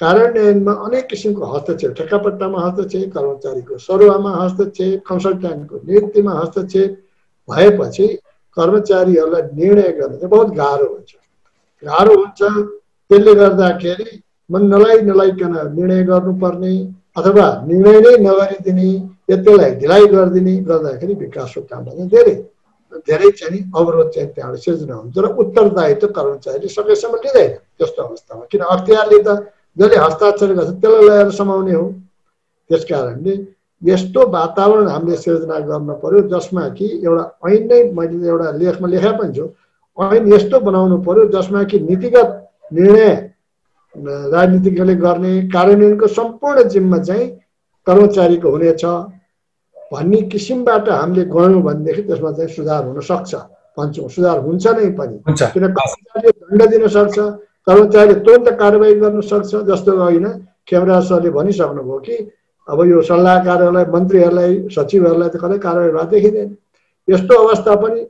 कार्यान्वयनमा 0.00 0.72
अनेक 0.86 1.06
किसिमको 1.10 1.44
हस्तक्षेप 1.46 1.92
ठेक्कापट्टामा 1.98 2.58
हस्तक्षेप 2.66 3.12
कर्मचारीको 3.16 3.78
सरुवामा 3.78 4.30
हस्तक्षेप 4.42 5.02
कन्सल्ट्यान्टको 5.08 5.76
नियुक्तिमा 5.88 6.32
हस्तक्षेप 6.40 6.90
भएपछि 7.48 8.06
कर्मचारीहरूलाई 8.56 9.42
निर्णय 9.60 9.88
गर्न 9.98 10.16
चाहिँ 10.16 10.30
बहुत 10.30 10.50
गाह्रो 10.56 10.86
हुन्छ। 10.94 11.12
गाह्रो 11.82 12.14
हुन्छ 12.20 12.42
त्यसले 13.10 13.34
गर्दाखेरि 13.34 14.10
मन 14.50 14.62
नलाइ 14.74 15.00
नलाइकन 15.10 15.54
निर्णय 15.78 16.02
गर्नुपर्ने 16.10 16.74
अथवा 17.18 17.46
निर्णय 17.70 18.00
नै 18.04 18.16
नगरिदिने 18.26 18.90
त्यसलाई 19.30 19.70
ढिलाइ 19.80 20.06
गरिदिने 20.14 20.54
गर्दाखेरि 20.70 21.14
विकासको 21.22 21.60
काममा 21.70 22.06
धेरै 22.14 22.34
धेरै 23.08 23.30
चाहिँ 23.38 23.60
अवरोध 23.76 24.08
चाहिँ 24.14 24.28
त्यहाँबाट 24.34 24.60
सिर्जना 24.64 24.94
हुन्छ 24.94 25.16
र 25.18 25.26
उत्तरदायित्व 25.42 26.06
कर्मचारीले 26.18 26.68
सकेसम्म 26.68 27.14
लिँदैन 27.24 27.50
त्यस्तो 27.78 28.02
अवस्थामा। 28.02 28.44
किन 28.50 28.62
अख्तियारले 28.74 29.18
त 29.26 29.28
जसले 29.76 29.96
हस्ताक्षर 29.96 30.52
गर्छ 30.54 30.70
त्यसलाई 30.80 31.06
ल्याएर 31.06 31.30
समाउने 31.32 31.74
हो 31.74 31.88
त्यस 32.70 32.84
कारणले 32.84 33.34
यस्तो 33.82 34.26
वातावरण 34.30 34.88
हामीले 34.88 35.16
सिर्जना 35.16 35.58
गर्न 35.68 35.92
पर्यो 36.02 36.20
जसमा 36.28 36.68
कि 36.76 36.86
एउटा 37.04 37.24
ऐन 37.48 37.66
नै 37.68 37.82
मैले 37.92 38.28
एउटा 38.28 38.50
लेखमा 38.58 38.88
लेखा 38.88 39.12
पनि 39.18 39.32
छु 39.36 39.46
ऐन 39.98 40.32
यस्तो 40.32 40.60
बनाउनु 40.60 40.96
पर्यो 41.02 41.26
जसमा 41.30 41.62
कि 41.64 41.80
नीतिगत 41.80 42.30
निर्णय 42.72 43.14
राजनीतिज्ञले 43.94 44.94
गर्ने 44.96 45.32
कार्यान्वयनको 45.48 46.06
सम्पूर्ण 46.10 46.68
जिम्मा 46.68 46.98
चाहिँ 47.00 47.28
कर्मचारीको 47.86 48.50
हुनेछ 48.50 48.84
भन्ने 49.92 50.20
किसिमबाट 50.28 50.88
हामीले 50.90 51.24
गयौँ 51.26 51.62
भनेदेखि 51.62 52.02
त्यसमा 52.04 52.30
चाहिँ 52.32 52.50
सुधार 52.50 52.84
हुन 52.84 53.00
सक्छ 53.02 53.34
भन्छौँ 53.76 54.08
सुधार 54.08 54.38
हुन्छ 54.40 54.66
नै 54.68 54.90
पनि 54.98 55.18
किन 55.26 55.66
कर्मचारीले 55.68 56.30
दण्ड 56.32 56.70
दिन 56.70 56.86
सक्छ 56.88 57.18
कर्मचारीले 57.66 58.20
तुरन्त 58.20 58.48
कारवाही 58.60 58.94
गर्न 58.94 59.20
सक्छ 59.22 59.52
जस्तो 59.68 59.96
होइन। 59.96 60.26
खेमराज 60.68 61.02
सरले 61.08 61.30
भनिसक्नुभयो 61.30 61.98
कि 61.98 62.16
अब 62.68 62.78
यो 62.86 63.00
सल्लाहकारहरूलाई 63.02 63.84
मन्त्रीहरूलाई 63.92 64.52
सचिवहरूलाई 64.72 65.28
त 65.28 65.36
कतै 65.36 65.58
कारवाही 65.58 65.92
भएको 65.92 66.10
देखिँदैन। 66.10 66.50
यस्तो 67.08 67.34
अवस्था 67.36 67.74
पनि 67.76 68.00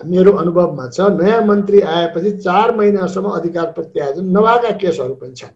मेरो 0.00 0.32
अनुभवमा 0.32 0.86
छ। 0.88 1.00
नयाँ 1.14 1.42
मन्त्री 1.46 1.80
आएपछि 1.80 2.30
चार 2.38 2.76
महिनासम्म 2.76 3.28
अधिकार 3.30 3.66
प्रत्यायोजन 3.72 4.24
नभएका 4.36 4.70
केसहरू 4.82 5.14
पनि 5.14 5.34
छन्। 5.34 5.54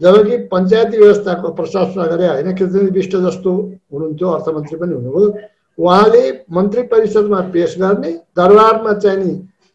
जबकि 0.00 0.36
पञ्चायती 0.48 0.96
व्यवस्थाको 0.98 1.48
प्रशासन 1.52 2.00
गरे 2.08 2.26
होइन 2.28 2.54
कृष्ण 2.56 2.88
विष्ट 2.90 3.16
जस्तो 3.16 3.52
हुनुहुन्थ्यो 3.92 4.28
अर्थमन्त्री 4.28 4.76
पनि 4.78 4.94
हुनुभयो। 4.94 5.28
उहाँले 5.78 6.22
मन्त्री 6.52 6.82
परिषदमा 6.88 7.40
पेस 7.52 7.74
गर्ने 7.78 8.10
दरबारमा 8.36 8.92
चाहिँ 8.94 9.18
नि 9.18 9.34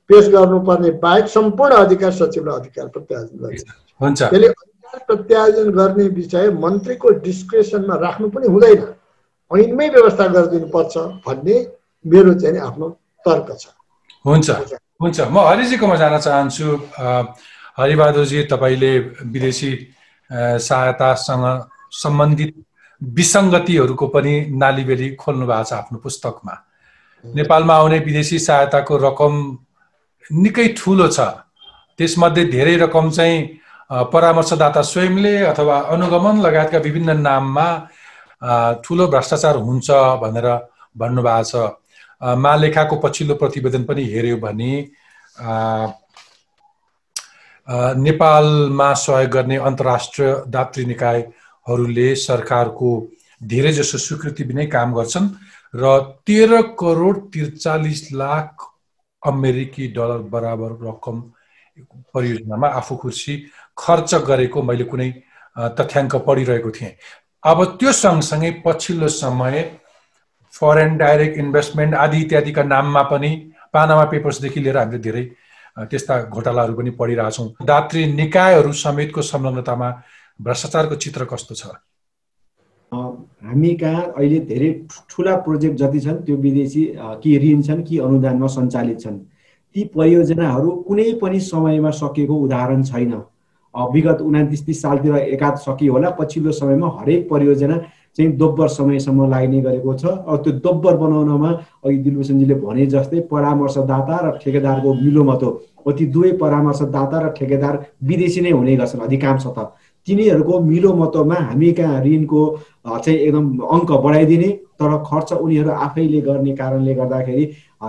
पेस 0.09 0.27
गर्नुपर्ने 0.33 0.91
बाहेक 1.03 1.27
सम्पूर्ण 1.29 1.75
अधिकार 1.85 2.11
सचिवलाई 2.11 2.59
अधिकार 2.59 2.87
प्रत्यायोजन 2.87 3.37
गर्ने 3.41 3.57
त्यसले 4.13 4.47
अधिकार 4.47 4.99
प्रत्यायोजन 5.07 5.69
गर्ने 5.71 6.07
विषय 6.19 6.49
मन्त्रीको 6.63 7.09
डिस्क्रेसनमा 7.25 7.95
राख्नु 8.05 8.29
पनि 8.29 8.47
हुँदैन। 8.47 8.81
ऐनमै 9.51 9.89
व्यवस्था 9.89 10.25
गरिदिनु 10.27 10.67
पर्छ 10.73 10.97
भन्ने 11.25 11.55
मेरो 12.05 12.33
चाहिँ 12.41 12.59
आफ्नो 12.69 12.89
तर्क 13.25 13.47
छ। 13.59 13.67
हुन्छ। 14.25 14.49
हुन्छ। 15.01 15.19
म 15.21 15.37
हरिजीकोमा 15.49 15.95
जान 15.95 16.17
चाहन्छु। 16.19 16.67
हरिबहादुरजी 17.79 18.43
तपाईँले 18.51 18.93
विदेशी 19.33 19.71
सहायतासँग 20.67 21.45
सम्बन्धित 22.01 22.51
विसङ्गतिहरूको 23.01 24.07
पनि 24.15 24.33
नालीबेली 24.61 25.07
खोल्नु 25.15 25.45
भएको 25.47 25.63
छ 25.63 25.73
आफ्नो 25.73 25.97
पुस्तकमा। 26.03 26.53
नेपालमा 27.23 27.73
आउने 27.73 27.99
विदेशी 27.99 28.39
सहायताको 28.39 28.97
रकम 28.97 29.33
निकै 30.25 30.67
ठुलो 30.77 31.07
छ। 31.07 31.19
त्यसमध्ये 31.99 32.43
धेरै 32.55 32.75
रकम 32.77 33.09
चाहिँ 33.09 33.37
परामर्शदाता 34.13 34.81
स्वयंले 34.81 35.35
अथवा 35.51 35.77
अनुगमन 35.93 36.41
लगायतका 36.41 36.77
विभिन्न 36.87 37.17
नाममा 37.21 37.67
ठुलो 38.83 39.07
भ्रष्टाचार 39.07 39.55
हुन्छ 39.67 39.89
भनेर 40.21 40.47
भन्नुभएको 40.97 41.43
छ। 41.49 41.53
महालेखाको 42.21 42.95
पछिल्लो 43.03 43.35
प्रतिवेदन 43.41 43.83
पनि 43.89 44.03
हेऱ्यो 44.13 44.37
भने 44.37 44.73
नेपालमा 47.97 48.93
सहयोग 48.93 49.29
गर्ने 49.31 49.57
अन्तर्राष्ट्रिय 49.69 50.33
दात्री 50.47 50.85
निकायहरूले 50.85 52.07
सरकारको 52.15 52.89
धेरैजसो 53.41 53.97
स्वीकृति 53.97 54.43
बिनै 54.43 54.65
काम 54.73 54.93
गर्छन् 54.93 55.29
र 55.73 55.97
तेह्र 56.27 56.61
करोड 56.79 57.19
त्रिचालिस 57.33 58.01
लाख 58.13 58.65
अमेरिकी 59.23 59.87
डलर 59.97 60.21
बराबर 60.33 60.71
रकम 60.87 61.21
परियोजनामा 62.13 62.67
आफू 62.67 62.95
खुर्सी 62.95 63.35
खर्च 63.77 64.15
गरेको 64.27 64.61
मैले 64.63 64.83
कुनै 64.83 65.09
तथ्याङ्क 65.77 66.15
पढिरहेको 66.27 66.71
थिएँ। 66.71 66.91
अब 67.43 67.63
त्यो 67.79 67.91
सँगसँगै 67.93 68.51
पछिल्लो 68.65 69.07
समय 69.07 69.55
फरेन 70.53 70.97
डाइरेक्ट 70.97 71.37
इन्भेस्टमेन्ट 71.37 71.95
आदि 71.95 72.17
इत्यादिका 72.21 72.63
नाममा 72.63 73.03
पनि 73.11 73.29
पानामा 73.73 74.05
पेपर्सदेखि 74.11 74.59
लिएर 74.59 74.77
हामीले 74.77 74.99
धेरै 74.99 75.23
त्यस्ता 75.89 76.21
घोटालाहरू 76.23 76.73
पनि 76.73 76.89
पढिरहेछौँ। 76.99 77.47
दात्री 77.63 78.05
निकायहरू 78.13 78.71
समेतको 78.73 79.21
संलग्नतामा 79.21 79.89
भ्रष्टाचारको 80.39 80.95
चित्र 80.95 81.25
कस्तो 81.25 81.55
छ? 81.55 81.67
हामी 82.91 83.73
कहाँ 83.75 84.01
अहिले 84.17 84.39
धेरै 84.49 84.69
ठुला 85.09 85.35
प्रोजेक्ट 85.45 85.77
जति 85.77 85.99
छन् 85.99 86.23
त्यो 86.25 86.35
विदेशी 86.37 86.83
कि 87.23 87.37
ऋण 87.39 87.61
छन् 87.61 87.83
कि 87.83 87.97
अनुदानमा 87.99 88.47
सञ्चालित 88.47 88.99
छन्। 89.01 89.17
ती 89.75 89.83
परियोजनाहरू 89.95 90.69
कुनै 90.87 91.11
पनि 91.21 91.39
समयमा 91.39 91.89
सकिएको 91.93 92.35
उदाहरण 92.35 92.83
छैन। 92.83 93.13
विगत 93.93 94.21
उनातिस 94.21 94.65
तिस 94.65 94.81
सालतिर 94.81 95.15
एकाध 95.15 95.55
सकियो 95.61 95.93
होला 95.93 96.09
पछिल्लो 96.19 96.51
समयमा 96.51 96.87
हरेक 96.99 97.29
परियोजना 97.29 97.77
चाहिँ 98.17 98.31
दोब्बर 98.37 98.67
समयसम्म 98.67 99.29
लाग्ने 99.29 99.61
गरेको 99.61 99.93
छ। 99.93 100.05
अब 100.05 100.37
त्यो 100.43 100.53
दोब्बर 100.65 100.95
बनाउनमा 100.97 101.49
अघि 101.85 101.97
दिलभूषणजीले 101.97 102.55
भने 102.55 102.85
जस्तै 102.93 103.19
परामर्शदाता 103.31 104.17
र 104.25 104.37
ठेकेदारको 104.41 104.93
मिलोमतो। 104.95 105.49
हो 105.85 105.91
ती 105.91 106.05
दुवै 106.09 106.31
परामर्शदाता 106.41 107.17
र 107.21 107.29
ठेकेदार 107.37 107.77
विदेशी 108.03 108.41
नै 108.41 108.51
हुने 108.51 108.75
गर्छन् 108.75 109.05
अधिकांश 109.05 109.45
त 109.47 109.69
तिनीहरूको 110.07 110.59
मिलोमतोमा 110.71 111.35
हामी 111.35 111.71
कहाँ 111.79 112.03
ऋणको 112.03 112.41
चाहिँ 112.87 113.19
एकदम 113.19 113.45
अङ्क 113.75 113.91
बढाइदिने 114.03 114.49
तर 114.79 114.95
खर्च 115.05 115.31
उनीहरू 115.33 115.69
आफैले 115.85 116.21
गर्ने 116.21 116.55
कारणले 116.55 116.93
गर्दाखेरि 116.95 117.45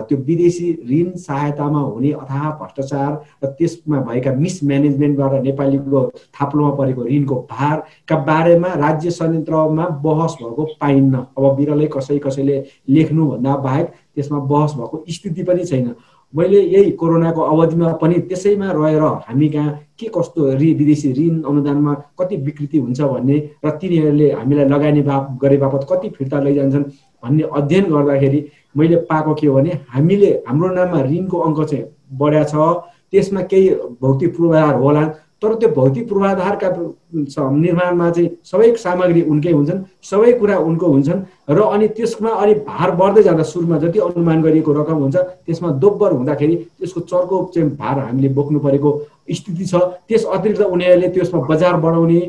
त्यो 0.09 0.17
विदेशी 0.27 0.67
ऋण 0.91 1.11
सहायतामा 1.19 1.81
हुने 1.81 2.11
अथाह 2.13 2.51
भ्रष्टाचार 2.59 3.13
र 3.45 3.47
त्यसमा 3.59 4.01
भएका 4.09 4.33
मिसम्यानेजमेन्टबाट 4.35 5.43
नेपालीको 5.45 6.05
थाप्लोमा 6.41 6.71
परेको 6.79 7.05
ऋणको 7.07 7.37
भारका 7.51 8.17
बारेमा 8.29 8.75
राज्य 8.85 9.11
संयन्त्रमा 9.11 9.87
बहस 10.05 10.37
भएको 10.43 10.65
पाइन्न। 10.81 11.25
अब 11.39 11.55
बिरलै 11.57 11.89
कसै 11.95 12.19
कसैले 12.27 12.63
लेख्नुभन्दा 12.97 13.57
बाहेक 13.67 13.87
त्यसमा 14.15 14.39
बहस 14.53 14.75
भएको 14.79 15.05
स्थिति 15.09 15.43
पनि 15.43 15.65
छैन। 15.65 15.95
मैले 16.35 16.61
यही 16.62 16.91
कोरोनाको 16.93 17.41
अवधिमा 17.43 17.93
पनि 18.03 18.18
त्यसैमा 18.28 18.70
रहेर 18.72 19.03
हामी 19.28 19.49
कहाँ 19.49 19.70
के 19.99 20.07
कस्तो 20.14 20.53
रि 20.55 20.72
विदेशी 20.74 21.12
ऋण 21.12 21.43
अनुदानमा 21.43 21.95
कति 22.20 22.37
विकृति 22.47 22.78
हुन्छ 22.78 23.01
भन्ने 23.03 23.39
र 23.64 23.70
तिनीहरूले 23.81 24.31
हामीलाई 24.33 24.64
लगानी 24.66 25.03
बा 25.03 25.18
गरे 25.43 25.57
बापत 25.57 25.87
कति 25.91 26.09
फिर्ता 26.18 26.41
लैजान्छन् 26.41 26.85
भन्ने 27.22 27.43
अध्ययन 27.53 27.91
गर्दाखेरि 27.91 28.45
मैले 28.76 28.97
पाएको 29.11 29.35
के 29.35 29.47
हो 29.47 29.55
भने 29.55 29.78
हामीले 29.89 30.31
हाम्रो 30.47 30.68
नाममा 30.74 31.03
ऋणको 31.03 31.39
अङ्क 31.41 31.61
चाहिँ 31.62 31.85
बढ्या 32.14 32.45
छ 32.45 32.70
त्यसमा 33.11 33.43
केही 33.51 33.68
भौतिक 34.01 34.37
पूर्वाधार 34.37 34.74
होला 34.76 35.03
तर 35.43 35.55
त्यो 35.61 35.68
भौतिक 35.74 36.09
पूर्वाधारका 36.09 36.68
निर्माणमा 37.14 38.11
चाहिँ 38.11 38.28
सबै 38.45 38.72
सामग्री 38.76 39.22
उनकै 39.32 39.53
हुन्छन् 39.53 39.80
सबै 40.11 40.32
कुरा 40.41 40.57
उनको 40.68 40.86
हुन्छन् 40.86 41.22
र 41.51 41.61
अनि 41.74 41.88
त्यसमा 41.97 42.30
अनि 42.43 42.55
भार 42.68 42.91
बढ्दै 43.01 43.22
जाँदा 43.22 43.43
सुरुमा 43.53 43.78
जति 43.78 43.99
अनुमान 43.99 44.43
गरिएको 44.43 44.72
रकम 44.72 44.99
हुन्छ 45.05 45.16
त्यसमा 45.16 45.70
दोब्बर 45.80 46.12
हुँदाखेरि 46.12 46.57
त्यसको 46.57 47.01
चर्को 47.11 47.36
चाहिँ 47.55 47.70
भार 47.80 47.99
हामीले 47.99 48.28
बोक्नु 48.36 48.59
परेको 48.61 48.91
स्थिति 49.30 49.64
छ। 49.64 49.74
त्यस 50.09 50.24
अतिरिक्त 50.26 50.62
उनीहरूले 50.62 51.09
त्यसमा 51.09 51.41
बजार 51.49 51.76
बढाउने 51.82 52.20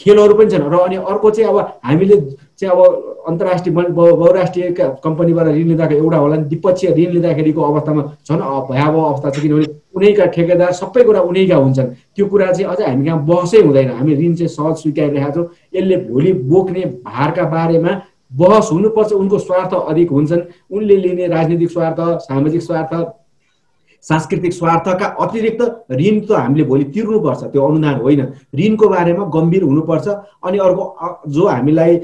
खेलहरू 0.00 0.34
पनि 0.34 0.50
छन्। 0.50 0.66
र 0.66 0.76
अनि 0.82 0.96
अर्को 0.96 1.30
चाहिँ 1.30 1.48
अब 1.50 1.58
हामीले 1.84 2.16
चाहिँ 2.58 2.72
अब 2.74 2.80
अन्तर्राष्ट्रिय 3.28 3.74
बहुराष्ट्रिय 3.74 4.70
कम्पनीबाट 5.04 5.46
ऋण 5.46 5.66
लिँदाखेरि 5.68 6.00
एउटा 6.00 6.18
होला 6.18 6.36
नि 6.36 6.44
द्विपक्षीय 6.50 6.90
ऋण 6.90 7.12
लिँदाखेरिको 7.12 7.60
अवस्थामा 7.62 8.02
झन् 8.26 8.42
भयावह 8.70 9.02
अवस्था 9.08 9.30
छ। 9.30 9.40
किनभने 9.40 9.69
उनैका 9.94 10.26
ठेकेदार 10.34 10.72
सबै 10.72 11.02
कुरा 11.04 11.20
उनैका 11.20 11.56
हुन्छन्। 11.56 11.88
त्यो 12.16 12.26
कुरा 12.26 12.52
चाहिँ 12.52 12.70
अझ 12.72 12.80
हामी 12.80 13.04
कहाँ 13.06 13.24
बहसै 13.26 13.60
हुँदैन। 13.62 13.90
हामी 13.90 14.14
ऋण 14.14 14.34
चाहिँ 14.34 14.48
सहज 14.48 14.74
स्वीकारिरहेका 14.82 15.30
छौँ। 15.30 15.46
यसले 15.74 15.96
भोलि 16.08 16.32
बोक्ने 16.32 16.84
भारका 17.04 17.44
बारेमा 17.50 18.00
बहस 18.32 18.68
हुनुपर्छ। 18.72 19.12
उनको 19.12 19.38
स्वार्थ 19.38 19.74
अधिक 19.74 20.10
हुन्छन्। 20.10 20.42
उनले 20.70 20.96
लिने 20.96 21.26
राजनीतिक 21.26 21.70
स्वार्थ 21.70 22.00
सामाजिक 22.22 22.62
स्वार्थ 22.62 22.92
सांस्कृतिक 24.08 24.52
स्वार्थका 24.52 25.06
अतिरिक्त 25.20 25.62
ऋण 25.92 26.18
त 26.28 26.32
हामीले 26.32 26.64
भोलि 26.64 26.84
तिर्नुपर्छ 26.94 27.42
त्यो 27.44 27.66
अनुदान 27.66 28.00
होइन। 28.00 28.20
ऋणको 28.58 28.88
बारेमा 28.88 29.24
गम्भीर 29.34 29.62
हुनुपर्छ 29.62 30.08
अनि 30.44 30.58
अर्को 30.58 30.84
जो 31.32 31.46
हामीलाई 31.46 31.98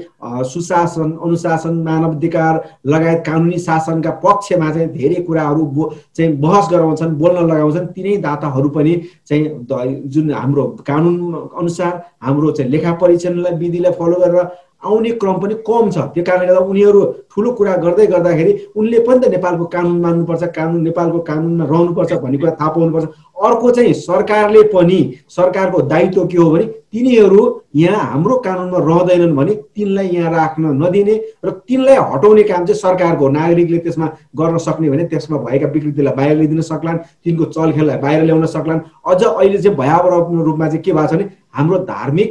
सुशासन 0.51 1.11
अनुशासन 1.25 1.81
मानवाधिकार 1.83 2.59
लगायत 2.85 3.23
कानुनी 3.25 3.59
शासनका 3.59 4.11
पक्षमा 4.23 4.69
चाहिँ 4.71 4.87
धेरै 4.93 5.21
कुराहरू 5.23 5.65
बो 5.75 5.91
चाहिँ 6.15 6.31
बहस 6.37 6.69
गराउँछन् 6.71 7.17
बोल्न 7.17 7.45
लगाउँछन् 7.47 7.87
तिनै 7.95 8.15
दाताहरू 8.27 8.69
पनि 8.69 8.95
चाहिँ 9.29 10.01
जुन 10.05 10.31
हाम्रो 10.33 10.65
कानुन 10.87 11.33
अनुसार 11.57 11.93
हाम्रो 12.21 12.51
चाहिँ 12.51 12.71
लेखा 12.71 12.93
परीक्षणलाई 13.01 13.57
विधिलाई 13.57 13.91
फलो 13.99 14.19
गरेर 14.19 14.45
आउने 14.83 15.11
क्रम 15.21 15.37
पनि 15.41 15.55
कम 15.67 15.89
छ। 15.91 15.97
त्यो 16.13 16.23
कारणले 16.23 16.47
गर्दा 16.47 16.65
उनीहरू 16.65 17.01
ठुलो 17.33 17.51
कुरा 17.57 17.75
गर्दै 17.83 18.05
गर्दाखेरि 18.07 18.51
उनले 18.77 18.99
पनि 19.05 19.19
त 19.19 19.31
नेपालको 19.33 19.65
कानुन 19.73 19.99
मान्नुपर्छ 20.01 20.43
कानुन 20.57 20.81
नेपालको 20.83 21.19
कानुनमा 21.29 21.65
रहनुपर्छ 21.65 22.13
भन्ने 22.13 22.37
कुरा 22.37 22.51
थाहा 22.59 22.69
पाउनुपर्छ। 22.69 23.07
अर्को 23.37 23.71
चाहिँ 23.71 23.93
सरकारले 23.93 24.61
पनि 24.73 24.99
सरकारको 25.29 25.81
दायित्व 25.91 26.25
के 26.25 26.37
हो 26.37 26.49
भने 26.51 26.65
तिनीहरू 26.93 27.41
यहाँ 27.75 28.03
हाम्रो 28.11 28.35
कानुनमा 28.45 28.77
रहँदैनन् 28.77 29.35
भने 29.35 29.53
तिनलाई 29.75 30.07
यहाँ 30.07 30.31
राख्न 30.31 30.73
नदिने 30.81 31.15
र 31.45 31.49
तिनलाई 31.67 31.95
हटाउने 32.13 32.43
काम 32.43 32.65
चाहिँ 32.65 32.79
सरकारको 32.79 33.29
नागरिकले 33.29 33.77
त्यसमा 33.85 34.07
गर्न 34.37 34.57
सक्ने 34.57 34.89
भने 34.89 35.03
त्यसमा 35.11 35.37
भएका 35.45 35.67
विकृतिलाई 35.67 36.13
बाहिर 36.15 36.35
ल्याइदिन 36.37 36.61
सक्लान् 36.71 36.97
तिनको 37.25 37.45
चलखेललाई 37.53 37.97
बाहिर 37.97 38.23
ल्याउन 38.23 38.45
सक्लान्। 38.55 38.79
अझ 39.05 39.23
अहिले 39.23 39.57
चाहिँ 39.57 39.77
भयावह 39.77 40.43
रूपमा 40.43 40.67
चाहिँ 40.67 40.81
के 40.81 40.91
भएको 40.91 41.07
छ 41.07 41.13
भने 41.13 41.29
हाम्रो 41.53 41.77
धार्मिक 41.85 42.29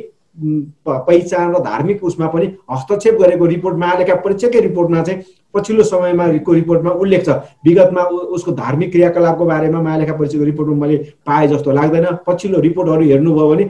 पहिचान 0.87 1.55
र 1.55 1.59
धार्मिक 1.65 2.05
उसमा 2.05 2.27
पनि 2.29 2.47
हस्तक्षेप 2.71 3.15
गरेको 3.21 3.47
रिपोर्ट 3.47 3.77
महालेखा 3.77 4.15
परीक्षकै 4.21 4.61
रिपोर्टमा 4.61 5.03
चाहिँ 5.03 5.23
पछिल्लो 5.55 5.85
समयमा 5.85 6.27
को 6.39 6.53
रिपोर्टमा 6.53 6.91
उल्लेख 6.91 7.25
छ। 7.25 7.41
विगतमा 7.65 8.03
उसको 8.37 8.53
धार्मिक 8.53 8.93
क्रियाकलापको 8.93 9.45
बारेमा 9.47 9.81
महालेखा 9.83 10.13
परीक्षाको 10.13 10.45
रिपोर्टमा 10.45 10.77
मैले 10.77 10.97
पाएँ 11.27 11.49
जस्तो 11.49 11.71
लाग्दैन। 11.73 12.07
पछिल्लो 12.27 12.61
रिपोर्टहरू 12.61 13.05
हेर्नुभयो 13.05 13.49
भने 13.49 13.65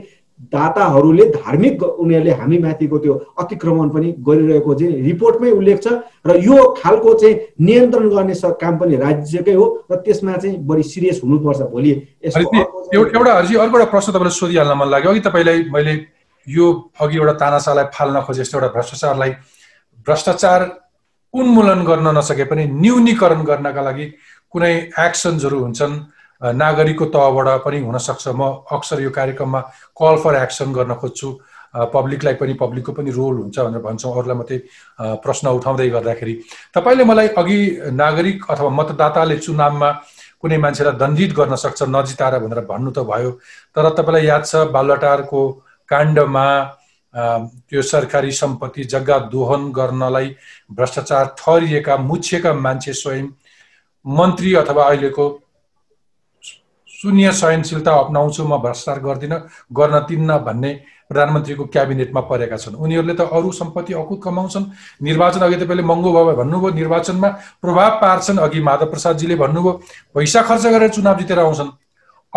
दाताहरूले 0.53 1.25
धार्मिक 1.31 1.83
उनीहरूले 1.83 2.31
हामी 2.31 2.57
माथिको 2.59 2.97
त्यो 2.97 3.13
अतिक्रमण 3.39 3.89
पनि 3.89 4.11
गरिरहेको 4.21 4.73
चाहिँ 4.73 5.01
रिपोर्टमै 5.01 5.51
उल्लेख 5.51 5.79
छ 5.81 5.87
र 6.27 6.35
यो 6.43 6.57
खालको 6.77 7.13
चाहिँ 7.13 7.35
नियन्त्रण 7.61 8.09
गर्ने 8.09 8.35
काम 8.61 8.77
पनि 8.77 8.95
राज्यकै 8.97 9.53
हो 9.53 9.65
र 9.91 9.95
त्यसमा 10.05 10.35
चाहिँ 10.37 10.57
बढी 10.67 10.83
सिरियस 10.83 11.21
हुनुपर्छ 11.23 11.61
भोलि। 11.71 11.91
एउटा 12.27 13.31
अर्को 13.31 13.63
एउटा 13.63 13.85
प्रश्न 13.85 14.11
तपाईँलाई 14.13 14.37
सोधिहाल्न 14.37 14.77
मन 14.77 14.89
लाग्यो। 14.89 15.11
अघि 15.11 15.19
तपाईँलाई 15.25 15.63
मैले 15.73 15.95
यो 16.47 16.65
अघि 17.01 17.17
एउटा 17.17 17.33
तानासालाई 17.43 17.85
फाल्न 17.93 18.21
खोजे 18.25 18.43
जस्तो 18.43 18.57
एउटा 18.57 18.73
भ्रष्टाचारलाई 18.75 19.31
भ्रष्टाचार 20.07 20.61
उन्मूलन 21.33 21.83
गर्न 21.85 22.07
नसके 22.17 22.43
पनि 22.51 22.63
न्यूनीकरण 22.83 23.43
गर्नका 23.43 23.81
लागि 23.81 24.05
कुनै 24.53 24.73
एक्सन्सहरू 24.99 25.59
हुन्छन्। 25.59 25.93
नागरिकको 26.41 27.05
तहबाट 27.13 27.47
पनि 27.65 27.77
हुनसक्छ। 27.83 28.27
म 28.39 28.41
अक्सर 28.71 29.01
यो 29.01 29.09
कार्यक्रममा 29.09 29.59
कल 29.99 30.15
फर 30.23 30.35
एक्सन 30.35 30.73
गर्न 30.73 30.93
खोज्छु। 31.01 31.29
पब्लिकलाई 31.93 32.33
पनि 32.39 32.53
पब्लिकको 32.53 32.91
पनि 32.93 33.11
रोल 33.11 33.35
हुन्छ 33.37 33.59
भनेर 33.59 33.81
भन्छौँ। 33.81 34.13
अरूलाई 34.17 34.37
मात्रै 34.37 34.57
प्रश्न 35.25 35.47
उठाउँदै 35.57 35.89
गर्दाखेरि। 35.89 36.33
तपाईँले 36.75 37.03
मलाई 37.03 37.27
अघि 37.37 37.59
नागरिक 37.91 38.45
अथवा 38.49 38.69
मतदाताले 38.69 39.37
चुनावमा 39.37 39.89
कुनै 40.41 40.57
मान्छेलाई 40.57 40.95
दण्डित 40.95 41.31
गर्न 41.35 41.55
सक्छ 41.57 41.83
नजिताएर 41.89 42.39
भनेर 42.39 42.61
भन्नु 42.69 42.91
त 42.93 43.03
भयो। 43.03 43.31
तर 43.75 43.89
तपाईँलाई 43.97 44.25
याद 44.25 44.43
छ 44.45 44.69
बालुवाटारको 44.71 45.41
काण्डमा 45.89 46.47
त्यो 47.13 47.81
सरकारी 47.81 48.31
सम्पत्ति 48.31 48.83
जग्गा 48.83 49.17
दोहन 49.33 49.71
गर्नलाई 49.71 50.35
भ्रष्टाचार 50.71 51.25
ठहरिएका 51.37 51.97
मुछिएका 51.97 52.53
मान्छे 52.53 52.93
स्वयं 52.93 53.27
मन्त्री 54.05 54.53
अथवा 54.55 54.83
अहिलेको 54.83 55.25
शून्य 56.89 57.31
सहनशीलता 57.31 57.93
अप्नाउँछु 57.93 58.43
म 58.47 58.57
भ्रष्टाचार 58.61 58.99
गर्दिनँ 59.03 59.39
गर्न 59.73 59.99
तिन्न 60.09 60.37
भन्ने 60.45 60.73
प्रधानमन्त्रीको 61.09 61.65
क्याबिनेटमा 61.65 62.21
परेका 62.21 62.57
छन्। 62.57 62.75
उनीहरूले 62.75 63.13
त 63.13 63.21
अरू 63.31 63.51
सम्पत्ति 63.51 63.93
अकुत 63.93 64.19
कमाउँछन्। 64.23 64.65
निर्वाचन 65.07 65.41
अघि 65.41 65.55
तपाईँले 65.55 65.83
महँगो 65.83 66.11
भयो 66.13 66.35
भन्नुभयो। 66.35 66.73
निर्वाचनमा 66.75 67.29
प्रभाव 67.63 67.89
पार्छन् 68.01 68.39
अघि 68.39 68.61
माधव 68.61 68.89
प्रसादजीले 68.91 69.35
भन्नुभयो 69.35 69.71
पैसा 70.15 70.41
खर्च 70.41 70.65
गरेर 70.67 70.89
चुनाव 70.89 71.17
जितेर 71.19 71.39
आउँछन्। 71.39 71.69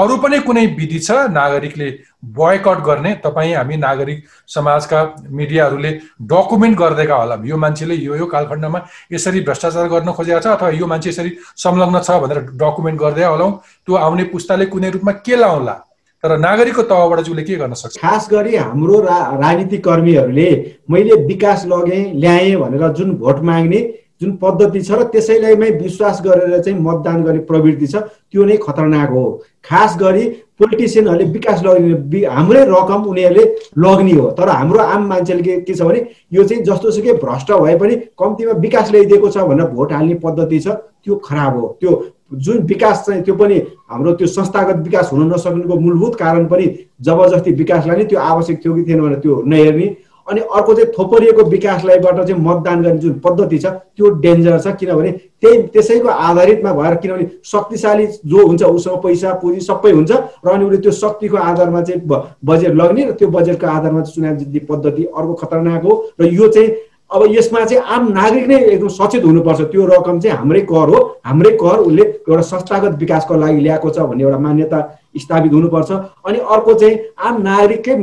अरू 0.00 0.16
पनि 0.16 0.38
कुनै 0.40 0.64
विधि 0.76 0.98
छ 0.98 1.10
नागरिकले 1.30 1.88
बोयकट 2.36 2.78
गर्ने? 2.84 3.12
तपाईँ 3.24 3.54
हामी 3.54 3.76
नागरिक 3.76 4.18
समाजका 4.48 4.98
मिडियाहरूले 5.38 5.90
डकुमेन्ट 6.32 6.78
गरिदिएका 6.78 7.16
होला। 7.16 7.36
यो 7.44 7.56
मान्छेले 7.56 7.94
यो 7.94 8.16
यो 8.16 8.26
कालखण्डमा 8.26 8.80
यसरी 9.12 9.40
भ्रष्टाचार 9.48 9.88
गर्न 9.88 10.12
खोजेको 10.16 10.40
छ 10.40 10.46
अथवा 10.56 10.70
यो 10.80 10.86
मान्छे 10.86 11.10
यसरी 11.10 11.30
संलग्न 11.56 12.00
छ 12.00 12.16
भनेर 12.24 12.40
डकुमेन्ट 12.56 12.98
गर्दै 13.00 13.24
होलाौँ 13.24 13.52
त्यो 13.86 13.94
आउने 14.06 14.24
पुस्ताले 14.32 14.66
कुनै 14.72 14.90
रूपमा 14.96 15.12
के 15.20 15.36
लाउला? 15.36 15.76
तर 16.24 16.36
नागरिकको 16.38 16.82
तहबाट 16.82 17.18
चाहिँ 17.20 17.32
उसले 17.32 17.42
के 17.44 17.56
गर्न 17.56 17.74
सक्छ? 17.74 17.96
खास 18.00 18.28
गरी 18.32 18.56
हाम्रो 18.56 19.00
रा 19.00 19.18
राजनीतिक 19.40 19.84
कर्मीहरूले 19.84 20.50
मैले 20.90 21.14
विकास 21.26 21.64
लगेँ 21.66 22.02
ल्याएँ 22.20 22.56
भनेर 22.56 22.88
जुन 22.96 23.16
भोट 23.20 23.40
माग्ने 23.40 23.80
जुन 24.20 24.36
पद्धति 24.36 24.80
छ 24.82 24.92
र 24.92 25.02
त्यसैलाई 25.12 25.54
विश्वास 25.72 26.20
गरेर 26.24 26.60
चाहिँ 26.60 26.78
मतदान 26.80 27.22
गर्ने 27.24 27.38
प्रवृत्ति 27.48 27.86
छ 27.86 27.96
त्यो 27.96 28.44
नै 28.44 28.56
खतरनाक 28.62 29.10
हो। 29.10 29.24
खास 29.64 29.96
गरी 30.00 30.24
पोलिटिसियनहरूले 30.60 31.24
विकास 31.32 31.62
लग्ने 31.64 32.24
हाम्रै 32.26 32.64
रकम 32.68 33.02
उनीहरूले 33.10 33.44
लग्ने 33.78 34.12
हो। 34.12 34.30
तर 34.30 34.48
हाम्रो 34.48 34.78
आम 34.78 35.06
मान्छेले 35.08 35.42
के 35.42 35.74
छ 35.74 35.82
भने 35.82 36.06
यो 36.32 36.44
चाहिँ 36.44 36.64
जस्तो 36.64 36.90
सुकै 36.90 37.12
भ्रष्ट 37.24 37.52
भए 37.52 37.76
पनि 37.78 37.96
कम्तीमा 38.20 38.52
विकास 38.60 38.90
ल्याइदिएको 38.90 39.28
छ 39.28 39.48
भनेर 39.48 39.66
भोट 39.72 39.92
हाल्ने 39.92 40.14
पद्धति 40.24 40.60
छ 40.60 40.68
त्यो 40.68 41.16
खराब 41.24 41.56
हो। 41.56 41.76
त्यो 41.80 41.92
जुन 42.34 42.58
विकास 42.66 43.02
चाहिँ 43.06 43.22
त्यो 43.24 43.34
पनि 43.34 43.56
हाम्रो 43.90 44.12
त्यो 44.14 44.26
संस्थागत 44.28 44.84
विकास 44.84 45.10
हुन 45.12 45.32
नसक्नुको 45.32 45.78
मूलभूत 45.80 46.14
कारण 46.16 46.46
पनि 46.46 46.66
जबरजस्ती 47.02 47.52
विकास 47.54 47.86
लाने 47.86 48.04
त्यो 48.04 48.18
आवश्यक 48.20 48.64
थियो 48.64 48.74
कि 48.74 48.82
थिएन 48.84 49.00
भनेर 49.00 49.18
त्यो 49.18 49.42
नहेर्ने। 49.46 49.88
अनि 50.30 50.40
अर्को 50.40 50.74
चाहिँ 50.74 50.92
थोपरिएको 50.92 51.44
विकासलाईबाट 51.50 52.20
चाहिँ 52.20 52.42
मतदान 52.42 52.82
गर्ने 52.82 52.98
जुन 52.98 53.12
पद्धति 53.24 53.58
छ 53.58 53.66
त्यो 53.66 54.10
डेन्जर 54.20 54.58
छ। 54.60 54.74
किनभने 54.80 55.10
त्यही 55.42 55.62
त्यसैको 55.72 56.08
आधारितमा 56.08 56.72
भएर 56.72 56.94
किनभने 57.02 57.26
शक्तिशाली 57.44 58.06
जो 58.06 58.46
हुन्छ 58.46 58.62
उसँग 58.62 59.02
पैसा 59.02 59.32
पुँजी 59.42 59.60
सबै 59.60 59.90
हुन्छ 59.92 60.10
र 60.46 60.48
अनि 60.50 60.64
उसले 60.64 60.78
त्यो 60.78 60.92
शक्तिको 60.92 61.36
आधारमा 61.38 61.82
चाहिँ 61.82 62.00
बजेट 62.44 62.74
लग्ने 62.74 63.04
र 63.04 63.12
त्यो 63.12 63.28
बजेटको 63.30 63.66
आधारमा 63.66 64.02
चुनाव 64.04 64.36
जित्ने 64.36 64.60
पद्धति 64.68 65.04
अर्को 65.06 65.34
खतरनाक 65.34 65.82
हो। 65.84 65.94
र 66.20 66.24
यो 66.26 66.48
चाहिँ 66.48 66.68
अब 67.10 67.24
यसमा 67.30 67.64
चाहिँ 67.64 67.82
आम 67.84 68.08
नागरिक 68.12 68.46
नै 68.48 68.58
एकदम 68.64 68.88
सचेत 68.88 69.24
हुनुपर्छ। 69.24 69.60
त्यो 69.70 69.86
रकम 69.86 70.18
चाहिँ 70.20 70.36
हाम्रै 70.36 70.60
कर 70.70 70.88
हो। 70.88 70.98
हाम्रै 71.26 71.50
कर 71.62 71.78
उसले 71.82 72.02
एउटा 72.02 72.42
संस्थागत 72.42 72.98
विकासको 73.00 73.34
लागि 73.34 73.60
ल्याएको 73.60 73.90
छ 73.90 73.98
भन्ने 74.06 74.22
एउटा 74.24 74.38
मान्यता 74.38 74.78
स्थापित 75.18 75.52
हुनुपर्छ। 75.52 75.90
अनि 76.26 76.38
अर्को 76.38 76.74
चाहिँ 76.74 76.98
आम 77.18 77.42
नागरिककै 77.42 77.94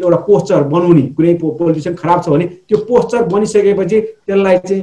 एउटा 0.00 0.16
पोस्चर 0.28 0.62
बनाउने 0.72 1.02
कुनै 1.16 1.34
पोलिटिसियन 1.42 1.94
खराब 1.94 2.22
छ 2.24 2.28
भने 2.28 2.46
त्यो 2.68 2.78
पोस्चर 2.88 3.22
बनिसकेपछि 3.28 4.00
त्यसलाई 4.00 4.58
चाहिँ 4.64 4.82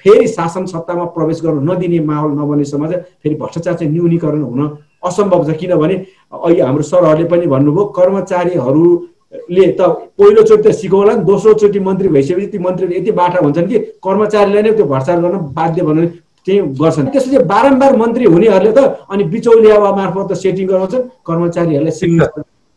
फेरि 0.00 0.26
शासन 0.28 0.64
सत्तामा 0.72 1.04
प्रवेश 1.12 1.42
गर्नु 1.44 1.60
नदिने 1.72 2.00
माहौल 2.08 2.32
नबनेसम्म 2.40 2.86
चाहिँ 2.86 3.02
फेरि 3.22 3.34
भ्रष्टाचार 3.34 3.74
चाहिँ 3.74 3.92
न्यूनीकरण 3.92 4.42
हुन 4.42 4.76
असम्भव 5.04 5.44
छ। 5.44 5.56
किनभने 5.60 5.94
अहिले 6.32 6.62
हाम्रो 6.62 6.82
सरहरूले 6.82 7.28
पनि 7.28 7.46
भन्नुभयो 7.46 7.84
कर्मचारीहरू 7.98 8.84
ले 9.32 9.64
त 9.78 9.80
पहिलोचोटि 10.18 10.62
त 10.62 10.72
सिकाउला 10.74 11.12
नि 11.14 11.24
दोस्रोचोटि 11.24 11.78
मन्त्री 11.88 12.08
भइसकेपछि 12.14 12.46
ती 12.52 12.58
मन्त्रीहरू 12.66 12.94
यति 12.98 13.10
बाठा 13.20 13.38
हुन्छन् 13.42 13.68
कि 13.68 13.78
कर्मचारीलाई 14.06 14.62
नै 14.62 14.72
त्यो 14.76 14.86
भ्रष्टाचार 14.86 15.20
गर्न 15.22 15.36
बाध्य 15.58 15.82
भन्ने 15.82 16.06
त्यही 16.46 16.60
गर्छन्। 16.80 17.10
त्यसपछि 17.10 17.38
बारम्बार 17.52 17.96
मन्त्री 18.02 18.24
हुनेहरूले 18.34 18.72
त 18.78 18.80
अनि 19.10 19.24
बिचौलिया 19.34 19.76
मार्फत 19.98 20.26
त 20.30 20.32
सेटिङ 20.42 20.66
गराउँछन् 20.70 21.08
कर्मचारीहरूलाई 21.26 21.94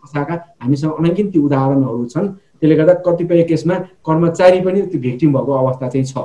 शाखा 0.09 0.35
हामीसँग 0.63 0.91
अनगिन्ती 0.99 1.39
उदाहरणहरू 1.39 2.05
छन्। 2.13 2.27
त्यसले 2.59 2.75
गर्दा 2.75 2.93
कतिपय 3.05 3.43
केसमा 3.49 3.75
कर्मचारी 4.07 4.59
पनि 4.65 4.81
त्यो 4.89 4.99
भिक्टिम 5.05 5.29
भएको 5.33 5.51
अवस्था 5.53 5.87
चाहिँ 5.93 6.05
छ। 6.05 6.17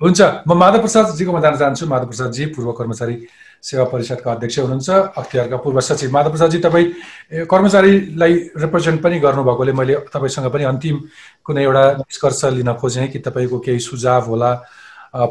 हुन्छ 0.00 0.20
म 0.48 0.52
माधव 0.60 0.80
प्रसादजीकोमा 0.84 1.40
जान 1.40 1.54
चाहन्छु। 1.56 1.86
माधव 1.88 2.06
प्रसादजी 2.12 2.44
पूर्व 2.52 2.72
कर्मचारी। 2.78 3.14
सेवा 3.62 3.84
परिषदका 3.84 4.32
अध्यक्ष 4.32 4.58
हुनुहुन्छ 4.58 4.90
अख्तियारका 4.90 5.56
पूर्व 5.56 5.80
सचिव 5.80 6.10
माधव 6.12 6.30
प्रसादजी 6.30 6.58
तपाईँ 6.58 7.44
कर्मचारीलाई 7.46 8.34
रिप्रेजेन्ट 8.56 9.02
पनि 9.02 9.18
गर्नुभएकोले 9.20 9.72
मैले 9.72 9.94
तपाईँसँग 10.12 10.50
पनि 10.52 10.64
अन्तिम 10.64 11.00
कुनै 11.44 11.62
एउटा 11.64 11.84
निष्कर्ष 11.98 12.44
लिन 12.56 12.72
खोजेँ 12.80 13.08
कि 13.08 13.18
तपाईँको 13.18 13.58
केही 13.60 13.78
सुझाव 13.80 14.28
होला। 14.30 14.52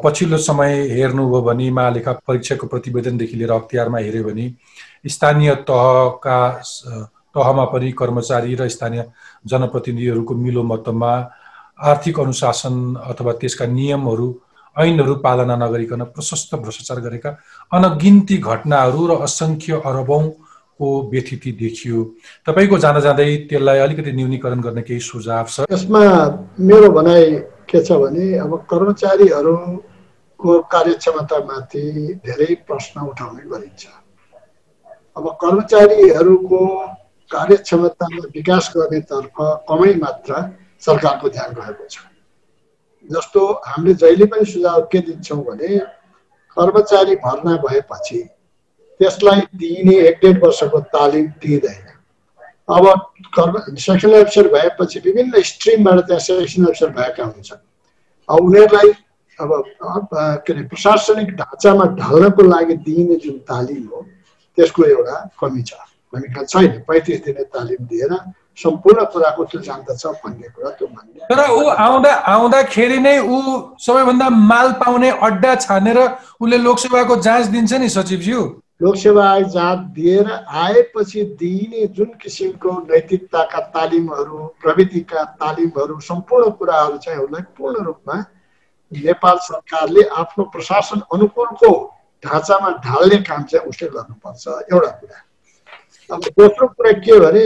पछिल्लो 0.04 0.38
समय 0.40 0.74
हेर्नुभयो 0.90 1.42
भने 1.42 1.70
महालेखा 1.72 2.14
परीक्षाको 2.28 2.68
प्रतिवेदनदेखि 2.68 3.36
लिएर 3.38 3.52
अख्तियारमा 3.52 3.98
हेऱ्यो 3.98 4.24
भने 4.24 4.52
स्थानीय 5.08 5.56
तहका 5.70 6.40
तहमा 7.36 7.66
पनि 7.74 7.92
कर्मचारी 8.00 8.56
र 8.56 8.68
स्थानीय 8.68 9.06
जनप्रतिनिधिहरूको 9.48 10.36
मिलोमतमा 10.36 11.12
आर्थिक 11.80 12.20
अनुशासन 12.20 12.76
अथवा 13.10 13.34
त्यसका 13.42 13.66
नियमहरू 13.68 14.28
ऐनहरू 14.76 15.16
पालना 15.26 15.56
नगरिकन 15.56 16.04
प्रशस्त 16.16 16.56
भ्रष्टाचार 16.56 17.00
गरेका 17.06 17.30
अनगिन्ती 17.72 18.38
घटनाहरू 18.38 19.02
र 19.08 19.12
असङ्ख्य 19.24 19.82
अरबौँको 19.86 20.88
व्यथिति 21.12 21.52
देखियो। 21.60 22.04
तपाईँको 22.48 22.78
जाँदा 22.78 23.00
जाँदै 23.00 23.30
त्यसलाई 23.50 23.80
अलिकति 23.80 24.12
न्यूनीकरण 24.12 24.60
गर्ने 24.62 24.82
केही 24.82 25.00
सुझाव 25.00 25.46
छ? 25.50 25.66
यसमा 25.72 26.04
मेरो 26.60 26.90
भनाइ 26.90 27.24
के 27.68 27.80
छ 27.84 27.92
भने 28.00 28.26
अब 28.40 28.52
कर्मचारीहरूको 28.70 30.52
कार्यक्षमतामाथि 30.74 31.86
धेरै 32.26 32.52
प्रश्न 32.68 32.96
उठाउने 33.02 33.44
गरिन्छ। 33.52 33.84
अब 35.18 35.26
कर्मचारीहरूको 35.42 36.62
कार्यक्षमतामा 37.32 38.22
विकास 38.36 38.66
गर्नेतर्फ 38.78 39.36
कमै 39.70 39.94
मात्र 40.00 40.32
सरकारको 40.80 41.30
ध्यान 41.30 41.50
गएको 41.54 41.86
छ। 41.90 42.09
जस्तो 43.06 43.42
हामीले 43.66 43.94
जहिले 44.02 44.26
पनि 44.32 44.46
सुझाव 44.46 44.82
के 44.92 45.00
दिन्छौँ 45.08 45.44
भने 45.46 45.78
कर्मचारी 46.58 47.16
भर्ना 47.26 47.56
भएपछि 47.64 48.22
त्यसलाई 49.00 49.42
दिइने 49.56 49.96
एक 50.08 50.20
डेढ 50.22 50.44
वर्षको 50.44 50.80
तालिम 50.94 51.28
दिइँदैन 51.42 51.88
अब 52.70 52.86
कर्म 53.36 53.60
सेक्सन 53.76 54.14
अफिसर 54.14 54.48
भएपछि 54.54 55.00
विभिन्न 55.06 55.42
स्ट्रिमबाट 55.50 56.00
त्यहाँ 56.08 56.20
सेक्सन 56.22 56.66
अफिसर 56.66 56.90
भएका 56.98 57.24
हुन्छन्। 57.26 57.62
अब 58.30 58.40
उनीहरूलाई 58.46 58.92
अब 59.40 59.52
के 60.46 60.54
अरे 60.54 60.64
प्रशासनिक 60.68 61.30
ढाँचामा 61.36 61.86
ढल्नको 62.00 62.44
लागि 62.44 62.76
दिइने 62.86 63.16
जुन 63.24 63.38
तालिम 63.50 63.88
हो 63.94 64.06
त्यसको 64.58 64.84
एउटा 64.86 65.18
कमी 65.40 65.62
छ। 65.64 65.74
भूमिका 66.14 66.44
छैन 66.44 66.84
पैँतिस 66.88 67.24
दिने 67.26 67.44
तालिम 67.56 67.86
दिएर 67.88 68.14
सम्पूर्ण 68.60 69.04
कुराको 69.12 69.44
त्यो 69.46 69.62
जान्दछ 69.62 70.06
भन्ने 70.22 70.48
कुरा 70.50 70.70
त्यो 70.72 70.88
मान्ने 70.90 71.28
तर 71.28 71.42
ऊ 71.52 71.68
आउँदा 71.80 72.14
आउँदाखेरि 72.30 72.98
नै 73.00 73.18
ऊ 73.20 73.38
सबैभन्दा 73.80 74.30
माल 74.46 74.72
पाउने 74.80 75.10
अड्डा 75.22 75.54
छानेर 75.58 76.00
उसले 76.40 76.58
लोकसेवाको 76.60 77.16
जाँच 77.22 77.46
दिन्छ 77.50 77.74
नि 77.76 77.90
सचिवज्यू 77.92 78.42
लोकसेवा 78.82 79.28
जाँच 79.50 79.80
दिएर 79.92 80.32
आएपछि 80.58 81.24
दिइने 81.40 81.86
जुन 81.94 82.12
किसिमको 82.22 82.72
नैतिकताका 82.82 83.60
तालिमहरू 83.70 84.38
प्रविधिका 84.62 85.24
तालिमहरू 85.38 86.00
सम्पूर्ण 86.02 86.50
कुराहरू 86.56 86.98
चाहिँ 87.00 87.20
उसलाई 87.20 87.42
पूर्ण 87.58 87.84
रूपमा 87.86 88.20
नेपाल 88.92 89.38
सरकारले 89.44 90.04
आफ्नो 90.18 90.44
प्रशासन 90.54 91.02
अनुकूलको 91.14 91.72
ढाँचामा 92.24 92.70
ढाल्ने 92.86 93.18
काम 93.24 93.44
चाहिँ 93.46 93.68
उसले 93.68 93.88
गर्नुपर्छ 93.90 94.48
एउटा 94.48 94.92
कुरा 94.92 95.26
अब 96.10 96.24
दोस्रो 96.32 96.68
कुरा 96.70 96.92
के 97.00 97.20
भने 97.20 97.44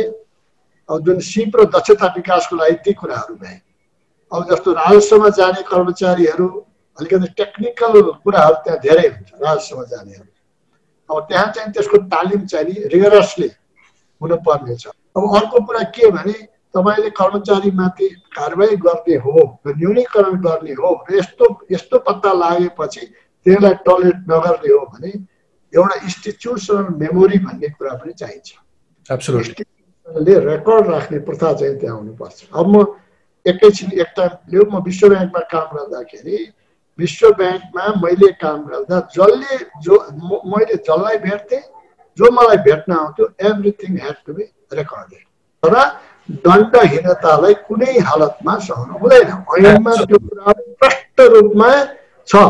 जुन 0.89 1.19
सिप 1.19 1.55
र 1.55 1.65
दक्षता 1.75 2.07
विकासको 2.15 2.55
लागि 2.55 2.75
ती 2.85 2.93
कुराहरू 2.93 3.35
भए 3.35 3.57
अब 4.31 4.41
जस्तो 4.51 4.71
राजस्वमा 4.73 5.29
जाने 5.37 5.61
कर्मचारीहरू 5.63 6.47
अलिकति 6.97 7.27
टेक्निकल 7.37 8.01
कुराहरू 8.23 8.55
त्यहाँ 8.63 8.79
धेरै 8.79 9.07
हुन्छ 9.07 9.29
राजस्वमा 9.41 9.83
जानेहरू। 9.83 10.27
अब 11.09 11.19
त्यहाँ 11.29 11.51
चाहिँ 11.51 11.71
त्यसको 11.73 11.97
तालिम 12.09 12.45
चाहिँ 12.45 12.65
नि 12.67 12.73
रिगरसली 12.93 13.49
हुनुपर्ने 14.21 14.75
छ। 14.75 14.87
अब 14.87 15.23
अर्को 15.35 15.57
कुरा 15.65 15.83
के 15.95 16.09
भने 16.11 16.33
तपाईँले 16.75 17.09
कर्मचारीमाथि 17.19 18.07
कारवाही 18.33 18.75
गर्ने 18.85 19.15
हो 19.25 19.35
र 19.67 19.75
न्यूनीकरण 19.77 20.35
गर्ने 20.41 20.73
हो 20.73 20.89
र 21.09 21.17
यस्तो 21.17 21.45
यस्तो 21.71 21.99
पत्ता 22.07 22.33
लागेपछि 22.33 23.03
त्यसलाई 23.45 23.73
टलेट 23.87 24.17
नगर्ने 24.31 24.73
हो 24.73 24.85
भने 24.93 25.11
एउटा 25.73 25.95
इन्स्टिट्युसनल 26.03 26.85
मेमोरी 27.01 27.37
भन्ने 27.45 27.69
कुरा 27.77 27.93
पनि 28.01 28.13
चाहिन्छ। 28.13 28.49
ले 30.07 30.39
रेकर्ड 30.41 30.87
राख्ने 30.87 31.19
प्रथा 31.21 31.53
चाहिँ 31.53 31.79
त्यहाँ 31.79 31.97
हुनुपर्छ 31.97 32.43
अब 32.53 32.67
म 32.67 32.85
एकैछिन 33.45 33.91
एकटा 33.97 34.25
लियो 34.47 34.63
म 34.65 34.83
विश्व 34.83 35.09
ब्याङ्कमा 35.09 35.41
काम 35.49 35.67
गर्दाखेरि 35.73 36.37
विश्व 36.99 37.29
ब्याङ्कमा 37.33 37.85
मैले 37.99 38.31
काम 38.37 38.59
गर्दा 38.65 38.99
जसले 39.11 39.57
जो 39.81 39.95
मैले 40.45 40.75
जसलाई 40.77 41.17
भेट्थेँ 41.19 41.61
जो 42.17 42.31
मलाई 42.31 42.57
भेट्न 42.63 42.93
आउँथ्यो 42.93 43.27
everything 43.41 43.97
had 43.97 44.15
to 44.25 44.33
be 44.33 44.43
recorded 44.73 45.23
तर 45.63 45.75
दण्डहीनतालाई 46.43 47.53
कुनै 47.63 47.97
हालतमा 48.01 48.57
सहनु 48.59 48.99
हुँदैन 48.99 49.33
ऐनमा 49.59 49.95
त्यो 50.03 50.19
कुरा 50.19 50.53
प्रष्ट 50.79 51.21
रूपमा 51.33 51.71
छ 52.27 52.43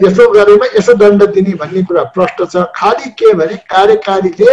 यसो 0.00 0.28
गरेमा 0.32 0.66
यसो 0.76 0.94
दण्ड 0.96 1.24
दिने 1.32 1.54
भन्ने 1.56 1.82
कुरा 1.84 2.02
प्रष्ट 2.12 2.42
छ 2.46 2.64
खालि 2.76 3.10
के 3.16 3.32
भने 3.34 3.56
कार्यकारीले 3.70 4.52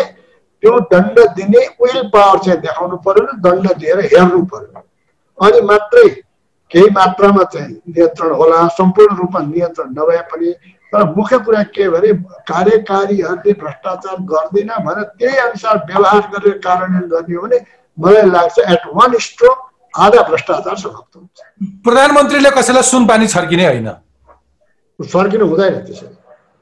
त्यो 0.64 0.80
दण्ड 0.92 1.20
दिने 1.36 1.62
विल 1.82 2.08
पावर 2.14 2.38
चाहिँ 2.46 2.60
देखाउनु 2.62 2.98
पर्यो 3.06 3.26
र 3.26 3.38
दण्ड 3.46 3.74
दिएर 3.80 4.00
हेर्नु 4.14 4.42
पर्यो। 4.52 4.82
अनि 5.40 5.62
मात्रै 5.62 6.08
केही 6.72 6.90
मात्रामा 6.96 7.44
चाहिँ 7.44 7.74
नियन्त्रण 7.90 8.32
होला 8.32 8.68
सम्पूर्ण 8.78 9.16
रूपमा 9.18 9.40
नियन्त्रण 9.46 9.90
नभए 10.00 10.22
पनि 10.32 10.52
तर 10.94 11.04
मुख्य 11.16 11.38
कुरा 11.46 11.62
के 11.76 11.90
भने 11.90 12.12
कार्यकारीहरूले 12.50 13.54
भ्रष्टाचार 13.62 14.16
गर्दैन 14.32 14.70
भनेर 14.86 15.04
त्यही 15.20 15.38
अनुसार 15.48 15.78
व्यवहार 15.90 16.22
गरेर 16.34 16.58
कार्यान्वयन 16.66 17.08
गर्ने 17.10 17.36
हो 17.36 17.42
भने 17.42 17.60
मलाई 17.98 18.30
लाग्छ 18.30 18.58
एट 18.74 18.84
वान 18.94 19.18
स्ट्रोक 19.28 19.58
आधा 19.94 20.22
भ्रष्टाचार 20.30 20.76
समाप्त 20.76 21.16
हुन्छ। 21.16 21.38
प्रधानमन्त्रीले 21.86 22.50
कसैलाई 22.52 22.84
सुनपानी 22.84 23.28
छर्किने 23.28 23.66
होइन? 23.66 23.90
छर्किनु 25.00 25.46
हुँदैन 25.48 25.74
त्यसरी। 25.88 26.16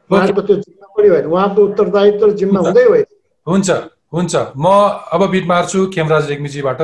उहाँको 0.10 0.42
त्यो 0.42 0.56
जिम्मा 0.56 0.88
पनि 0.98 1.08
होइन 1.10 1.26
उहाँको 1.26 1.62
उत्तरदायित्व 1.66 2.32
जिम्मा 2.42 2.60
हुँदै 2.68 2.84
होइन 2.94 3.06
हुन्छ 3.48 3.70
हुन्छ। 4.14 4.36
म 4.58 4.66
अब 5.12 5.30
बिट 5.32 5.46
मार्छु 5.48 5.86
खेमराज 5.92 6.30
रेग्मीजीबाट। 6.30 6.82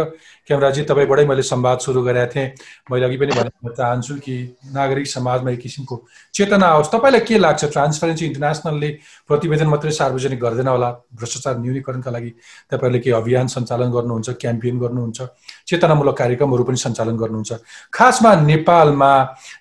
खेमराजी 0.48 0.82
तपाईँबाटै 0.84 1.26
मैले 1.26 1.42
संवाद 1.42 1.80
सुरु 1.80 2.02
गरेका 2.04 2.28
थिएँ। 2.36 2.52
मैले 2.92 3.06
अघि 3.06 3.18
पनि 3.18 3.32
भन्न 3.32 3.72
चाहन्छु 3.72 4.16
कि 4.20 4.36
नागरिक 4.76 5.08
समाजमा 5.08 5.52
एक 5.52 5.60
किसिमको 5.60 5.96
चेतना 6.34 6.68
आओस्। 6.68 6.92
तपाईँलाई 6.92 7.22
के 7.24 7.38
लाग्छ? 7.38 7.66
ट्रान्सपरेन्सी 7.66 8.26
इन्टरनेसनलले 8.26 8.90
प्रतिवेदन 9.28 9.68
मात्रै 9.68 9.92
सार्वजनिक 9.92 10.40
गर्दैन 10.40 10.68
होला। 10.68 10.90
भ्रष्टाचार 11.16 11.58
न्यूनीकरणका 11.64 12.12
लागि 12.12 12.32
तपाईँहरूले 12.72 13.00
केही 13.00 13.16
अभियान 13.16 13.48
सञ्चालन 13.48 13.92
गर्नुहुन्छ 13.96 14.30
क्याम्पेन 14.44 14.80
गर्नुहुन्छ। 14.80 15.20
चेतनामूलक 15.68 16.18
कार्यक्रमहरू 16.18 16.64
पनि 16.64 16.78
सञ्चालन 16.78 17.18
गर्नुहुन्छ। 17.18 17.52
खासमा 17.94 18.34
नेपालमा 18.42 19.12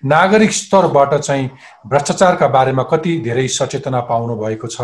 नागरिक 0.05 0.51
स्तरबाट 0.53 1.13
चाहिँ 1.15 1.49
भ्रष्टाचारका 1.87 2.47
बारेमा 2.47 2.83
कति 2.91 3.17
धेरै 3.25 3.47
सचेतना 3.49 3.99
पाउनु 4.09 4.35
भएको 4.35 4.67
छ 4.67 4.81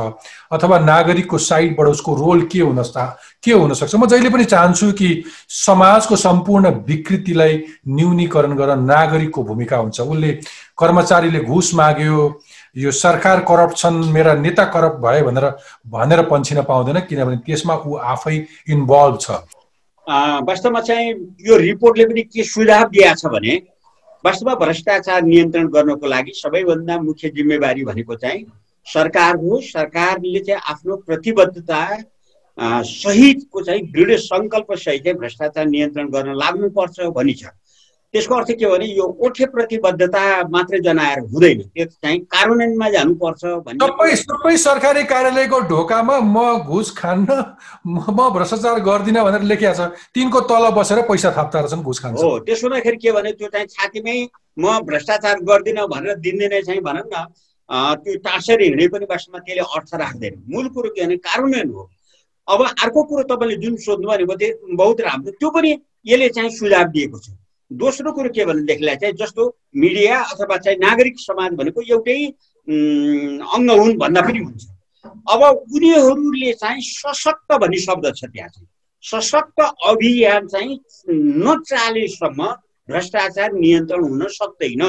अथवा 0.52 0.80
नागरिकको 0.80 1.38
साइडबाट 1.40 1.88
उसको 1.88 2.16
रोल 2.16 2.42
के 2.52 2.60
हुन 2.60 2.84
के 3.44 3.52
हुनसक्छ 3.54 3.96
म 3.96 4.06
जहिले 4.06 4.30
पनि 4.30 4.46
चाहन्छु 4.46 4.92
कि 4.92 5.10
समाजको 5.48 6.16
सम्पूर्ण 6.16 6.70
विकृतिलाई 6.88 7.64
न्यूनीकरण 7.88 8.56
गर्न 8.56 8.84
नागरिकको 8.86 9.44
भूमिका 9.44 9.78
हुन्छ। 9.78 10.00
उसले 10.02 10.32
कर्मचारीले 10.80 11.40
घुस 11.40 11.74
माग्यो 11.76 12.42
यो 12.78 12.92
सरकार 12.92 13.40
करप्ट 13.48 13.78
छन् 13.78 14.04
मेरा 14.14 14.34
नेता 14.34 14.66
करप्ट 14.76 15.00
भए 15.06 15.22
भनेर 15.24 15.46
भनेर 15.88 16.22
पन्छिन 16.28 16.62
पाउँदैन 16.64 17.00
किनभने 17.10 17.38
त्यसमा 17.48 17.76
ऊ 17.88 17.96
आफै 17.96 18.36
इन्भल्भ 18.70 19.18
छ। 19.22 19.32
वास्तवमा 20.10 20.80
चाहिँ 20.82 21.10
यो 21.48 21.58
रिपोर्टले 21.58 22.06
पनि 22.06 22.22
के 22.24 22.44
सुझाव 22.44 22.90
दिएको 22.90 23.16
छ 23.16 23.32
भने 23.34 23.56
वास्तवमा 24.26 24.56
भ्रष्टाचार 24.66 25.22
नियन्त्रण 25.24 25.68
गर्नको 25.70 26.08
लागि 26.08 26.32
सबैभन्दा 26.36 27.00
मुख्य 27.02 27.30
जिम्मेवारी 27.30 27.84
भनेको 27.86 28.16
चाहिँ 28.16 28.46
सरकार 28.88 29.36
हो। 29.36 29.60
सरकारले 29.62 30.40
चाहिँ 30.40 30.62
आफ्नो 30.72 30.96
प्रतिबद्धता 31.06 31.82
सहितको 32.58 33.62
चाहिँ 33.62 33.82
दृढ 33.92 34.16
सङ्कल्प 34.20 34.74
सहित 34.74 35.04
चाहिँ 35.04 35.18
भ्रष्टाचार 35.18 35.66
नियन्त्रण 35.66 36.10
गर्न 36.10 36.34
लाग्नुपर्छ 36.36 37.00
भनी 37.16 37.34
छ 37.34 37.54
त्यसको 38.14 38.36
अर्थ 38.36 38.52
के 38.60 38.66
हो 38.66 38.72
भने 38.72 38.86
यो 38.86 39.06
ओठे 39.26 39.46
प्रतिबद्धता 39.54 40.22
मात्रै 40.50 40.80
जनाएर 40.82 41.20
हुँदैन। 41.30 41.60
त्यो 41.62 41.86
चाहिँ 41.86 42.20
कार्यान्वयनमा 42.26 42.90
जानुपर्छ 42.90 43.42
सबै 43.42 44.16
सबै 44.16 44.56
सरकारी 44.58 45.04
कार्यालयको 45.14 45.60
ढोकामा 45.70 46.16
म 46.20 46.38
घुस 46.66 46.90
खान्न 46.98 47.30
म 47.86 48.30
भ्रष्टाचार 48.34 48.80
गर्दिनँ 48.82 49.24
भनेर 49.24 49.44
लेखिया 49.52 49.74
छ। 49.74 49.94
तिनको 50.16 50.40
तल 50.50 50.70
बसेर 50.74 51.02
पैसा 51.06 51.30
थाप्दा 51.38 51.60
रहेछन् 51.60 51.84
घुस 51.86 52.00
खान्छ 52.00 52.18
हो 52.18 52.32
त्यसो 52.50 52.68
हुँदाखेरि 52.68 52.98
के 52.98 53.12
भने 53.12 53.32
त्यो 53.38 53.48
चाहिँ 53.54 53.68
छातीमै 53.68 54.18
म 54.58 54.80
भ्रष्टाचार 54.90 55.40
गर्दिनँ 55.46 55.88
भनेर 55.88 56.18
दिनदिनै 56.26 56.62
चाहिँ 56.66 56.82
भनौँ 56.82 57.06
न 57.06 57.26
त्यो 57.70 58.18
टाँसेर 58.26 58.62
हिँडे 58.62 58.88
पनि 58.90 59.06
वास्तवमा 59.06 59.40
त्यसले 59.46 59.64
अर्थ 59.78 59.94
राख्दैन। 60.02 60.34
मूल 60.50 60.68
कुरो 60.74 60.90
के 60.90 61.06
भने 61.06 61.18
कार्यान्वयन 61.22 61.70
हो। 61.70 61.84
अब 62.48 62.62
अर्को 62.66 63.04
कुरो 63.06 63.24
तपाईँले 63.30 63.56
जुन 63.62 63.76
सोध्नुभयो 63.86 64.26
भने 64.26 64.48
बहुत 64.74 65.02
राम्रो। 65.02 65.32
त्यो 65.38 65.50
पनि 65.54 65.70
यसले 66.10 66.30
चाहिँ 66.34 66.50
सुझाव 66.50 66.88
दिएको 66.90 67.18
छ। 67.20 67.30
दोस्रो 67.72 68.12
कुरो 68.12 68.30
के 68.36 68.46
भनेदेखिलाई 68.46 68.96
चाहिँ 68.96 69.14
जस्तो 69.16 69.44
मिडिया 69.76 70.22
अथवा 70.24 70.58
चाहिँ 70.58 70.78
नागरिक 70.80 71.20
समाज 71.20 71.52
भनेको 71.54 71.82
एउटै 71.82 72.20
अङ्ग 72.68 73.70
हुन् 73.72 73.98
भन्दा 73.98 74.22
पनि 74.22 74.40
हुन्छ। 74.40 74.66
अब 75.06 75.42
उनीहरूले 75.76 76.54
चाहिँ 76.54 76.82
सशक्त 76.82 77.50
भन्ने 77.62 77.78
शब्द 77.78 78.06
छ 78.16 78.26
त्यहाँ 78.26 78.50
चाहिँ। 78.50 78.68
सशक्त 79.04 79.60
अभियान 79.88 80.48
चाहिँ 80.48 80.80
नचालेसम्म 81.46 82.48
भ्रष्टाचार 82.90 83.52
नियन्त्रण 83.54 84.04
हुन 84.04 84.28
सक्दैन। 84.28 84.84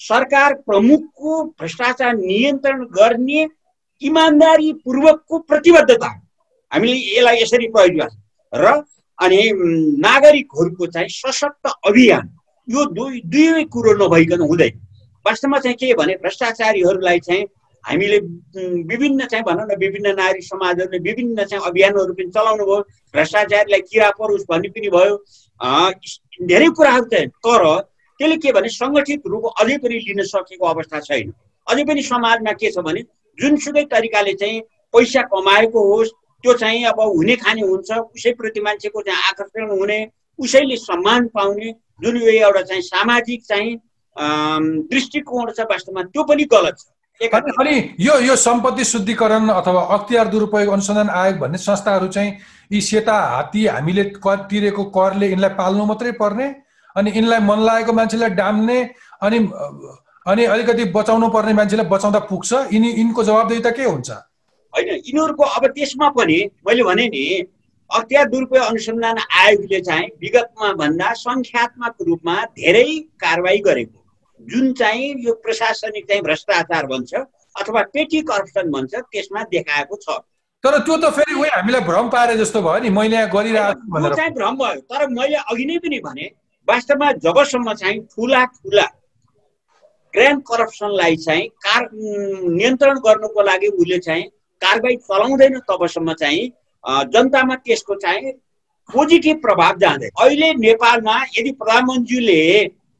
सरकार 0.00 0.54
प्रमुखको 0.66 1.42
भ्रष्टाचार 1.60 2.12
नियन्त्रण 2.16 2.84
गर्ने 2.92 3.48
इमान्दारी 4.02 4.72
पूर्वकको 4.84 5.38
प्रतिबद्धता। 5.38 6.08
हामीले 6.72 6.96
यसलाई 6.96 7.42
यसरी 7.42 7.66
प्रयोग 7.68 7.96
गर्छ 8.00 8.14
र 8.52 8.84
अनि 9.18 9.40
नागरिकहरूको 10.04 10.86
चाहिँ 10.86 11.08
सशक्त 11.08 11.72
अभियान 11.88 12.28
यो 12.68 12.84
दुई 12.94 13.20
दुई 13.26 13.64
कुरो 13.72 13.92
नभइकन 13.96 14.40
हुँदैन। 14.40 14.80
वास्तवमा 15.26 15.58
चाहिँ 15.58 15.76
के 15.76 15.94
भने 15.94 16.14
भ्रष्टाचारीहरूलाई 16.22 17.20
चाहिँ 17.20 17.44
हामीले 17.84 18.18
विभिन्न 18.90 19.26
चाहिँ 19.26 19.44
भनौँ 19.44 19.66
न 19.66 19.76
विभिन्न 19.80 20.14
नारी 20.18 20.40
समाजहरूले 20.42 20.98
विभिन्न 21.08 21.44
चाहिँ 21.44 21.64
अभियानहरू 21.66 22.12
पनि 22.14 22.30
चलाउनु 22.36 22.64
भयो 22.66 22.80
भ्रष्टाचारीलाई 23.14 23.80
किरा 23.90 24.10
परोस् 24.18 24.44
भन्ने 24.50 24.68
पनि 24.74 24.88
भयो। 24.96 25.14
धेरै 26.46 26.68
कुराहरू 26.76 27.04
चाहिँ 27.12 27.28
तर 27.46 27.64
त्यसले 28.20 28.36
के 28.36 28.52
भने 28.52 28.68
सङ्गठित 28.68 29.26
रूप 29.26 29.44
अझै 29.60 29.76
पनि 29.78 29.98
लिन 30.06 30.22
सकेको 30.24 30.66
अवस्था 30.66 31.00
छैन। 31.00 31.32
अझै 31.66 31.84
पनि 31.84 32.02
समाजमा 32.02 32.52
के 32.60 32.70
छ 32.70 32.78
भने 32.82 33.02
जुनसुकै 33.38 33.84
तरिकाले 33.92 34.32
चाहिँ 34.40 34.60
पैसा 34.94 35.22
कमाएको 35.32 35.80
होस् 35.88 36.10
त्यो 36.46 36.54
चाहिँ 36.54 36.84
अब 36.86 37.00
हुने 37.00 37.36
खाने 37.42 37.62
हुन्छ। 37.66 37.90
उसैप्रति 38.14 38.60
मान्छेको 38.62 39.02
चाहिँ 39.02 39.22
आकर्षण 39.34 39.70
हुने 39.78 39.98
उसैले 40.38 40.76
सम्मान 40.78 41.26
पाउने 41.34 41.70
जुन 42.02 42.16
यो 42.16 42.30
एउटा 42.30 42.62
चाहिँ 42.62 42.82
सामाजिक 42.86 43.42
चाहिँ 43.44 43.74
दृष्टिकोण 44.16 45.50
छ 45.50 45.66
वास्तवमा 45.66 46.02
त्यो 46.14 46.22
पनि 46.22 46.44
गलत 46.46 46.76
छ। 46.78 46.86
अनि 47.58 47.74
यो 48.00 48.18
यो 48.20 48.36
सम्पत्ति 48.36 48.84
शुद्धिकरण 48.84 49.48
अथवा 49.48 49.82
अख्तियार 49.96 50.28
दुरुपयोग 50.28 50.72
अनुसन्धान 50.72 51.08
आयोग 51.10 51.36
भन्ने 51.38 51.58
संस्थाहरू 51.58 52.08
चाहिँ 52.14 52.32
यी 52.72 52.80
सेता 52.80 53.16
हात्ती 53.34 53.66
हामीले 53.66 54.04
कर 54.22 54.36
तिरेको 54.46 54.84
करले 54.92 55.26
यिनलाई 55.30 55.50
पाल्नु 55.56 55.84
मात्रै 55.86 56.12
पर्ने 56.20 56.46
अनि 56.96 57.10
यिनलाई 57.16 57.40
मन 57.40 57.60
लागेको 57.66 57.92
मान्छेलाई 57.92 58.30
डाम्ने 58.36 58.78
अनि 59.22 59.38
अनि 60.26 60.44
अलिकति 60.44 60.84
बचाउनु 60.92 61.28
पर्ने 61.32 61.52
मान्छेलाई 61.56 61.86
बचाउँदा 61.88 62.18
पुग्छ। 62.28 62.52
यिनी 62.72 62.88
यिनको 62.92 63.24
जवाबदेही 63.24 63.60
त 63.60 63.72
के 63.72 63.84
हुन्छ? 63.84 64.10
होइन 64.76 64.88
यिनीहरूको 64.88 65.44
अब 65.56 65.66
त्यसमा 65.76 66.08
पनि 66.16 66.38
मैले 66.66 66.82
भने 66.84 67.08
नि 67.08 67.24
अख्तियार 67.90 68.28
दुरुपयोग 68.28 68.64
अनुसन्धान 68.64 69.18
आयोगले 69.40 69.80
चाहिँ 69.80 70.08
विगतमा 70.20 70.72
भन्दा 70.80 71.12
सङ्ख्यात्मक 71.18 71.94
रूपमा 72.08 72.36
धेरै 72.56 72.88
कारवाही 73.20 73.58
गरेको 73.66 74.04
जुन 74.40 74.72
चाहिँ 74.80 75.14
यो 75.26 75.34
प्रशासनिक 75.44 76.08
चाहिँ 76.08 76.22
भ्रष्टाचार 76.22 76.86
भन्छ 76.86 77.14
अथवा 77.56 77.82
पेटी 77.92 78.20
करप्सन 78.30 78.70
भन्छ 78.70 78.94
त्यसमा 78.94 79.42
देखाएको 79.52 79.96
छ। 79.96 80.18
तर 80.64 80.78
त्यो 80.78 80.96
त 80.96 81.10
फेरि 81.16 81.34
उयो 81.34 81.50
हामीलाई 81.54 81.80
भ्रम 81.82 82.08
पारे 82.08 82.36
जस्तो 82.36 82.62
भयो 82.62 82.82
नि 82.82 82.90
मैले 82.90 83.16
यहाँ 83.16 83.30
गरिरहेको 83.32 84.02
छु 84.02 84.14
चाहिँ 84.14 84.32
भ्रम 84.34 84.56
भयो 84.56 84.80
तर 84.92 85.06
मैले 85.10 85.36
अघि 85.46 85.64
नै 85.64 85.78
पनि 85.78 85.98
भने 86.04 86.30
वास्तवमा 86.68 87.10
जबसम्म 87.24 87.74
चाहिँ 87.74 88.00
ठुला 88.12 88.44
ठुला 88.44 88.86
ग्रान्ड 90.14 90.42
करप्सनलाई 90.42 91.16
चाहिँ 91.24 91.48
कार 91.64 91.88
नियन्त्रण 91.92 92.98
गर्नुको 93.06 93.42
लागि 93.42 93.68
उसले 93.76 93.98
चाहिँ 94.08 94.24
कारवाही 94.62 94.96
चलाउँदैन 94.96 95.58
तबसम्म 95.70 96.12
चाहिँ 96.22 96.48
जनतामा 97.12 97.54
त्यसको 97.66 97.94
चाहिँ 98.02 98.32
पोजिटिभ 98.88 99.36
प्रभाव 99.42 99.78
जाँदैन। 99.78 100.10
अहिले 100.22 100.52
नेपालमा 100.54 101.16
यदि 101.38 101.52
प्रधानमन्त्रीले 101.60 102.40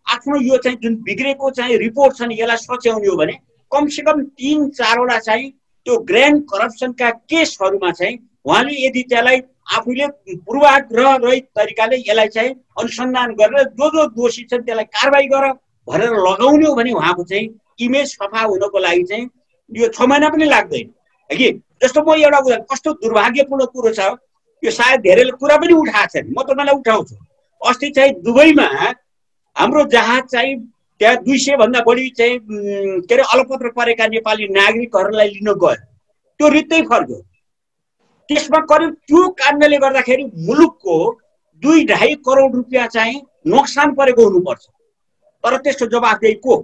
आफ्नो 0.07 0.41
यो 0.43 0.57
चाहिँ 0.65 0.79
जुन 0.83 0.95
बिग्रेको 1.03 1.51
चाहिँ 1.51 1.77
रिपोर्ट 1.79 2.17
छ 2.17 2.23
नि 2.23 2.35
यसलाई 2.41 2.57
सच्याउने 2.57 3.09
हो 3.09 3.17
भने 3.17 3.33
कमसेकम 3.73 4.23
तिन 4.39 4.69
चारवटा 4.71 5.19
चाहिँ 5.19 5.51
त्यो 5.87 5.99
ग्रान्ड 6.11 6.43
करप्सनका 6.51 7.11
केसहरूमा 7.31 7.91
चाहिँ 7.93 8.19
उहाँले 8.47 8.75
यदि 8.87 9.03
त्यसलाई 9.11 9.41
आफूले 9.77 10.07
पूर्वाग्रह 10.47 11.15
रहित 11.23 11.45
तरिकाले 11.57 11.97
यसलाई 11.99 12.29
चाहिँ 12.35 12.55
अनुसन्धान 12.81 13.33
गरेर 13.41 13.65
जो 13.79 13.91
जो 13.91 14.07
दोषी 14.19 14.43
छन् 14.51 14.67
त्यसलाई 14.67 14.85
कारवाही 14.97 15.27
गर 15.29 15.51
भनेर 15.89 16.13
लगाउने 16.27 16.67
हो 16.67 16.75
भने 16.75 16.93
उहाँको 16.93 17.25
चाहिँ 17.25 17.49
इमेज 17.87 18.07
सफा 18.13 18.43
हुनको 18.43 18.79
लागि 18.79 19.05
चाहिँ 19.11 19.29
यो 19.71 19.89
छ 19.89 20.03
महिना 20.03 20.29
पनि 20.29 20.45
लाग्दैन। 20.47 20.93
कि? 21.31 21.51
जस्तो 21.83 22.01
म 22.03 22.15
एउटा 22.15 22.39
उदाहरण 22.39 22.63
कस्तो 22.71 22.93
दुर्भाग्यपूर्ण 23.03 23.65
कुरो 23.75 23.93
छ 23.93 24.01
यो 24.63 24.71
सायद 24.71 25.01
धेरैले 25.01 25.33
कुरा 25.41 25.57
पनि 25.57 25.73
उठाएको 25.73 26.13
छैन। 26.13 26.33
म 26.33 26.43
तपाईँलाई 26.43 26.75
उठाउँछु। 26.81 27.15
अस्ति 27.61 27.91
चाहिँ 27.97 28.13
दुबईमा 28.23 28.69
हाम्रो 29.57 29.85
जहाज 29.93 30.23
चाहिँ 30.33 30.57
त्यहाँ 31.01 31.17
दुई 31.25 31.39
सयभन्दा 31.39 31.81
बढी 31.87 32.09
चाहिँ 32.17 32.39
के 33.05 33.15
अरे 33.15 33.23
अलपत्र 33.33 33.69
परेका 33.77 34.07
नेपाली 34.07 34.49
नागरिकहरूलाई 34.49 35.29
लिन 35.29 35.53
गयो। 35.53 35.75
त्यो 36.41 36.49
रित्तै 36.49 36.81
फर्क्यो। 36.89 37.21
त्यसमा 38.31 38.59
करिब 38.71 38.91
त्यो 39.09 39.29
कारणले 39.41 39.77
गर्दाखेरि 39.79 40.25
मुलुकको 40.47 40.97
दुई 41.63 41.85
ढाई 41.87 42.15
करोड 42.27 42.55
रुपियाँ 42.55 42.87
चाहिँ 42.87 43.21
नोक्सान 43.47 43.95
परेको 43.95 44.25
हुनुपर्छ। 44.25 44.65
तर 45.45 45.57
त्यसको 45.57 45.87
जवाफदेही 45.87 46.35
को? 46.35 46.55